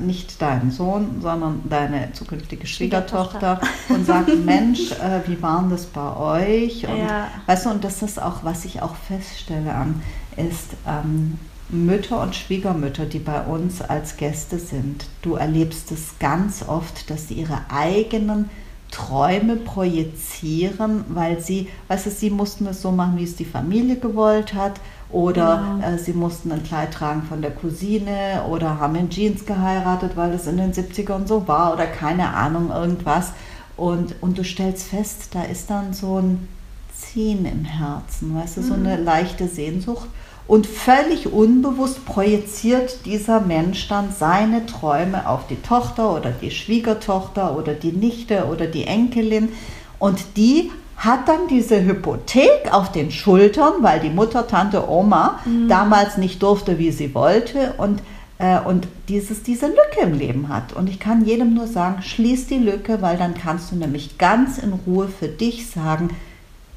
nicht 0.01 0.41
dein 0.43 0.71
Sohn, 0.71 1.21
sondern 1.21 1.63
deine 1.69 2.13
zukünftige 2.13 2.67
Schwiegertochter 2.67 3.61
und 3.89 4.07
sagt, 4.07 4.29
Mensch, 4.45 4.93
äh, 4.93 5.27
wie 5.27 5.41
war 5.43 5.67
das 5.71 5.87
bei 5.87 6.17
euch? 6.17 6.87
Und, 6.87 6.99
ja. 6.99 7.29
weißt 7.47 7.67
du, 7.67 7.71
und 7.71 7.85
das 7.85 8.03
ist 8.03 8.21
auch, 8.21 8.45
was 8.45 8.65
ich 8.65 8.83
auch 8.83 8.95
feststelle 8.95 9.75
an, 9.75 10.03
ist 10.37 10.77
ähm, 10.87 11.39
Mütter 11.71 12.21
und 12.21 12.35
Schwiegermütter, 12.35 13.07
die 13.07 13.19
bei 13.19 13.43
uns 13.43 13.83
als 13.83 14.17
Gäste 14.17 14.59
sind. 14.59 15.07
Du 15.23 15.35
erlebst 15.35 15.91
es 15.91 16.19
ganz 16.19 16.65
oft, 16.67 17.11
dass 17.11 17.29
sie 17.29 17.35
ihre 17.35 17.61
eigenen 17.71 18.51
Träume 18.91 19.57
projizieren, 19.57 21.05
weil 21.09 21.41
sie, 21.41 21.69
weißt 21.89 22.07
du, 22.07 22.11
sie 22.11 22.31
mussten 22.31 22.67
es 22.67 22.81
so 22.81 22.91
machen, 22.91 23.19
wie 23.19 23.25
es 23.25 23.37
die 23.37 23.45
Familie 23.45 23.97
gewollt 23.97 24.55
hat 24.55 24.81
oder 25.11 25.77
genau. 25.81 25.95
äh, 25.95 25.99
sie 25.99 26.13
mussten 26.13 26.53
ein 26.53 26.63
Kleid 26.63 26.93
tragen 26.93 27.23
von 27.23 27.41
der 27.41 27.51
Cousine 27.51 28.43
oder 28.51 28.79
haben 28.79 28.95
in 28.97 29.09
Jeans 29.09 29.47
geheiratet, 29.47 30.13
weil 30.17 30.33
es 30.33 30.47
in 30.47 30.59
den 30.59 30.73
70ern 30.73 31.27
so 31.27 31.49
war 31.49 31.73
oder 31.73 31.87
keine 31.87 32.35
Ahnung, 32.35 32.71
irgendwas. 32.71 33.33
Und, 33.77 34.17
und 34.21 34.37
du 34.37 34.45
stellst 34.45 34.89
fest, 34.89 35.29
da 35.33 35.45
ist 35.45 35.71
dann 35.71 35.95
so 35.95 36.21
ein 36.21 36.49
Ziehen 36.95 37.47
im 37.47 37.65
Herzen, 37.65 38.35
weißt 38.35 38.59
du, 38.59 38.63
so 38.63 38.75
eine 38.75 38.99
mhm. 38.99 39.05
leichte 39.05 39.49
Sehnsucht. 39.49 40.09
Und 40.47 40.67
völlig 40.67 41.33
unbewusst 41.33 42.05
projiziert 42.07 43.05
dieser 43.05 43.41
Mensch 43.41 43.87
dann 43.89 44.13
seine 44.19 44.67
Träume 44.67 45.29
auf 45.29 45.47
die 45.47 45.61
Tochter 45.61 46.15
oder 46.15 46.31
die 46.31 46.51
Schwiegertochter 46.51 47.57
oder 47.57 47.75
die 47.75 47.93
Nichte 47.93 48.47
oder 48.47 48.67
die 48.67 48.85
Enkelin. 48.85 49.51
Und 49.99 50.37
die 50.37 50.71
hat 50.99 51.29
dann 51.29 51.47
diese 51.49 51.85
Hypothek 51.85 52.73
auf 52.73 52.91
den 52.91 53.13
Schultern, 53.13 53.75
weil 53.83 54.01
die 54.01 54.11
Mutter, 54.11 54.49
Tante, 54.49 54.91
Oma 54.91 55.39
mhm. 55.45 55.69
damals 55.69 56.19
nicht 56.19 56.43
durfte, 56.43 56.79
wie 56.79 56.91
sie 56.91 57.15
wollte 57.15 57.75
und, 57.79 58.03
äh, 58.39 58.61
und 58.61 58.89
dieses, 59.09 59.45
diese 59.45 59.69
Lücke 59.69 60.01
im 60.03 60.19
Leben 60.19 60.49
hat. 60.49 60.73
Und 60.73 60.89
ich 60.91 60.99
kann 60.99 61.25
jedem 61.25 61.55
nur 61.55 61.69
sagen, 61.69 62.03
schließ 62.03 62.49
die 62.49 62.59
Lücke, 62.59 63.01
weil 63.01 63.17
dann 63.17 63.35
kannst 63.35 63.71
du 63.71 63.77
nämlich 63.77 64.19
ganz 64.19 64.59
in 64.59 64.73
Ruhe 64.73 65.07
für 65.09 65.29
dich 65.29 65.71
sagen, 65.71 66.11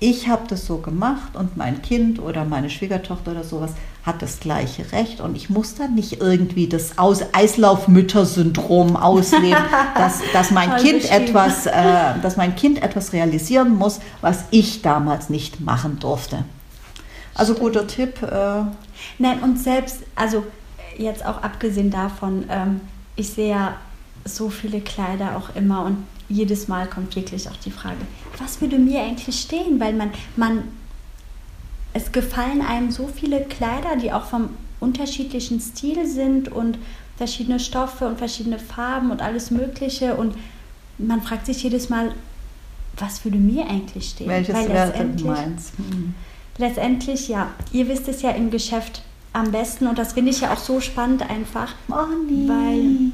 ich 0.01 0.27
habe 0.27 0.47
das 0.47 0.65
so 0.65 0.79
gemacht 0.79 1.35
und 1.35 1.57
mein 1.57 1.83
Kind 1.83 2.19
oder 2.19 2.43
meine 2.43 2.71
Schwiegertochter 2.71 3.31
oder 3.31 3.43
sowas 3.43 3.71
hat 4.03 4.23
das 4.23 4.39
gleiche 4.39 4.91
Recht 4.93 5.21
und 5.21 5.35
ich 5.35 5.51
muss 5.51 5.75
dann 5.75 5.93
nicht 5.93 6.19
irgendwie 6.19 6.67
das 6.67 6.97
Aus 6.97 7.21
Eislaufmütter-Syndrom 7.33 8.95
ausleben, 8.97 9.63
dass, 9.95 10.21
dass, 10.33 10.49
mein 10.49 10.75
kind 10.77 11.09
etwas, 11.09 11.67
äh, 11.67 12.19
dass 12.23 12.35
mein 12.35 12.55
Kind 12.55 12.81
etwas 12.81 13.13
realisieren 13.13 13.75
muss, 13.77 13.99
was 14.21 14.45
ich 14.49 14.81
damals 14.81 15.29
nicht 15.29 15.61
machen 15.61 15.99
durfte. 15.99 16.45
Also 17.35 17.53
guter 17.53 17.85
Tipp. 17.85 18.23
Äh. 18.23 18.63
Nein, 19.19 19.39
und 19.43 19.59
selbst, 19.59 19.99
also 20.15 20.43
jetzt 20.97 21.23
auch 21.23 21.43
abgesehen 21.43 21.91
davon, 21.91 22.45
ähm, 22.49 22.81
ich 23.15 23.29
sehe 23.29 23.51
ja 23.51 23.73
so 24.25 24.49
viele 24.49 24.81
Kleider 24.81 25.37
auch 25.37 25.55
immer 25.55 25.85
und 25.85 25.97
jedes 26.31 26.67
Mal 26.67 26.87
kommt 26.87 27.15
wirklich 27.15 27.49
auch 27.49 27.57
die 27.57 27.71
Frage, 27.71 27.97
was 28.39 28.61
würde 28.61 28.77
mir 28.77 29.01
eigentlich 29.01 29.39
stehen? 29.39 29.79
Weil 29.79 29.93
man, 29.93 30.11
man, 30.35 30.63
es 31.93 32.11
gefallen 32.11 32.61
einem 32.61 32.91
so 32.91 33.07
viele 33.07 33.41
Kleider, 33.41 33.97
die 34.01 34.11
auch 34.11 34.25
vom 34.25 34.49
unterschiedlichen 34.79 35.59
Stil 35.59 36.07
sind 36.07 36.49
und 36.49 36.77
verschiedene 37.17 37.59
Stoffe 37.59 38.07
und 38.07 38.17
verschiedene 38.17 38.57
Farben 38.57 39.11
und 39.11 39.21
alles 39.21 39.51
Mögliche. 39.51 40.15
Und 40.15 40.35
man 40.97 41.21
fragt 41.21 41.45
sich 41.45 41.61
jedes 41.63 41.89
Mal, 41.89 42.13
was 42.97 43.23
würde 43.23 43.37
mir 43.37 43.67
eigentlich 43.67 44.09
stehen? 44.09 44.27
Welches 44.27 44.55
Weil 44.55 44.67
letztendlich, 44.67 45.27
meinst. 45.27 45.79
Mhm. 45.79 46.15
letztendlich, 46.57 47.27
ja, 47.27 47.51
ihr 47.71 47.87
wisst 47.87 48.07
es 48.07 48.21
ja 48.21 48.31
im 48.31 48.51
Geschäft 48.51 49.03
am 49.33 49.51
besten 49.51 49.87
und 49.87 49.97
das 49.97 50.13
finde 50.13 50.31
ich 50.31 50.41
ja 50.41 50.53
auch 50.53 50.57
so 50.57 50.81
spannend 50.81 51.29
einfach. 51.29 51.73
Oh 51.89 52.07
nee. 52.29 52.47
Weil, 52.47 53.11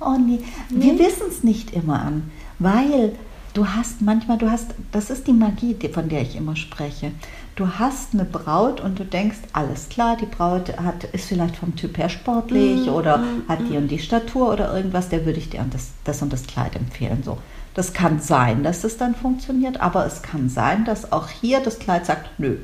oh 0.00 0.18
nee. 0.18 0.38
Wir 0.70 0.98
wissen 0.98 1.26
es 1.28 1.42
nicht 1.42 1.72
immer 1.72 2.00
an 2.00 2.30
weil 2.58 3.12
du 3.54 3.66
hast 3.66 4.02
manchmal, 4.02 4.38
du 4.38 4.50
hast, 4.50 4.74
das 4.92 5.10
ist 5.10 5.26
die 5.26 5.32
Magie, 5.32 5.76
von 5.92 6.08
der 6.08 6.22
ich 6.22 6.36
immer 6.36 6.56
spreche. 6.56 7.12
Du 7.56 7.66
hast 7.78 8.14
eine 8.14 8.24
Braut 8.24 8.80
und 8.80 8.98
du 9.00 9.04
denkst, 9.04 9.38
alles 9.52 9.88
klar, 9.88 10.16
die 10.16 10.26
Braut 10.26 10.76
hat, 10.78 11.04
ist 11.04 11.26
vielleicht 11.26 11.56
vom 11.56 11.74
Typ 11.74 11.98
her 11.98 12.08
sportlich 12.08 12.86
mm, 12.86 12.90
oder 12.90 13.18
mm, 13.18 13.42
hat 13.48 13.58
die 13.68 13.74
mm. 13.74 13.78
und 13.78 13.88
die 13.88 13.98
Statur 13.98 14.52
oder 14.52 14.72
irgendwas, 14.72 15.08
der 15.08 15.26
würde 15.26 15.40
ich 15.40 15.50
dir 15.50 15.64
das, 15.68 15.90
das 16.04 16.22
und 16.22 16.32
das 16.32 16.46
Kleid 16.46 16.76
empfehlen. 16.76 17.22
So. 17.24 17.38
Das 17.78 17.92
kann 17.92 18.18
sein, 18.18 18.64
dass 18.64 18.82
es 18.82 18.96
dann 18.96 19.14
funktioniert, 19.14 19.80
aber 19.80 20.04
es 20.04 20.20
kann 20.22 20.48
sein, 20.48 20.84
dass 20.84 21.12
auch 21.12 21.28
hier 21.28 21.60
das 21.60 21.78
Kleid 21.78 22.06
sagt, 22.06 22.40
nö. 22.40 22.56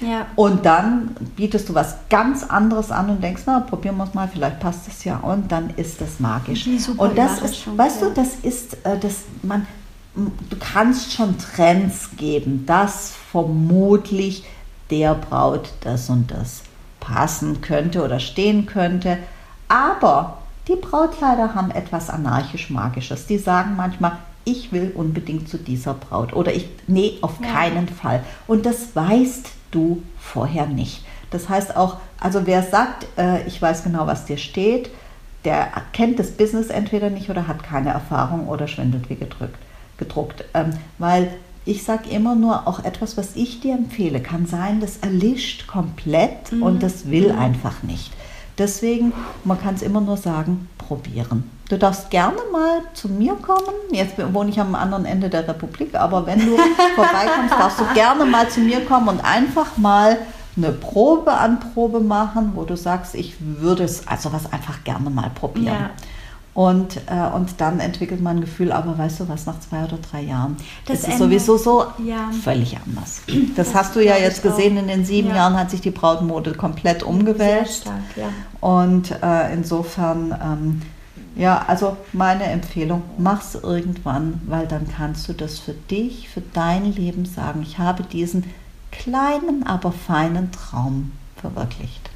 Ja. 0.00 0.28
Und 0.34 0.64
dann 0.64 1.14
bietest 1.36 1.68
du 1.68 1.74
was 1.74 1.96
ganz 2.08 2.42
anderes 2.42 2.90
an 2.90 3.10
und 3.10 3.22
denkst, 3.22 3.42
na, 3.44 3.60
probieren 3.60 3.98
wir 3.98 4.04
es 4.04 4.14
mal, 4.14 4.28
vielleicht 4.32 4.60
passt 4.60 4.88
es 4.88 5.04
ja. 5.04 5.18
Und 5.18 5.52
dann 5.52 5.74
ist 5.76 6.00
das 6.00 6.20
magisch. 6.20 6.66
Und 6.96 7.18
das 7.18 7.42
ist, 7.42 7.66
weißt 7.76 8.00
ja. 8.00 8.08
du, 8.08 8.14
das 8.14 8.28
ist, 8.42 8.78
äh, 8.86 8.98
das, 8.98 9.24
man, 9.42 9.66
du 10.14 10.56
kannst 10.58 11.12
schon 11.12 11.36
Trends 11.36 12.08
geben, 12.16 12.64
dass 12.64 13.12
vermutlich 13.30 14.46
der 14.88 15.14
Braut 15.16 15.74
das 15.82 16.08
und 16.08 16.30
das 16.30 16.62
passen 16.98 17.60
könnte 17.60 18.02
oder 18.02 18.20
stehen 18.20 18.64
könnte. 18.64 19.18
Aber 19.68 20.38
die 20.66 20.76
Brautkleider 20.76 21.54
haben 21.54 21.70
etwas 21.72 22.08
anarchisch-magisches. 22.08 23.26
Die 23.26 23.36
sagen 23.36 23.74
manchmal, 23.76 24.16
ich 24.44 24.72
will 24.72 24.92
unbedingt 24.94 25.48
zu 25.48 25.58
dieser 25.58 25.94
Braut 25.94 26.32
oder 26.32 26.54
ich, 26.54 26.68
nee, 26.86 27.18
auf 27.20 27.40
ja. 27.40 27.48
keinen 27.52 27.88
Fall. 27.88 28.24
Und 28.46 28.66
das 28.66 28.94
weißt 28.94 29.48
du 29.70 30.02
vorher 30.18 30.66
nicht. 30.66 31.04
Das 31.30 31.48
heißt 31.48 31.76
auch, 31.76 31.98
also 32.20 32.46
wer 32.46 32.62
sagt, 32.62 33.06
äh, 33.16 33.46
ich 33.46 33.60
weiß 33.60 33.84
genau, 33.84 34.06
was 34.06 34.26
dir 34.26 34.36
steht, 34.36 34.90
der 35.44 35.68
kennt 35.92 36.18
das 36.18 36.30
Business 36.30 36.68
entweder 36.68 37.10
nicht 37.10 37.30
oder 37.30 37.48
hat 37.48 37.62
keine 37.62 37.90
Erfahrung 37.90 38.48
oder 38.48 38.68
schwindelt 38.68 39.10
wie 39.10 39.16
gedrückt, 39.16 39.58
gedruckt. 39.96 40.44
Ähm, 40.54 40.70
weil 40.98 41.32
ich 41.64 41.84
sage 41.84 42.10
immer 42.10 42.34
nur, 42.34 42.66
auch 42.66 42.84
etwas, 42.84 43.16
was 43.16 43.36
ich 43.36 43.60
dir 43.60 43.74
empfehle, 43.74 44.20
kann 44.20 44.46
sein, 44.46 44.80
das 44.80 44.98
erlischt 44.98 45.66
komplett 45.66 46.52
mhm. 46.52 46.62
und 46.62 46.82
das 46.82 47.10
will 47.10 47.32
mhm. 47.32 47.38
einfach 47.38 47.82
nicht. 47.82 48.12
Deswegen, 48.58 49.12
man 49.44 49.60
kann 49.60 49.74
es 49.74 49.82
immer 49.82 50.00
nur 50.00 50.16
sagen, 50.16 50.68
probieren. 50.76 51.44
Du 51.72 51.78
darfst 51.78 52.10
gerne 52.10 52.36
mal 52.52 52.82
zu 52.92 53.08
mir 53.08 53.32
kommen. 53.36 53.72
Jetzt 53.92 54.16
wohne 54.34 54.50
ich 54.50 54.60
am 54.60 54.74
anderen 54.74 55.06
Ende 55.06 55.30
der 55.30 55.48
Republik, 55.48 55.94
aber 55.94 56.26
wenn 56.26 56.38
du 56.40 56.54
vorbeikommst, 56.94 57.54
darfst 57.58 57.80
du 57.80 57.84
gerne 57.94 58.26
mal 58.26 58.46
zu 58.50 58.60
mir 58.60 58.84
kommen 58.84 59.08
und 59.08 59.24
einfach 59.24 59.78
mal 59.78 60.18
eine 60.54 60.70
Probe 60.70 61.32
an 61.32 61.60
Probe 61.60 62.00
machen, 62.00 62.52
wo 62.56 62.64
du 62.64 62.76
sagst, 62.76 63.14
ich 63.14 63.36
würde 63.40 63.84
es 63.84 64.06
also 64.06 64.34
was 64.34 64.52
einfach 64.52 64.84
gerne 64.84 65.08
mal 65.08 65.30
probieren. 65.34 65.78
Ja. 65.80 65.90
Und, 66.52 66.98
äh, 67.06 67.34
und 67.34 67.58
dann 67.62 67.80
entwickelt 67.80 68.20
man 68.20 68.36
ein 68.36 68.40
Gefühl, 68.42 68.70
aber 68.70 68.98
weißt 68.98 69.20
du 69.20 69.30
was, 69.30 69.46
nach 69.46 69.58
zwei 69.60 69.84
oder 69.84 69.96
drei 69.96 70.20
Jahren 70.20 70.58
das 70.84 70.98
ist 70.98 71.08
es 71.08 71.18
sowieso 71.18 71.56
so 71.56 71.86
ja. 72.04 72.28
völlig 72.44 72.76
anders. 72.76 73.22
Das, 73.26 73.36
das 73.56 73.74
hast 73.74 73.96
du 73.96 74.04
ja 74.04 74.18
jetzt 74.18 74.42
gesehen, 74.42 74.76
in 74.76 74.88
den 74.88 75.06
sieben 75.06 75.30
ja. 75.30 75.36
Jahren 75.36 75.56
hat 75.58 75.70
sich 75.70 75.80
die 75.80 75.90
Brautmode 75.90 76.52
komplett 76.52 77.02
umgewälzt. 77.02 77.84
Sehr 77.84 77.92
stark, 77.92 78.16
ja. 78.16 78.28
Und 78.60 79.10
äh, 79.22 79.54
insofern, 79.54 80.38
ähm, 80.38 80.82
ja, 81.34 81.64
also 81.66 81.96
meine 82.12 82.44
Empfehlung, 82.44 83.02
mach's 83.18 83.54
irgendwann, 83.54 84.40
weil 84.46 84.66
dann 84.66 84.86
kannst 84.88 85.28
du 85.28 85.32
das 85.32 85.58
für 85.58 85.72
dich, 85.72 86.28
für 86.28 86.42
dein 86.52 86.92
Leben 86.92 87.24
sagen. 87.24 87.62
Ich 87.62 87.78
habe 87.78 88.02
diesen 88.02 88.44
kleinen, 88.90 89.66
aber 89.66 89.92
feinen 89.92 90.50
Traum 90.52 91.12
verwirklicht. 91.36 92.10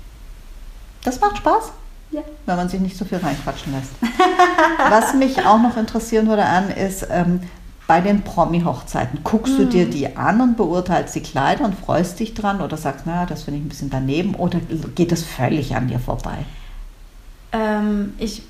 Das 1.04 1.20
macht 1.20 1.38
Spaß. 1.38 1.72
Ja. 2.10 2.20
Wenn 2.44 2.56
man 2.56 2.68
sich 2.68 2.80
nicht 2.80 2.96
so 2.96 3.04
viel 3.04 3.18
reinquatschen 3.18 3.72
lässt. 3.72 3.92
Was 4.90 5.14
mich 5.14 5.44
auch 5.44 5.60
noch 5.60 5.76
interessieren 5.76 6.28
würde 6.28 6.44
an, 6.44 6.70
ist 6.70 7.06
ähm, 7.10 7.40
bei 7.86 8.00
den 8.00 8.22
Promi-Hochzeiten. 8.22 9.20
Guckst 9.24 9.54
mhm. 9.54 9.58
du 9.58 9.66
dir 9.66 9.86
die 9.86 10.16
an 10.16 10.40
und 10.40 10.56
beurteilst 10.56 11.14
die 11.14 11.22
Kleider 11.22 11.64
und 11.64 11.74
freust 11.74 12.20
dich 12.20 12.34
dran 12.34 12.60
oder 12.60 12.76
sagst, 12.76 13.06
naja, 13.06 13.26
das 13.26 13.44
finde 13.44 13.58
ich 13.58 13.66
ein 13.66 13.68
bisschen 13.68 13.90
daneben 13.90 14.34
oder 14.34 14.60
geht 14.94 15.10
das 15.10 15.22
völlig 15.22 15.74
an 15.74 15.88
dir 15.88 15.98
vorbei? 15.98 16.38
Ähm, 17.52 18.14
ich 18.18 18.42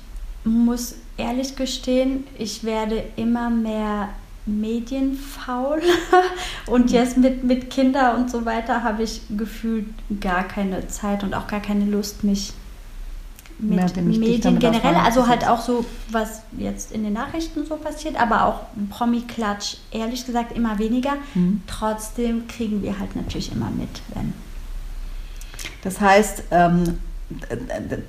muss 0.47 0.95
ehrlich 1.17 1.55
gestehen, 1.55 2.25
ich 2.37 2.63
werde 2.63 3.03
immer 3.15 3.49
mehr 3.49 4.09
medienfaul 4.45 5.81
und 6.67 6.91
jetzt 6.91 7.17
mit, 7.17 7.43
mit 7.43 7.69
Kindern 7.69 8.15
und 8.15 8.31
so 8.31 8.45
weiter 8.45 8.83
habe 8.83 9.03
ich 9.03 9.21
gefühlt 9.35 9.87
gar 10.21 10.43
keine 10.43 10.87
Zeit 10.87 11.23
und 11.23 11.33
auch 11.33 11.47
gar 11.47 11.59
keine 11.59 11.85
Lust, 11.85 12.23
mich 12.23 12.53
mit 13.59 13.95
Medien 14.03 14.59
generell, 14.59 14.95
also 14.95 15.27
halt 15.27 15.47
auch 15.47 15.61
so, 15.61 15.83
was 16.11 16.43
jetzt 16.57 16.91
in 16.91 17.03
den 17.03 17.13
Nachrichten 17.13 17.65
so 17.65 17.75
passiert, 17.75 18.15
aber 18.15 18.45
auch 18.45 18.61
Promi-Klatsch, 18.91 19.77
ehrlich 19.91 20.25
gesagt, 20.25 20.55
immer 20.55 20.77
weniger. 20.77 21.13
Mhm. 21.33 21.63
Trotzdem 21.65 22.47
kriegen 22.47 22.83
wir 22.83 22.99
halt 22.99 23.15
natürlich 23.15 23.51
immer 23.51 23.71
mit, 23.71 23.89
wenn. 24.13 24.33
Das 25.81 25.99
heißt, 25.99 26.43
ähm, 26.51 26.99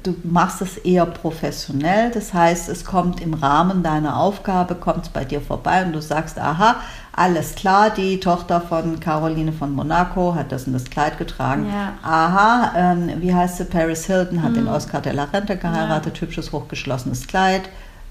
du 0.05 0.15
machst 0.23 0.63
es 0.63 0.77
eher 0.77 1.05
professionell, 1.05 2.11
das 2.13 2.33
heißt, 2.33 2.69
es 2.69 2.85
kommt 2.85 3.21
im 3.21 3.35
Rahmen 3.35 3.83
deiner 3.83 4.17
Aufgabe, 4.17 4.77
kommt 4.77 5.07
es 5.07 5.09
bei 5.09 5.25
dir 5.25 5.41
vorbei 5.41 5.85
und 5.85 5.93
du 5.93 6.01
sagst, 6.01 6.39
aha, 6.39 6.77
alles 7.13 7.57
klar, 7.57 7.91
die 7.91 8.21
Tochter 8.21 8.61
von 8.61 9.01
Caroline 9.01 9.53
von 9.53 9.73
Monaco 9.73 10.37
hat 10.37 10.53
das 10.53 10.69
in 10.69 10.73
das 10.73 10.85
Kleid 10.85 11.19
getragen. 11.19 11.67
Ja. 11.67 11.95
Aha, 12.03 12.73
ähm, 12.77 13.11
wie 13.19 13.35
heißt 13.35 13.57
sie, 13.57 13.65
Paris 13.65 14.07
Hilton 14.07 14.41
hat 14.41 14.51
hm. 14.51 14.55
den 14.55 14.69
Oscar 14.69 15.01
de 15.01 15.13
la 15.13 15.25
Renta 15.25 15.55
geheiratet, 15.55 16.15
ja. 16.17 16.21
hübsches, 16.23 16.53
hochgeschlossenes 16.53 17.27
Kleid. 17.27 17.63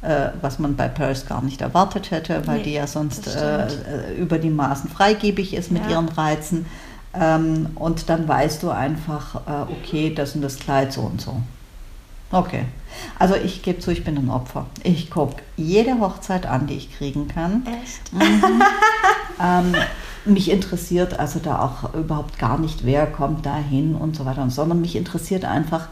Äh, 0.01 0.30
was 0.41 0.60
man 0.60 0.76
bei 0.76 0.89
Paris 0.89 1.26
gar 1.26 1.41
nicht 1.41 1.62
erwartet 1.62 2.12
hätte, 2.12 2.45
weil 2.45 2.58
nee, 2.58 2.64
die 2.66 2.74
ja 2.74 2.86
sonst 2.86 3.36
äh, 3.36 4.14
über 4.16 4.38
die 4.38 4.51
Maßen 4.51 4.91
freigebig 4.91 5.55
ist 5.55 5.72
mit 5.72 5.86
ja. 5.86 5.93
ihren 5.93 6.10
Reizen. 6.10 6.68
Ähm, 7.20 7.70
und 7.76 8.09
dann 8.09 8.28
weißt 8.28 8.63
du 8.63 8.70
einfach, 8.70 9.36
äh, 9.47 9.72
okay, 9.72 10.13
das 10.13 10.36
und 10.36 10.41
das 10.41 10.59
Kleid 10.59 10.93
so 10.93 11.01
und 11.01 11.22
so. 11.22 11.41
Okay. 12.32 12.65
Also 13.18 13.36
ich 13.36 13.61
gebe 13.61 13.80
zu, 13.80 13.91
ich 13.91 14.03
bin 14.03 14.18
ein 14.18 14.30
Opfer. 14.30 14.65
Ich 14.84 15.09
gucke 15.09 15.41
jede 15.55 15.99
Hochzeit 15.99 16.45
an, 16.45 16.68
die 16.68 16.76
ich 16.76 16.95
kriegen 16.97 17.28
kann. 17.28 17.65
Echt? 17.65 18.13
Mhm. 18.13 18.61
ähm, 19.41 19.76
mich 20.26 20.51
interessiert 20.51 21.18
also 21.20 21.39
da 21.39 21.59
auch 21.61 21.93
überhaupt 21.93 22.38
gar 22.38 22.57
nicht, 22.57 22.86
wer 22.86 23.07
kommt 23.07 23.45
da 23.45 23.55
hin 23.55 23.95
und 23.95 24.15
so 24.15 24.26
weiter, 24.26 24.49
sondern 24.49 24.82
mich 24.82 24.95
interessiert 24.95 25.45
einfach 25.45 25.88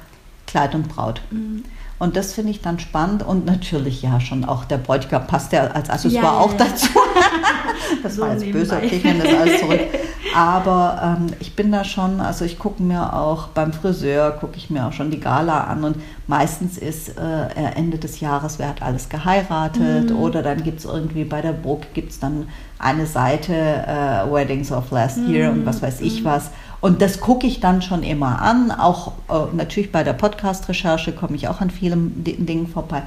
Kleid 0.45 0.75
und 0.75 0.89
Braut. 0.89 1.21
Mhm. 1.31 1.63
Und 1.97 2.17
das 2.17 2.33
finde 2.33 2.51
ich 2.51 2.61
dann 2.61 2.79
spannend 2.79 3.23
und 3.23 3.45
natürlich 3.45 4.01
ja 4.01 4.19
schon 4.19 4.43
auch 4.43 4.65
der 4.65 4.77
Bräutigam 4.77 5.25
passt 5.27 5.53
ja 5.53 5.67
als 5.67 5.89
Accessoire 5.89 6.25
ja, 6.25 6.39
auch 6.39 6.51
ja. 6.51 6.57
dazu. 6.57 6.87
das 8.03 8.15
so 8.15 8.21
war 8.21 8.33
jetzt 8.33 8.51
böse, 8.51 8.75
okay, 8.75 8.97
ich 8.97 9.03
nehme 9.03 9.23
das 9.23 9.33
alles 9.33 9.59
zurück. 9.61 9.79
Aber 10.35 10.99
ähm, 11.01 11.27
ich 11.39 11.55
bin 11.55 11.71
da 11.71 11.85
schon, 11.85 12.19
also 12.19 12.43
ich 12.43 12.59
gucke 12.59 12.83
mir 12.83 13.13
auch 13.13 13.47
beim 13.47 13.71
Friseur, 13.71 14.31
gucke 14.31 14.57
ich 14.57 14.69
mir 14.69 14.85
auch 14.85 14.91
schon 14.91 15.09
die 15.09 15.21
Gala 15.21 15.63
an 15.63 15.85
und 15.85 15.95
meistens 16.27 16.77
ist 16.77 17.17
äh, 17.17 17.47
Ende 17.75 17.97
des 17.97 18.19
Jahres, 18.19 18.59
wer 18.59 18.67
hat 18.67 18.81
alles 18.81 19.07
geheiratet 19.07 20.09
mhm. 20.09 20.17
oder 20.17 20.43
dann 20.43 20.61
gibt 20.61 20.79
es 20.79 20.85
irgendwie 20.85 21.23
bei 21.23 21.41
der 21.41 21.53
Burg 21.53 21.93
gibt 21.93 22.11
es 22.11 22.19
dann 22.19 22.49
eine 22.79 23.05
Seite 23.05 23.53
äh, 23.53 24.29
Weddings 24.29 24.73
of 24.73 24.91
Last 24.91 25.19
mhm. 25.19 25.33
Year 25.33 25.51
und 25.51 25.65
was 25.65 25.81
weiß 25.81 26.01
ich 26.01 26.19
mhm. 26.19 26.25
was. 26.25 26.51
Und 26.81 27.01
das 27.01 27.21
gucke 27.21 27.47
ich 27.47 27.61
dann 27.61 27.81
schon 27.81 28.03
immer 28.03 28.41
an. 28.41 28.71
Auch 28.71 29.13
äh, 29.29 29.55
natürlich 29.55 29.93
bei 29.93 30.03
der 30.03 30.13
Podcast-Recherche 30.13 31.13
komme 31.13 31.37
ich 31.37 31.47
auch 31.47 31.61
an 31.61 31.69
vielen 31.69 32.25
Dingen 32.25 32.67
vorbei. 32.67 33.03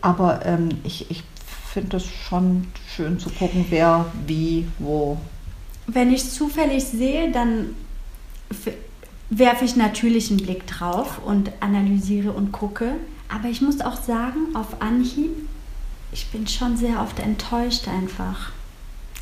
Aber 0.00 0.46
ähm, 0.46 0.68
ich, 0.84 1.10
ich 1.10 1.24
finde 1.72 1.96
es 1.96 2.06
schon 2.06 2.68
schön 2.94 3.18
zu 3.18 3.30
gucken, 3.30 3.66
wer, 3.68 4.06
wie, 4.28 4.68
wo. 4.78 5.18
Wenn 5.92 6.12
ich 6.12 6.22
es 6.22 6.34
zufällig 6.34 6.84
sehe, 6.84 7.30
dann 7.30 7.74
werfe 9.30 9.64
ich 9.64 9.76
natürlich 9.76 10.30
einen 10.30 10.42
Blick 10.42 10.66
drauf 10.66 11.20
und 11.24 11.50
analysiere 11.60 12.32
und 12.32 12.52
gucke. 12.52 12.96
Aber 13.28 13.48
ich 13.48 13.62
muss 13.62 13.80
auch 13.80 14.00
sagen, 14.02 14.54
auf 14.54 14.80
Anhieb, 14.80 15.30
ich 16.12 16.26
bin 16.30 16.46
schon 16.46 16.76
sehr 16.76 17.00
oft 17.00 17.18
enttäuscht 17.18 17.88
einfach. 17.88 18.52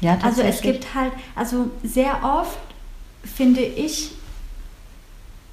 Ja, 0.00 0.18
also 0.22 0.42
es 0.42 0.60
gibt 0.62 0.94
halt, 0.94 1.12
also 1.36 1.70
sehr 1.84 2.24
oft 2.24 2.58
finde 3.22 3.60
ich 3.60 4.12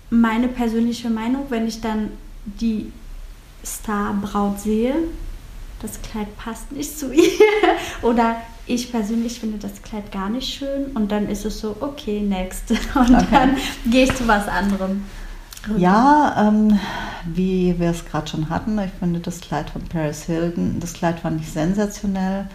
meine 0.09 0.47
persönliche 0.47 1.09
Meinung, 1.09 1.47
wenn 1.49 1.68
ich 1.68 1.82
dann 1.82 2.11
die 2.45 2.91
Starbraut 3.63 4.59
sehe, 4.59 4.95
das 5.82 6.01
Kleid 6.01 6.36
passt 6.38 6.72
nicht 6.72 6.97
zu 6.97 7.13
ihr 7.13 7.30
oder 8.01 8.38
ich 8.68 8.91
persönlich 8.91 9.39
finde 9.39 9.57
das 9.57 9.82
Kleid 9.82 10.11
gar 10.11 10.30
nicht 10.30 10.53
schön 10.53 10.88
und 10.93 11.11
dann 11.11 11.30
ist 11.30 11.45
es 11.45 11.59
so, 11.59 11.76
okay, 11.80 12.20
next. 12.22 12.72
Und 12.95 13.15
okay. 13.15 13.26
dann 13.32 13.57
gehe 13.89 14.03
ich 14.03 14.15
zu 14.15 14.28
was 14.28 14.47
anderem. 14.47 15.05
Ja, 15.78 16.47
ähm, 16.47 16.80
wie 17.26 17.78
wir 17.78 17.89
es 17.89 18.05
gerade 18.05 18.28
schon 18.28 18.49
hatten, 18.49 18.80
ich 18.80 18.91
finde 18.99 19.20
das 19.20 19.41
Kleid 19.41 19.70
von 19.70 19.84
Paris 19.84 20.24
Hilton, 20.24 20.80
das 20.80 20.93
Kleid 20.93 21.20
fand 21.20 21.41
ich 21.41 21.49
sensationell. 21.49 22.45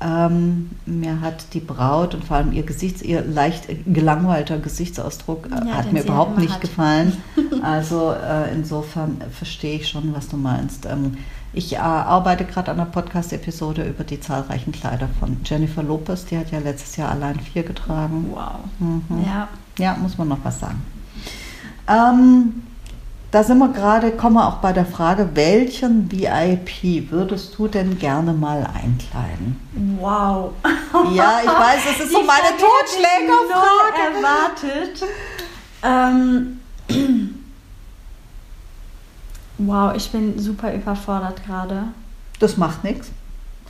Ähm, 0.00 0.70
mir 0.86 1.20
hat 1.20 1.54
die 1.54 1.60
Braut 1.60 2.14
und 2.14 2.24
vor 2.24 2.36
allem 2.36 2.52
ihr 2.52 2.62
Gesichts, 2.62 3.02
ihr 3.02 3.22
leicht 3.22 3.66
gelangweilter 3.84 4.58
Gesichtsausdruck 4.58 5.46
äh, 5.46 5.68
ja, 5.68 5.74
hat 5.74 5.92
mir 5.92 6.04
überhaupt 6.04 6.38
nicht 6.38 6.54
hat. 6.54 6.60
gefallen. 6.60 7.16
Also 7.62 8.12
äh, 8.12 8.52
insofern 8.52 9.20
verstehe 9.32 9.76
ich 9.76 9.88
schon, 9.88 10.14
was 10.14 10.28
du 10.28 10.36
meinst. 10.36 10.86
Ähm, 10.86 11.16
ich 11.52 11.74
äh, 11.74 11.78
arbeite 11.78 12.44
gerade 12.44 12.70
an 12.70 12.80
einer 12.80 12.90
Podcast-Episode 12.90 13.84
über 13.84 14.04
die 14.04 14.20
zahlreichen 14.20 14.72
Kleider 14.72 15.08
von 15.18 15.38
Jennifer 15.44 15.82
Lopez. 15.82 16.26
Die 16.26 16.38
hat 16.38 16.50
ja 16.50 16.58
letztes 16.58 16.96
Jahr 16.96 17.10
allein 17.10 17.40
vier 17.40 17.62
getragen. 17.62 18.30
Wow. 18.32 18.60
Mhm. 18.78 19.24
Ja. 19.24 19.48
ja, 19.78 19.96
muss 19.96 20.18
man 20.18 20.28
noch 20.28 20.38
was 20.44 20.60
sagen. 20.60 20.82
Ähm, 21.88 22.62
da 23.30 23.42
sind 23.44 23.58
wir 23.58 23.68
gerade, 23.68 24.10
kommen 24.12 24.36
wir 24.36 24.46
auch 24.46 24.56
bei 24.56 24.72
der 24.72 24.86
Frage, 24.86 25.30
welchen 25.34 26.10
VIP 26.10 27.10
würdest 27.10 27.58
du 27.58 27.68
denn 27.68 27.98
gerne 27.98 28.32
mal 28.32 28.66
einkleiden? 28.66 29.56
Wow. 29.98 30.52
Ja, 31.14 31.40
ich 31.42 31.50
weiß, 31.50 31.80
das 31.84 32.06
ist 32.06 32.12
so 32.12 32.22
meine 32.22 32.56
Totschlägerfrage. 32.56 34.16
erwartet. 34.16 35.04
Ähm, 35.82 37.34
wow, 39.58 39.94
ich 39.94 40.10
bin 40.10 40.38
super 40.38 40.72
überfordert 40.74 41.44
gerade. 41.44 41.84
Das 42.38 42.56
macht 42.56 42.84
nichts. 42.84 43.10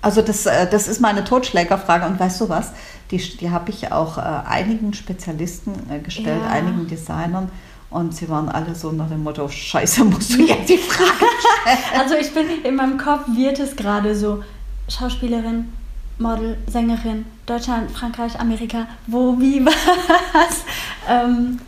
Also 0.01 0.23
das, 0.23 0.47
äh, 0.47 0.69
das 0.71 0.87
ist 0.87 1.01
meine 1.01 1.25
Totschlägerfrage 1.25 2.07
und 2.07 2.21
weißt 2.21 2.41
du 2.41 2.49
was, 2.49 2.73
die, 3.11 3.19
die 3.19 3.51
habe 3.51 3.71
ich 3.71 3.91
auch 3.91 4.19
äh, 4.19 4.21
einigen 4.21 4.95
Spezialisten 4.95 5.73
äh, 5.91 5.99
gestellt, 5.99 6.43
ja. 6.45 6.51
einigen 6.51 6.87
Designern 6.87 7.51
und 7.91 8.15
sie 8.15 8.29
waren 8.29 8.49
alle 8.49 8.75
so 8.75 8.93
nach 8.93 9.09
dem 9.09 9.25
Motto, 9.25 9.49
scheiße, 9.49 10.05
musst 10.05 10.35
du 10.35 10.47
jetzt 10.47 10.69
die 10.69 10.79
Frage 10.79 11.09
stellen. 11.41 12.01
also 12.01 12.15
ich 12.15 12.33
bin, 12.33 12.47
in 12.63 12.77
meinem 12.77 12.99
Kopf 12.99 13.23
wird 13.35 13.59
es 13.59 13.75
gerade 13.75 14.15
so, 14.15 14.45
Schauspielerin, 14.89 15.73
Model, 16.19 16.59
Sängerin, 16.67 17.27
Deutschland, 17.47 17.91
Frankreich, 17.91 18.39
Amerika, 18.39 18.87
wo, 19.07 19.39
wie, 19.39 19.65
was. 19.67 20.65
Ähm, 21.09 21.59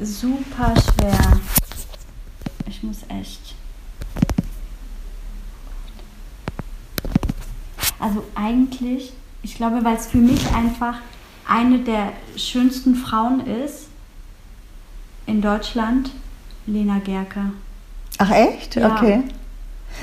super 0.00 0.74
schwer. 0.74 1.40
Ich 2.70 2.82
muss 2.84 2.98
echt. 3.08 3.56
Also 7.98 8.24
eigentlich, 8.34 9.12
ich 9.42 9.56
glaube, 9.56 9.84
weil 9.84 9.96
es 9.96 10.06
für 10.06 10.18
mich 10.18 10.50
einfach 10.54 10.98
eine 11.48 11.80
der 11.80 12.12
schönsten 12.36 12.94
Frauen 12.94 13.44
ist, 13.46 13.88
in 15.26 15.42
Deutschland 15.42 16.10
Lena 16.66 16.98
Gerke. 17.00 17.52
Ach 18.18 18.30
echt? 18.30 18.76
Ja. 18.76 18.94
Okay. 18.94 19.24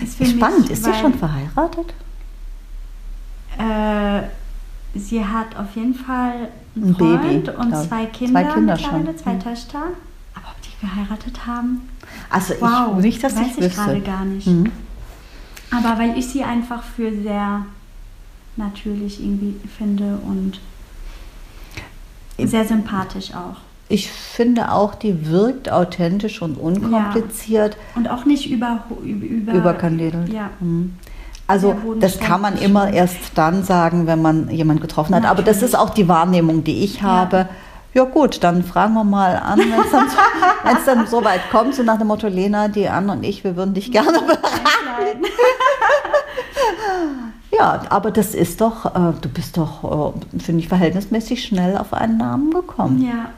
Ist 0.04 0.16
Spannend. 0.28 0.62
Mich, 0.62 0.72
ist 0.72 0.84
sie 0.84 0.94
schon 0.94 1.14
verheiratet? 1.14 1.94
Äh, 3.58 4.24
sie 4.98 5.26
hat 5.26 5.56
auf 5.56 5.74
jeden 5.76 5.96
Fall 5.96 6.50
Ein 6.76 6.84
einen 6.84 6.96
Freund 6.96 7.46
Baby, 7.46 7.58
und 7.58 7.76
zwei 7.88 8.06
Kinder, 8.08 8.42
Zwei 8.42 8.54
Kinder 8.54 8.74
mittlerweile, 8.76 9.06
schon. 9.06 9.18
zwei 9.18 9.34
Mhm. 9.34 9.40
Töchter. 9.40 9.84
Aber 10.36 10.48
ob 10.56 10.62
die 10.62 10.67
geheiratet 10.82 11.46
haben, 11.46 11.90
Also 12.30 12.54
wow, 12.60 12.98
ich 12.98 13.04
nicht, 13.04 13.24
dass 13.24 13.36
weiß 13.36 13.58
ich 13.58 13.66
ich 13.66 13.76
gerade 13.76 14.02
gar 14.02 14.26
nicht. 14.26 14.48
Mhm. 14.48 14.72
Aber 15.72 16.00
weil 16.00 16.18
ich 16.18 16.28
sie 16.28 16.44
einfach 16.44 16.84
für 16.84 17.12
sehr 17.22 17.66
natürlich 18.56 19.22
irgendwie 19.22 19.56
finde 19.78 20.18
und 20.26 20.60
sehr 22.38 22.66
sympathisch 22.66 23.34
auch. 23.34 23.58
Ich 23.90 24.12
finde 24.12 24.72
auch, 24.72 24.96
die 24.96 25.28
wirkt 25.28 25.72
authentisch 25.72 26.42
und 26.42 26.58
unkompliziert, 26.58 27.78
Und 27.96 28.10
auch 28.10 28.26
nicht 28.26 28.50
über, 28.50 28.84
über, 29.04 29.54
überkandidelt. 29.54 30.32
Ja. 30.32 30.50
Mhm. 30.60 30.96
Also 31.50 31.76
das 32.02 32.20
kann 32.20 32.42
man 32.42 32.56
bodenständig. 32.56 32.70
immer 32.70 32.92
erst 32.92 33.18
dann 33.36 33.64
sagen, 33.64 34.06
wenn 34.06 34.22
man 34.22 34.50
jemanden 34.50 34.82
getroffen 34.82 35.16
hat. 35.16 35.24
Aber 35.24 35.42
das 35.42 35.58
Natürlich. 35.58 35.74
ist 35.74 35.80
auch 35.80 35.90
die 35.92 36.08
Wahrnehmung, 36.10 36.66
die 36.66 36.84
ich 36.84 37.02
habe. 37.02 37.38
Ja 37.38 37.50
gut, 38.06 38.44
dann 38.44 38.64
fragen 38.64 38.94
wir 38.94 39.04
mal 39.04 39.36
an, 39.38 39.60
wenn 39.60 39.74
es 39.82 39.92
dann, 39.92 40.10
so- 40.10 40.18
wenn's 40.64 40.86
dann 40.86 41.08
so 41.08 41.24
weit 41.24 41.42
kommt, 41.52 41.74
so 41.76 41.84
nach 41.84 41.98
dem 41.98 42.08
Motto, 42.08 42.28
Lena, 42.28 42.68
die 42.68 42.88
Anne 42.88 43.12
und 43.14 43.24
ich, 43.24 43.44
wir 43.44 43.56
würden 43.56 43.74
dich 43.74 43.92
gerne 43.92 44.20
beraten. 44.20 45.26
Ja, 47.52 47.82
aber 47.90 48.12
das 48.12 48.36
ist 48.36 48.62
doch, 48.62 48.86
äh, 48.86 49.14
du 49.22 49.30
bist 49.30 49.58
doch, 49.58 50.14
äh, 50.36 50.40
finde 50.40 50.62
ich, 50.62 50.68
verhältnismäßig 50.68 51.44
schnell 51.44 51.78
auf 51.78 51.94
einen 51.94 52.18
Namen 52.18 52.52
gekommen. 52.52 53.02
Ja. 53.02 53.30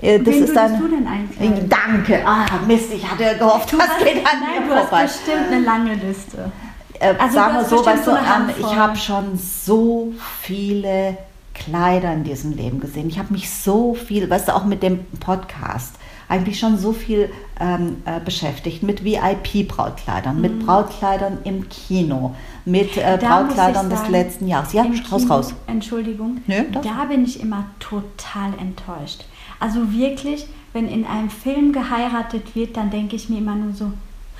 Äh, 0.00 0.20
das 0.20 0.34
Wen 0.34 0.44
ist 0.44 0.56
eine, 0.56 0.78
du 0.78 0.88
denn 0.88 1.06
einkleiden? 1.06 1.68
Danke, 1.68 2.22
ah 2.24 2.46
Mist, 2.66 2.92
ich 2.92 3.04
hatte 3.10 3.36
gehofft, 3.36 3.72
das 3.72 3.98
geht 3.98 4.18
an 4.24 4.40
Nein, 4.40 4.62
mir 4.62 4.68
du 4.68 4.74
hast 4.80 4.88
vorbei. 4.88 5.02
bestimmt 5.04 5.48
eine 5.52 5.60
lange 5.64 5.94
Liste. 5.94 6.52
Äh, 7.00 7.14
Also 7.18 7.34
sagen 7.34 7.54
du 7.54 7.54
wir 7.54 7.60
hast 7.62 7.70
so, 7.70 7.84
weißt 7.86 8.04
so 8.04 8.10
du, 8.12 8.16
ähm, 8.16 8.28
Handvoll. 8.28 8.70
ich 8.70 8.76
habe 8.78 8.96
schon 8.96 9.24
so 9.38 10.12
viele 10.40 11.18
Kleider 11.58 12.12
in 12.12 12.24
diesem 12.24 12.52
Leben 12.52 12.80
gesehen. 12.80 13.08
Ich 13.08 13.18
habe 13.18 13.32
mich 13.32 13.50
so 13.50 13.94
viel, 13.94 14.28
weißt 14.28 14.48
du, 14.48 14.54
auch 14.54 14.64
mit 14.64 14.82
dem 14.82 15.04
Podcast, 15.20 15.94
eigentlich 16.30 16.58
schon 16.58 16.76
so 16.76 16.92
viel 16.92 17.30
ähm, 17.58 18.02
äh, 18.04 18.20
beschäftigt 18.20 18.82
mit 18.82 19.02
VIP-Brautkleidern, 19.02 20.40
mit 20.40 20.64
Brautkleidern 20.66 21.38
im 21.44 21.68
Kino, 21.68 22.34
mit 22.64 22.96
äh, 22.96 23.16
Mhm. 23.16 23.20
Brautkleidern 23.20 23.88
des 23.90 24.00
sagen, 24.00 24.12
letzten 24.12 24.46
Jahres. 24.46 24.72
Ja, 24.74 24.82
raus, 24.82 25.22
Kino- 25.22 25.34
raus. 25.34 25.54
Entschuldigung. 25.66 26.38
Nö, 26.46 26.64
da 26.82 27.04
bin 27.04 27.24
ich 27.24 27.40
immer 27.40 27.64
total 27.80 28.52
enttäuscht. 28.60 29.24
Also 29.58 29.92
wirklich, 29.92 30.46
wenn 30.72 30.86
in 30.88 31.04
einem 31.06 31.30
Film 31.30 31.72
geheiratet 31.72 32.54
wird, 32.54 32.76
dann 32.76 32.90
denke 32.90 33.16
ich 33.16 33.28
mir 33.28 33.38
immer 33.38 33.54
nur 33.54 33.72
so, 33.72 33.86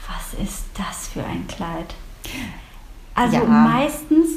was 0.06 0.38
ist 0.42 0.64
das 0.76 1.08
für 1.08 1.24
ein 1.24 1.46
Kleid? 1.48 1.94
Also 3.14 3.36
Ja. 3.38 3.44
meistens, 3.44 4.28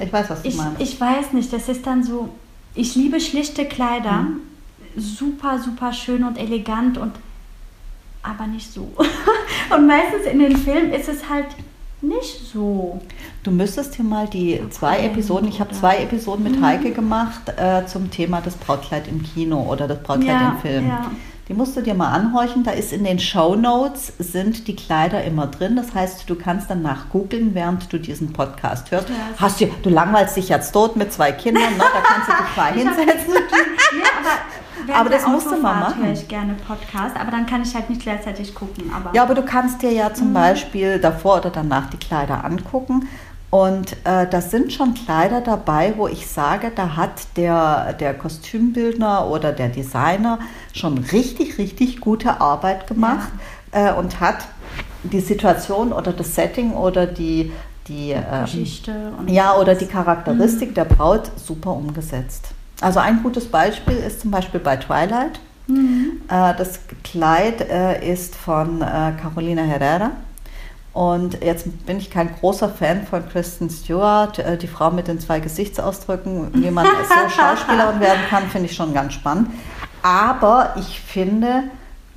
Ich 0.00 0.12
weiß, 0.12 0.30
was 0.30 0.42
du 0.42 0.48
ich, 0.48 0.56
meinst. 0.56 0.80
ich 0.80 1.00
weiß 1.00 1.32
nicht, 1.32 1.52
das 1.52 1.68
ist 1.68 1.86
dann 1.86 2.02
so, 2.02 2.28
ich 2.74 2.94
liebe 2.96 3.20
schlichte 3.20 3.64
Kleider, 3.66 4.26
super, 4.96 5.58
super 5.58 5.92
schön 5.92 6.24
und 6.24 6.38
elegant 6.38 6.98
und 6.98 7.12
aber 8.22 8.46
nicht 8.46 8.72
so. 8.72 8.90
und 9.74 9.86
meistens 9.86 10.24
in 10.30 10.38
den 10.38 10.56
Filmen 10.56 10.92
ist 10.92 11.08
es 11.08 11.28
halt 11.28 11.46
nicht 12.00 12.40
so. 12.52 13.00
Du 13.42 13.50
müsstest 13.50 13.94
hier 13.94 14.04
mal 14.04 14.26
die 14.28 14.60
zwei 14.70 15.00
Episoden, 15.00 15.48
ich 15.48 15.60
habe 15.60 15.72
zwei 15.72 15.98
Episoden 15.98 16.42
mit 16.44 16.56
Mhm. 16.58 16.64
Heike 16.64 16.90
gemacht 16.92 17.42
äh, 17.56 17.86
zum 17.86 18.10
Thema 18.10 18.40
das 18.40 18.56
Brautkleid 18.56 19.08
im 19.08 19.22
Kino 19.22 19.62
oder 19.70 19.86
das 19.88 20.02
Brautkleid 20.02 20.40
Ja, 20.40 20.50
im 20.52 20.58
Film. 20.58 20.88
ja. 20.88 21.10
Die 21.48 21.52
musst 21.54 21.76
du 21.76 21.82
dir 21.82 21.94
mal 21.94 22.10
anhorchen. 22.10 22.64
Da 22.64 22.70
ist 22.70 22.92
in 22.92 23.04
den 23.04 23.18
Show 23.18 23.54
Notes 23.54 24.14
sind 24.18 24.66
die 24.66 24.74
Kleider 24.76 25.22
immer 25.24 25.46
drin. 25.46 25.76
Das 25.76 25.94
heißt, 25.94 26.28
du 26.28 26.36
kannst 26.36 26.70
danach 26.70 27.10
googeln, 27.10 27.54
während 27.54 27.92
du 27.92 27.98
diesen 27.98 28.32
Podcast 28.32 28.90
hörst. 28.90 29.10
Ja. 29.10 29.14
Hast 29.38 29.60
du, 29.60 29.66
du 29.82 29.90
langweilst 29.90 30.36
dich 30.36 30.48
jetzt 30.48 30.72
tot 30.72 30.96
mit 30.96 31.12
zwei 31.12 31.32
Kindern, 31.32 31.72
ne? 31.76 31.78
da 31.78 32.00
kannst 32.02 32.28
du 32.28 32.32
dich 32.32 32.56
mal 32.56 32.66
hab 32.68 32.74
hinsetzen. 32.74 33.34
Ja, 34.86 34.96
aber, 34.96 35.00
Aber 35.00 35.08
das 35.10 35.26
musst 35.26 35.46
du 35.46 35.56
mal 35.56 35.80
machen. 35.80 36.04
höre 36.04 36.12
ich 36.12 36.28
gerne 36.28 36.54
Podcast, 36.68 37.16
aber 37.18 37.30
dann 37.30 37.46
kann 37.46 37.62
ich 37.62 37.74
halt 37.74 37.88
nicht 37.88 38.02
gleichzeitig 38.02 38.54
gucken. 38.54 38.92
Aber 38.94 39.14
Ja, 39.14 39.22
aber 39.22 39.34
du 39.34 39.42
kannst 39.42 39.80
dir 39.80 39.90
ja 39.90 40.10
Mhm. 40.10 40.14
zum 40.14 40.34
Beispiel 40.34 40.98
davor 40.98 41.38
oder 41.38 41.48
danach 41.48 41.88
die 41.88 41.96
Kleider 41.96 42.44
angucken. 42.44 43.08
Und 43.54 43.92
äh, 44.02 44.26
das 44.28 44.50
sind 44.50 44.72
schon 44.72 44.94
Kleider 44.94 45.40
dabei, 45.40 45.94
wo 45.96 46.08
ich 46.08 46.26
sage, 46.26 46.72
da 46.74 46.96
hat 46.96 47.36
der, 47.36 47.92
der 47.92 48.12
Kostümbildner 48.12 49.28
oder 49.30 49.52
der 49.52 49.68
Designer 49.68 50.40
schon 50.72 50.98
richtig, 50.98 51.56
richtig 51.56 52.00
gute 52.00 52.40
Arbeit 52.40 52.88
gemacht 52.88 53.28
äh, 53.70 53.92
und 53.92 54.18
hat 54.18 54.38
die 55.04 55.20
Situation 55.20 55.92
oder 55.92 56.12
das 56.12 56.34
Setting 56.34 56.72
oder 56.72 57.06
die, 57.06 57.52
die 57.86 58.10
ähm, 58.10 58.22
Geschichte 58.42 59.12
ja, 59.28 59.56
oder 59.56 59.76
die 59.76 59.86
Charakteristik 59.86 60.74
der 60.74 60.86
Braut 60.86 61.30
super 61.36 61.74
umgesetzt. 61.74 62.48
Also 62.80 62.98
ein 62.98 63.22
gutes 63.22 63.46
Beispiel 63.46 63.98
ist 63.98 64.20
zum 64.20 64.32
Beispiel 64.32 64.58
bei 64.58 64.78
Twilight. 64.78 65.38
Mhm. 65.68 66.22
Äh, 66.28 66.54
Das 66.58 66.80
Kleid 67.04 67.60
äh, 67.70 68.12
ist 68.12 68.34
von 68.34 68.82
äh, 68.82 69.12
Carolina 69.22 69.62
Herrera. 69.62 70.10
Und 70.94 71.42
jetzt 71.42 71.86
bin 71.86 71.98
ich 71.98 72.08
kein 72.08 72.32
großer 72.36 72.68
Fan 72.68 73.04
von 73.06 73.28
Kristen 73.28 73.68
Stewart, 73.68 74.38
äh, 74.38 74.56
die 74.56 74.68
Frau 74.68 74.90
mit 74.92 75.08
den 75.08 75.18
zwei 75.18 75.40
Gesichtsausdrücken. 75.40 76.50
Wie 76.54 76.70
man 76.70 76.86
so 76.86 77.30
Schauspielerin 77.36 78.00
werden 78.00 78.20
kann, 78.30 78.44
finde 78.48 78.68
ich 78.70 78.76
schon 78.76 78.94
ganz 78.94 79.12
spannend. 79.14 79.48
Aber 80.02 80.74
ich 80.78 81.00
finde, 81.00 81.64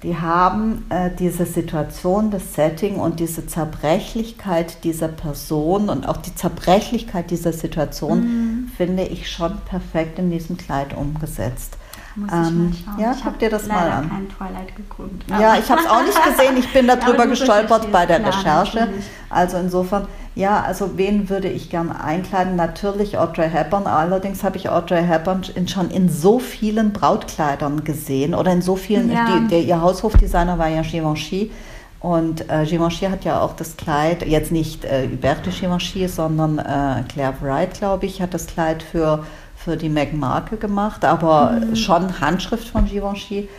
die 0.04 0.16
haben 0.18 0.86
äh, 0.90 1.10
diese 1.18 1.46
Situation, 1.46 2.30
das 2.30 2.54
Setting 2.54 2.98
und 2.98 3.20
diese 3.20 3.48
Zerbrechlichkeit 3.48 4.84
dieser 4.84 5.08
Person 5.08 5.90
und 5.90 6.08
auch 6.08 6.18
die 6.18 6.36
Zerbrechlichkeit 6.36 7.32
dieser 7.32 7.54
Situation, 7.54 8.20
Mhm. 8.20 8.72
finde 8.78 9.04
ich 9.04 9.32
schon 9.32 9.58
perfekt 9.62 10.20
in 10.20 10.30
diesem 10.30 10.56
Kleid 10.58 10.96
umgesetzt. 10.96 11.78
Muss 12.18 12.30
ich 12.30 12.34
Ähm, 12.34 12.66
mal 12.66 12.74
schauen. 12.86 13.00
ja, 13.00 13.12
ich 13.12 13.18
guck 13.18 13.26
habe 13.26 13.38
dir 13.38 13.50
das 13.50 13.68
mal 13.68 13.90
an. 13.92 14.10
kein 14.10 14.28
Twilight 14.30 14.76
geguckt. 14.76 15.24
Ja, 15.30 15.56
ich 15.58 15.70
habe 15.72 15.82
es 15.82 15.88
auch 15.88 16.02
nicht 16.02 16.24
gesehen. 16.24 16.58
Ich 16.58 16.72
bin 16.74 16.88
darüber 17.00 17.28
gestolpert 17.28 17.92
bei 17.92 18.06
der 18.06 18.20
klar, 18.20 18.34
Recherche. 18.34 18.80
natürlich. 18.80 19.06
Also 19.30 19.58
insofern, 19.58 20.08
ja, 20.36 20.62
also 20.62 20.98
wen 20.98 21.30
würde 21.30 21.48
ich 21.50 21.70
gerne 21.70 22.02
einkleiden? 22.04 22.56
Natürlich 22.56 23.18
Audrey 23.18 23.50
Hepburn. 23.50 23.88
Allerdings 23.88 24.44
habe 24.44 24.58
ich 24.58 24.70
Audrey 24.70 25.04
Hepburn 25.04 25.44
in, 25.56 25.68
schon 25.68 25.90
in 25.92 26.10
so 26.10 26.40
vielen 26.40 26.92
Brautkleidern 26.94 27.84
gesehen 27.84 28.34
oder 28.34 28.52
in 28.52 28.62
so 28.62 28.76
vielen. 28.76 29.12
Ja. 29.12 29.26
Die, 29.40 29.48
der, 29.48 29.62
ihr 29.62 29.82
Haushofdesigner 29.82 30.58
war 30.58 30.68
ja 30.70 30.82
Givenchy. 30.82 31.52
Und 32.00 32.48
äh, 32.50 32.64
Givenchy 32.66 33.06
hat 33.08 33.26
ja 33.26 33.42
auch 33.42 33.56
das 33.56 33.76
Kleid, 33.76 34.26
jetzt 34.26 34.52
nicht 34.52 34.86
äh, 34.86 35.08
Hubert 35.12 35.46
de 35.48 35.52
Givenchy, 35.52 36.08
sondern 36.08 36.60
äh, 36.60 37.04
Claire 37.12 37.34
Wright, 37.42 37.74
glaube 37.74 38.06
ich, 38.06 38.22
hat 38.22 38.36
das 38.36 38.46
Kleid 38.46 38.84
für, 38.84 39.26
für 39.68 39.76
die 39.76 39.90
Meghan 39.90 40.20
Markle 40.20 40.58
gemacht, 40.58 41.04
aber 41.04 41.52
Mhm. 41.52 41.76
schon 41.76 42.22
Handschrift 42.22 42.70
von 42.70 42.86
Givenchy. 42.86 43.50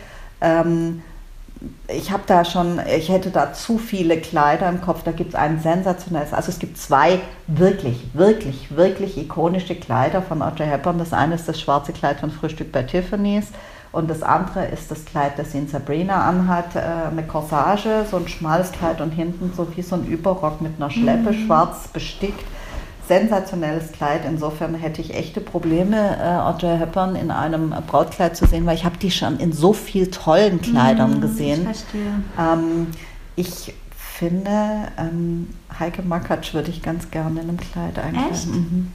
Ähm, 0.41 1.03
ich 1.87 2.09
habe 2.11 2.23
da 2.25 2.43
schon, 2.45 2.79
ich 2.97 3.09
hätte 3.09 3.29
da 3.29 3.53
zu 3.53 3.77
viele 3.77 4.17
Kleider 4.17 4.67
im 4.69 4.81
Kopf. 4.81 5.03
Da 5.03 5.11
gibt 5.11 5.29
es 5.29 5.35
ein 5.35 5.59
sensationelles, 5.59 6.33
also 6.33 6.49
es 6.49 6.57
gibt 6.57 6.77
zwei 6.79 7.19
wirklich, 7.47 7.97
wirklich, 8.13 8.75
wirklich 8.75 9.17
ikonische 9.17 9.75
Kleider 9.75 10.21
von 10.23 10.41
Audrey 10.41 10.65
Hepburn. 10.67 10.97
Das 10.97 11.13
eine 11.13 11.35
ist 11.35 11.47
das 11.47 11.59
schwarze 11.61 11.91
Kleid 11.91 12.21
von 12.21 12.31
Frühstück 12.31 12.71
bei 12.71 12.81
Tiffany's 12.83 13.47
und 13.91 14.09
das 14.09 14.23
andere 14.23 14.65
ist 14.65 14.89
das 14.89 15.05
Kleid, 15.05 15.33
das 15.37 15.51
sie 15.51 15.59
in 15.59 15.67
Sabrina 15.67 16.23
anhat, 16.27 16.75
äh, 16.75 16.79
eine 17.11 17.23
Corsage, 17.23 18.05
so 18.09 18.17
ein 18.17 18.27
schmales 18.27 18.71
Kleid 18.71 18.99
und 19.01 19.11
hinten 19.11 19.51
so 19.55 19.67
wie 19.75 19.83
so 19.83 19.95
ein 19.95 20.05
Überrock 20.07 20.61
mit 20.61 20.73
einer 20.77 20.89
Schleppe, 20.89 21.33
schwarz 21.33 21.87
bestickt. 21.89 22.45
Sensationelles 23.09 23.91
Kleid. 23.91 24.21
Insofern 24.25 24.75
hätte 24.75 25.01
ich 25.01 25.13
echte 25.15 25.41
Probleme, 25.41 26.17
äh, 26.17 26.37
Audrey 26.39 26.77
Hepburn 26.77 27.15
in 27.15 27.31
einem 27.31 27.73
Brautkleid 27.87 28.37
zu 28.37 28.45
sehen, 28.45 28.65
weil 28.65 28.75
ich 28.75 28.85
habe 28.85 28.97
die 28.97 29.11
schon 29.11 29.39
in 29.39 29.51
so 29.51 29.73
viel 29.73 30.09
tollen 30.11 30.61
Kleidern 30.61 31.15
Mhm, 31.15 31.21
gesehen. 31.21 31.59
Ich 31.69 31.77
verstehe. 31.79 32.13
Ähm, 32.39 32.87
ich 33.35 33.73
finde, 33.97 34.51
ähm, 34.97 35.47
Heike 35.79 36.03
Makatsch 36.03 36.53
würde 36.53 36.69
ich 36.69 36.81
ganz 36.83 37.09
gerne 37.09 37.41
in 37.41 37.49
einem 37.49 37.57
Kleid 37.57 37.97
einkleiden. 37.97 38.31
Echt? 38.31 38.47
Mhm. 38.47 38.91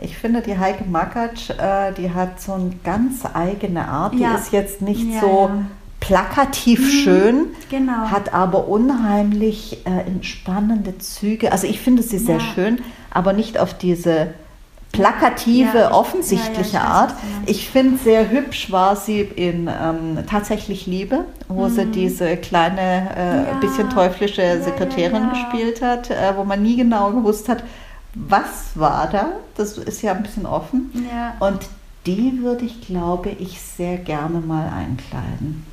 Ich 0.00 0.16
finde, 0.16 0.40
die 0.40 0.56
Heike 0.56 0.84
Makatsch, 0.88 1.50
äh, 1.50 1.92
die 1.94 2.12
hat 2.14 2.40
so 2.40 2.52
eine 2.52 2.70
ganz 2.84 3.24
eigene 3.34 3.88
Art. 3.88 4.14
Die 4.14 4.18
Ja. 4.22 4.36
ist 4.36 4.52
jetzt 4.52 4.80
nicht 4.82 5.02
Ja, 5.14 5.20
so 5.20 5.50
ja. 5.52 5.64
plakativ 5.98 6.78
Mhm, 6.80 6.84
schön, 6.90 7.46
genau. 7.70 8.08
hat 8.10 8.32
aber 8.32 8.68
unheimlich 8.68 9.78
äh, 9.84 10.06
entspannende 10.06 10.96
Züge. 10.98 11.50
Also 11.50 11.66
ich 11.66 11.80
finde 11.80 12.02
sie 12.04 12.18
sehr 12.18 12.38
schön, 12.38 12.78
aber 13.10 13.32
nicht 13.32 13.58
auf 13.58 13.74
diese 13.74 14.28
plakative, 14.92 15.78
Ja, 15.78 15.88
ich- 15.88 15.94
offensichtliche 15.94 16.76
ja, 16.76 16.82
ja, 16.82 16.88
Art. 16.88 17.14
Ich 17.46 17.68
finde, 17.68 17.98
sehr 17.98 18.30
hübsch 18.30 18.72
war 18.72 18.96
sie 18.96 19.20
in 19.20 19.68
ähm, 19.68 20.18
Tatsächlich 20.28 20.86
Liebe, 20.86 21.24
wo 21.48 21.68
sie 21.68 21.84
Mhm. 21.84 21.92
diese 21.92 22.36
kleine, 22.38 23.50
äh, 23.56 23.60
bisschen 23.60 23.90
teuflische 23.90 24.60
Sekretärin 24.62 25.28
gespielt 25.30 25.82
hat, 25.82 26.10
äh, 26.10 26.32
wo 26.36 26.44
man 26.44 26.62
nie 26.62 26.76
genau 26.76 27.10
gewusst 27.10 27.48
hat, 27.48 27.62
was 28.14 28.70
war 28.74 29.08
da. 29.12 29.28
Das 29.56 29.76
ist 29.76 30.02
ja 30.02 30.12
ein 30.12 30.22
bisschen 30.22 30.46
offen. 30.46 30.90
Und 31.40 31.60
die 32.06 32.38
würde 32.42 32.64
ich, 32.64 32.80
glaube 32.80 33.28
ich, 33.30 33.60
sehr 33.60 33.98
gerne 33.98 34.40
mal 34.40 34.70
einkleiden. 34.74 35.64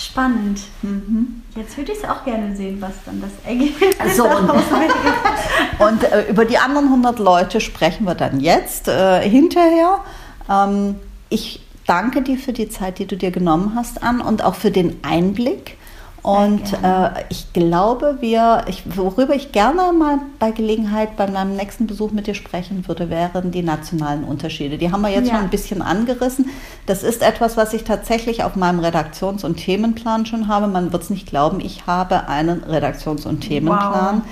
Spannend. 0.00 0.60
Mhm. 0.80 1.42
Jetzt 1.54 1.76
würde 1.76 1.92
ich 1.92 1.98
es 1.98 2.08
auch 2.08 2.24
gerne 2.24 2.56
sehen, 2.56 2.80
was 2.80 2.92
dann 3.04 3.20
das 3.20 3.32
Ergebnis 3.44 3.94
also, 3.98 4.24
und, 4.24 4.50
und 5.78 6.04
äh, 6.04 6.30
über 6.30 6.46
die 6.46 6.56
anderen 6.56 6.86
100 6.86 7.18
Leute 7.18 7.60
sprechen 7.60 8.06
wir 8.06 8.14
dann 8.14 8.40
jetzt 8.40 8.88
äh, 8.88 9.20
hinterher. 9.28 10.00
Ähm, 10.48 10.94
ich 11.28 11.60
danke 11.86 12.22
dir 12.22 12.38
für 12.38 12.54
die 12.54 12.70
Zeit, 12.70 12.98
die 12.98 13.06
du 13.06 13.16
dir 13.16 13.30
genommen 13.30 13.72
hast, 13.74 14.02
an 14.02 14.22
und 14.22 14.42
auch 14.42 14.54
für 14.54 14.70
den 14.70 15.00
Einblick. 15.02 15.76
Und 16.22 16.74
äh, 16.82 17.10
ich 17.30 17.50
glaube, 17.54 18.18
wir, 18.20 18.64
ich, 18.68 18.82
worüber 18.94 19.34
ich 19.34 19.52
gerne 19.52 19.92
mal 19.92 20.18
bei 20.38 20.50
Gelegenheit 20.50 21.16
bei 21.16 21.26
meinem 21.26 21.56
nächsten 21.56 21.86
Besuch 21.86 22.10
mit 22.10 22.26
dir 22.26 22.34
sprechen 22.34 22.86
würde, 22.86 23.08
wären 23.08 23.50
die 23.50 23.62
nationalen 23.62 24.24
Unterschiede. 24.24 24.76
Die 24.76 24.92
haben 24.92 25.00
wir 25.00 25.08
jetzt 25.08 25.28
ja. 25.28 25.36
schon 25.36 25.44
ein 25.44 25.50
bisschen 25.50 25.80
angerissen. 25.80 26.50
Das 26.84 27.02
ist 27.02 27.22
etwas, 27.22 27.56
was 27.56 27.72
ich 27.72 27.84
tatsächlich 27.84 28.44
auf 28.44 28.54
meinem 28.54 28.80
Redaktions- 28.80 29.44
und 29.44 29.56
Themenplan 29.56 30.26
schon 30.26 30.46
habe. 30.48 30.66
Man 30.66 30.92
wird 30.92 31.04
es 31.04 31.10
nicht 31.10 31.26
glauben, 31.26 31.58
ich 31.60 31.86
habe 31.86 32.28
einen 32.28 32.64
Redaktions- 32.64 33.24
und 33.24 33.40
Themenplan. 33.40 34.16
Wow. 34.16 34.22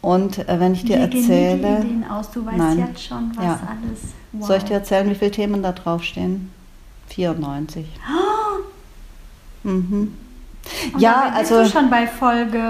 Und 0.00 0.48
äh, 0.48 0.58
wenn 0.58 0.74
ich 0.74 0.84
dir 0.84 0.96
wie 0.96 1.18
erzähle. 1.18 1.78
Ideen 1.78 2.04
aus? 2.10 2.30
Du 2.32 2.44
weißt 2.44 2.56
nein, 2.56 2.78
jetzt 2.88 3.04
schon, 3.04 3.32
was 3.36 3.44
ja. 3.44 3.60
alles. 3.68 4.00
Wow. 4.32 4.46
Soll 4.46 4.56
ich 4.56 4.64
dir 4.64 4.74
erzählen, 4.74 5.08
wie 5.08 5.14
viele 5.14 5.30
Themen 5.30 5.62
da 5.62 5.70
draufstehen? 5.70 6.50
94. 7.08 7.86
Oh. 8.08 9.68
Mhm. 9.68 10.14
Und 10.92 11.00
ja, 11.00 11.32
also 11.34 11.60
bist 11.60 11.74
du 11.74 11.78
schon 11.78 11.90
bei 11.90 12.06
Folge 12.06 12.62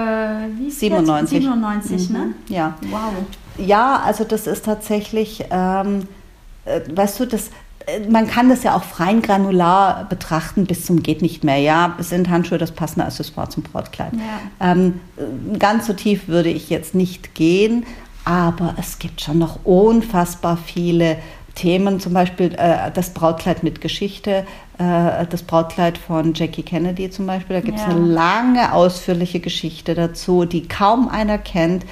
wie 0.57 0.71
97. 0.71 1.39
97, 1.39 2.09
mhm. 2.09 2.15
ne? 2.15 2.33
Ja. 2.47 2.75
Wow. 2.89 3.13
Ja, 3.57 4.01
also 4.05 4.23
das 4.23 4.47
ist 4.47 4.65
tatsächlich, 4.65 5.45
ähm, 5.51 6.07
äh, 6.65 6.81
weißt 6.91 7.19
du, 7.19 7.25
das, 7.25 7.49
äh, 7.85 8.07
man 8.09 8.27
kann 8.27 8.49
das 8.49 8.63
ja 8.63 8.75
auch 8.75 8.83
fein 8.83 9.21
granular 9.21 10.05
betrachten 10.05 10.65
bis 10.65 10.85
zum 10.85 11.03
geht 11.03 11.21
nicht 11.21 11.43
mehr. 11.43 11.57
Ja, 11.57 11.95
sind 11.99 12.29
Handschuhe 12.29 12.57
das 12.57 12.71
passende 12.71 13.05
Accessoire 13.05 13.49
zum 13.49 13.63
Brautkleid. 13.63 14.13
Ja. 14.13 14.71
Ähm, 14.71 15.01
ganz 15.57 15.87
so 15.87 15.93
tief 15.93 16.27
würde 16.27 16.49
ich 16.49 16.69
jetzt 16.69 16.95
nicht 16.95 17.35
gehen, 17.35 17.85
aber 18.23 18.75
es 18.77 18.99
gibt 18.99 19.21
schon 19.21 19.39
noch 19.39 19.65
unfassbar 19.65 20.57
viele 20.57 21.17
Themen, 21.59 21.99
zum 21.99 22.13
Beispiel 22.13 22.55
äh, 22.57 22.89
das 22.93 23.09
Brautkleid 23.09 23.63
mit 23.63 23.81
Geschichte, 23.81 24.45
äh, 24.77 25.25
das 25.29 25.43
Brautkleid 25.43 25.97
von 25.97 26.33
Jackie 26.33 26.63
Kennedy 26.63 27.09
zum 27.09 27.27
Beispiel. 27.27 27.57
Da 27.57 27.61
gibt 27.61 27.77
es 27.79 27.83
ja. 27.83 27.89
eine 27.89 27.99
lange, 27.99 28.73
ausführliche 28.73 29.41
Geschichte 29.41 29.93
dazu, 29.93 30.45
die 30.45 30.67
kaum 30.69 31.09
einer 31.09 31.37
kennt. 31.37 31.83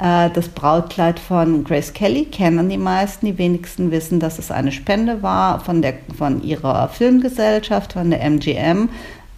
Äh, 0.00 0.30
das 0.30 0.48
Brautkleid 0.48 1.20
von 1.20 1.62
Grace 1.62 1.92
Kelly 1.92 2.24
kennen 2.24 2.68
die 2.68 2.78
meisten. 2.78 3.26
Die 3.26 3.38
wenigsten 3.38 3.92
wissen, 3.92 4.18
dass 4.18 4.40
es 4.40 4.50
eine 4.50 4.72
Spende 4.72 5.22
war 5.22 5.60
von, 5.60 5.82
der, 5.82 5.94
von 6.18 6.42
ihrer 6.42 6.88
Filmgesellschaft, 6.88 7.92
von 7.92 8.10
der 8.10 8.22
MGM. 8.22 8.88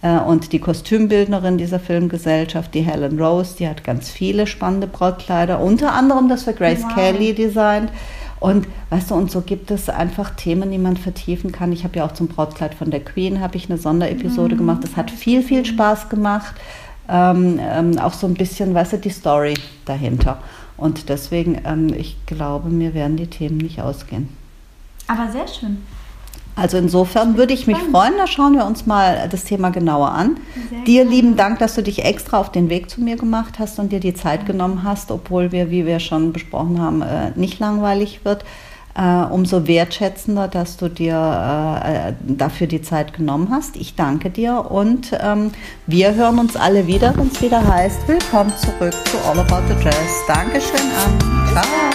Äh, 0.01 0.17
und 0.17 0.51
die 0.51 0.59
Kostümbildnerin 0.59 1.59
dieser 1.59 1.79
Filmgesellschaft, 1.79 2.73
die 2.73 2.81
Helen 2.81 3.19
Rose, 3.19 3.55
die 3.59 3.67
hat 3.67 3.83
ganz 3.83 4.09
viele 4.09 4.47
spannende 4.47 4.87
Brautkleider, 4.87 5.59
unter 5.59 5.93
anderem 5.93 6.27
das 6.27 6.43
für 6.43 6.53
Grace 6.53 6.81
wow. 6.81 6.95
Kelly 6.95 7.35
designt. 7.35 7.91
Und 8.39 8.67
weißt 8.89 9.11
du, 9.11 9.15
und 9.15 9.31
so 9.31 9.41
gibt 9.41 9.71
es 9.71 9.89
einfach 9.89 10.31
Themen, 10.31 10.71
die 10.71 10.77
man 10.77 10.97
vertiefen 10.97 11.51
kann. 11.51 11.71
Ich 11.71 11.83
habe 11.83 11.97
ja 11.97 12.05
auch 12.05 12.13
zum 12.13 12.27
Brautkleid 12.27 12.75
von 12.75 12.91
der 12.91 12.99
Queen 13.03 13.39
habe 13.39 13.55
ich 13.57 13.69
eine 13.69 13.77
Sonderepisode 13.77 14.55
mhm. 14.55 14.59
gemacht. 14.59 14.83
Das 14.83 14.97
hat 14.97 15.09
viel, 15.09 15.41
viel 15.41 15.65
Spaß 15.65 16.09
gemacht. 16.09 16.55
Ähm, 17.07 17.59
ähm, 17.61 17.97
auch 17.99 18.13
so 18.13 18.27
ein 18.27 18.33
bisschen, 18.33 18.73
weißt 18.73 18.93
du, 18.93 18.97
die 18.97 19.09
Story 19.09 19.53
dahinter. 19.85 20.39
Und 20.77 21.09
deswegen, 21.09 21.61
ähm, 21.65 21.93
ich 21.93 22.17
glaube, 22.25 22.69
mir 22.69 22.93
werden 22.93 23.15
die 23.15 23.27
Themen 23.27 23.57
nicht 23.57 23.81
ausgehen. 23.81 24.29
Aber 25.07 25.31
sehr 25.31 25.47
schön. 25.47 25.77
Also 26.55 26.77
insofern 26.77 27.37
würde 27.37 27.53
ich 27.53 27.67
mich 27.67 27.77
freuen, 27.77 28.13
da 28.17 28.27
schauen 28.27 28.53
wir 28.53 28.65
uns 28.65 28.85
mal 28.85 29.27
das 29.29 29.43
Thema 29.43 29.71
genauer 29.71 30.11
an. 30.11 30.37
Sehr 30.69 30.79
dir 30.83 31.03
gerne. 31.03 31.09
lieben 31.09 31.35
Dank, 31.35 31.59
dass 31.59 31.75
du 31.75 31.83
dich 31.83 32.05
extra 32.05 32.39
auf 32.39 32.51
den 32.51 32.69
Weg 32.69 32.89
zu 32.89 33.01
mir 33.01 33.17
gemacht 33.17 33.59
hast 33.59 33.77
und 33.77 33.91
dir 33.91 33.99
die 33.99 34.13
Zeit 34.13 34.45
genommen 34.45 34.83
hast, 34.83 35.11
obwohl 35.11 35.51
wir, 35.51 35.69
wie 35.69 35.85
wir 35.85 35.99
schon 35.99 36.31
besprochen 36.31 36.81
haben, 36.81 37.01
äh, 37.01 37.31
nicht 37.35 37.59
langweilig 37.59 38.21
wird. 38.23 38.45
Uh, 38.97 39.27
umso 39.29 39.67
wertschätzender, 39.67 40.47
dass 40.47 40.77
du 40.77 40.87
dir 40.87 41.17
uh, 41.17 42.13
dafür 42.21 42.67
die 42.67 42.81
Zeit 42.81 43.11
genommen 43.11 43.49
hast. 43.51 43.75
Ich 43.75 43.95
danke 43.95 44.29
dir 44.29 44.71
und 44.71 45.11
um, 45.11 45.51
wir 45.85 46.15
hören 46.15 46.39
uns 46.39 46.55
alle 46.55 46.87
wieder, 46.87 47.13
wenn 47.17 47.27
es 47.27 47.41
wieder 47.41 47.67
heißt, 47.67 48.07
willkommen 48.07 48.53
zurück 48.55 48.93
zu 48.93 49.17
All 49.29 49.37
About 49.37 49.67
the 49.67 49.83
Dress. 49.83 50.23
Dankeschön 50.29 50.79
an. 50.79 51.45
Ciao. 51.51 51.94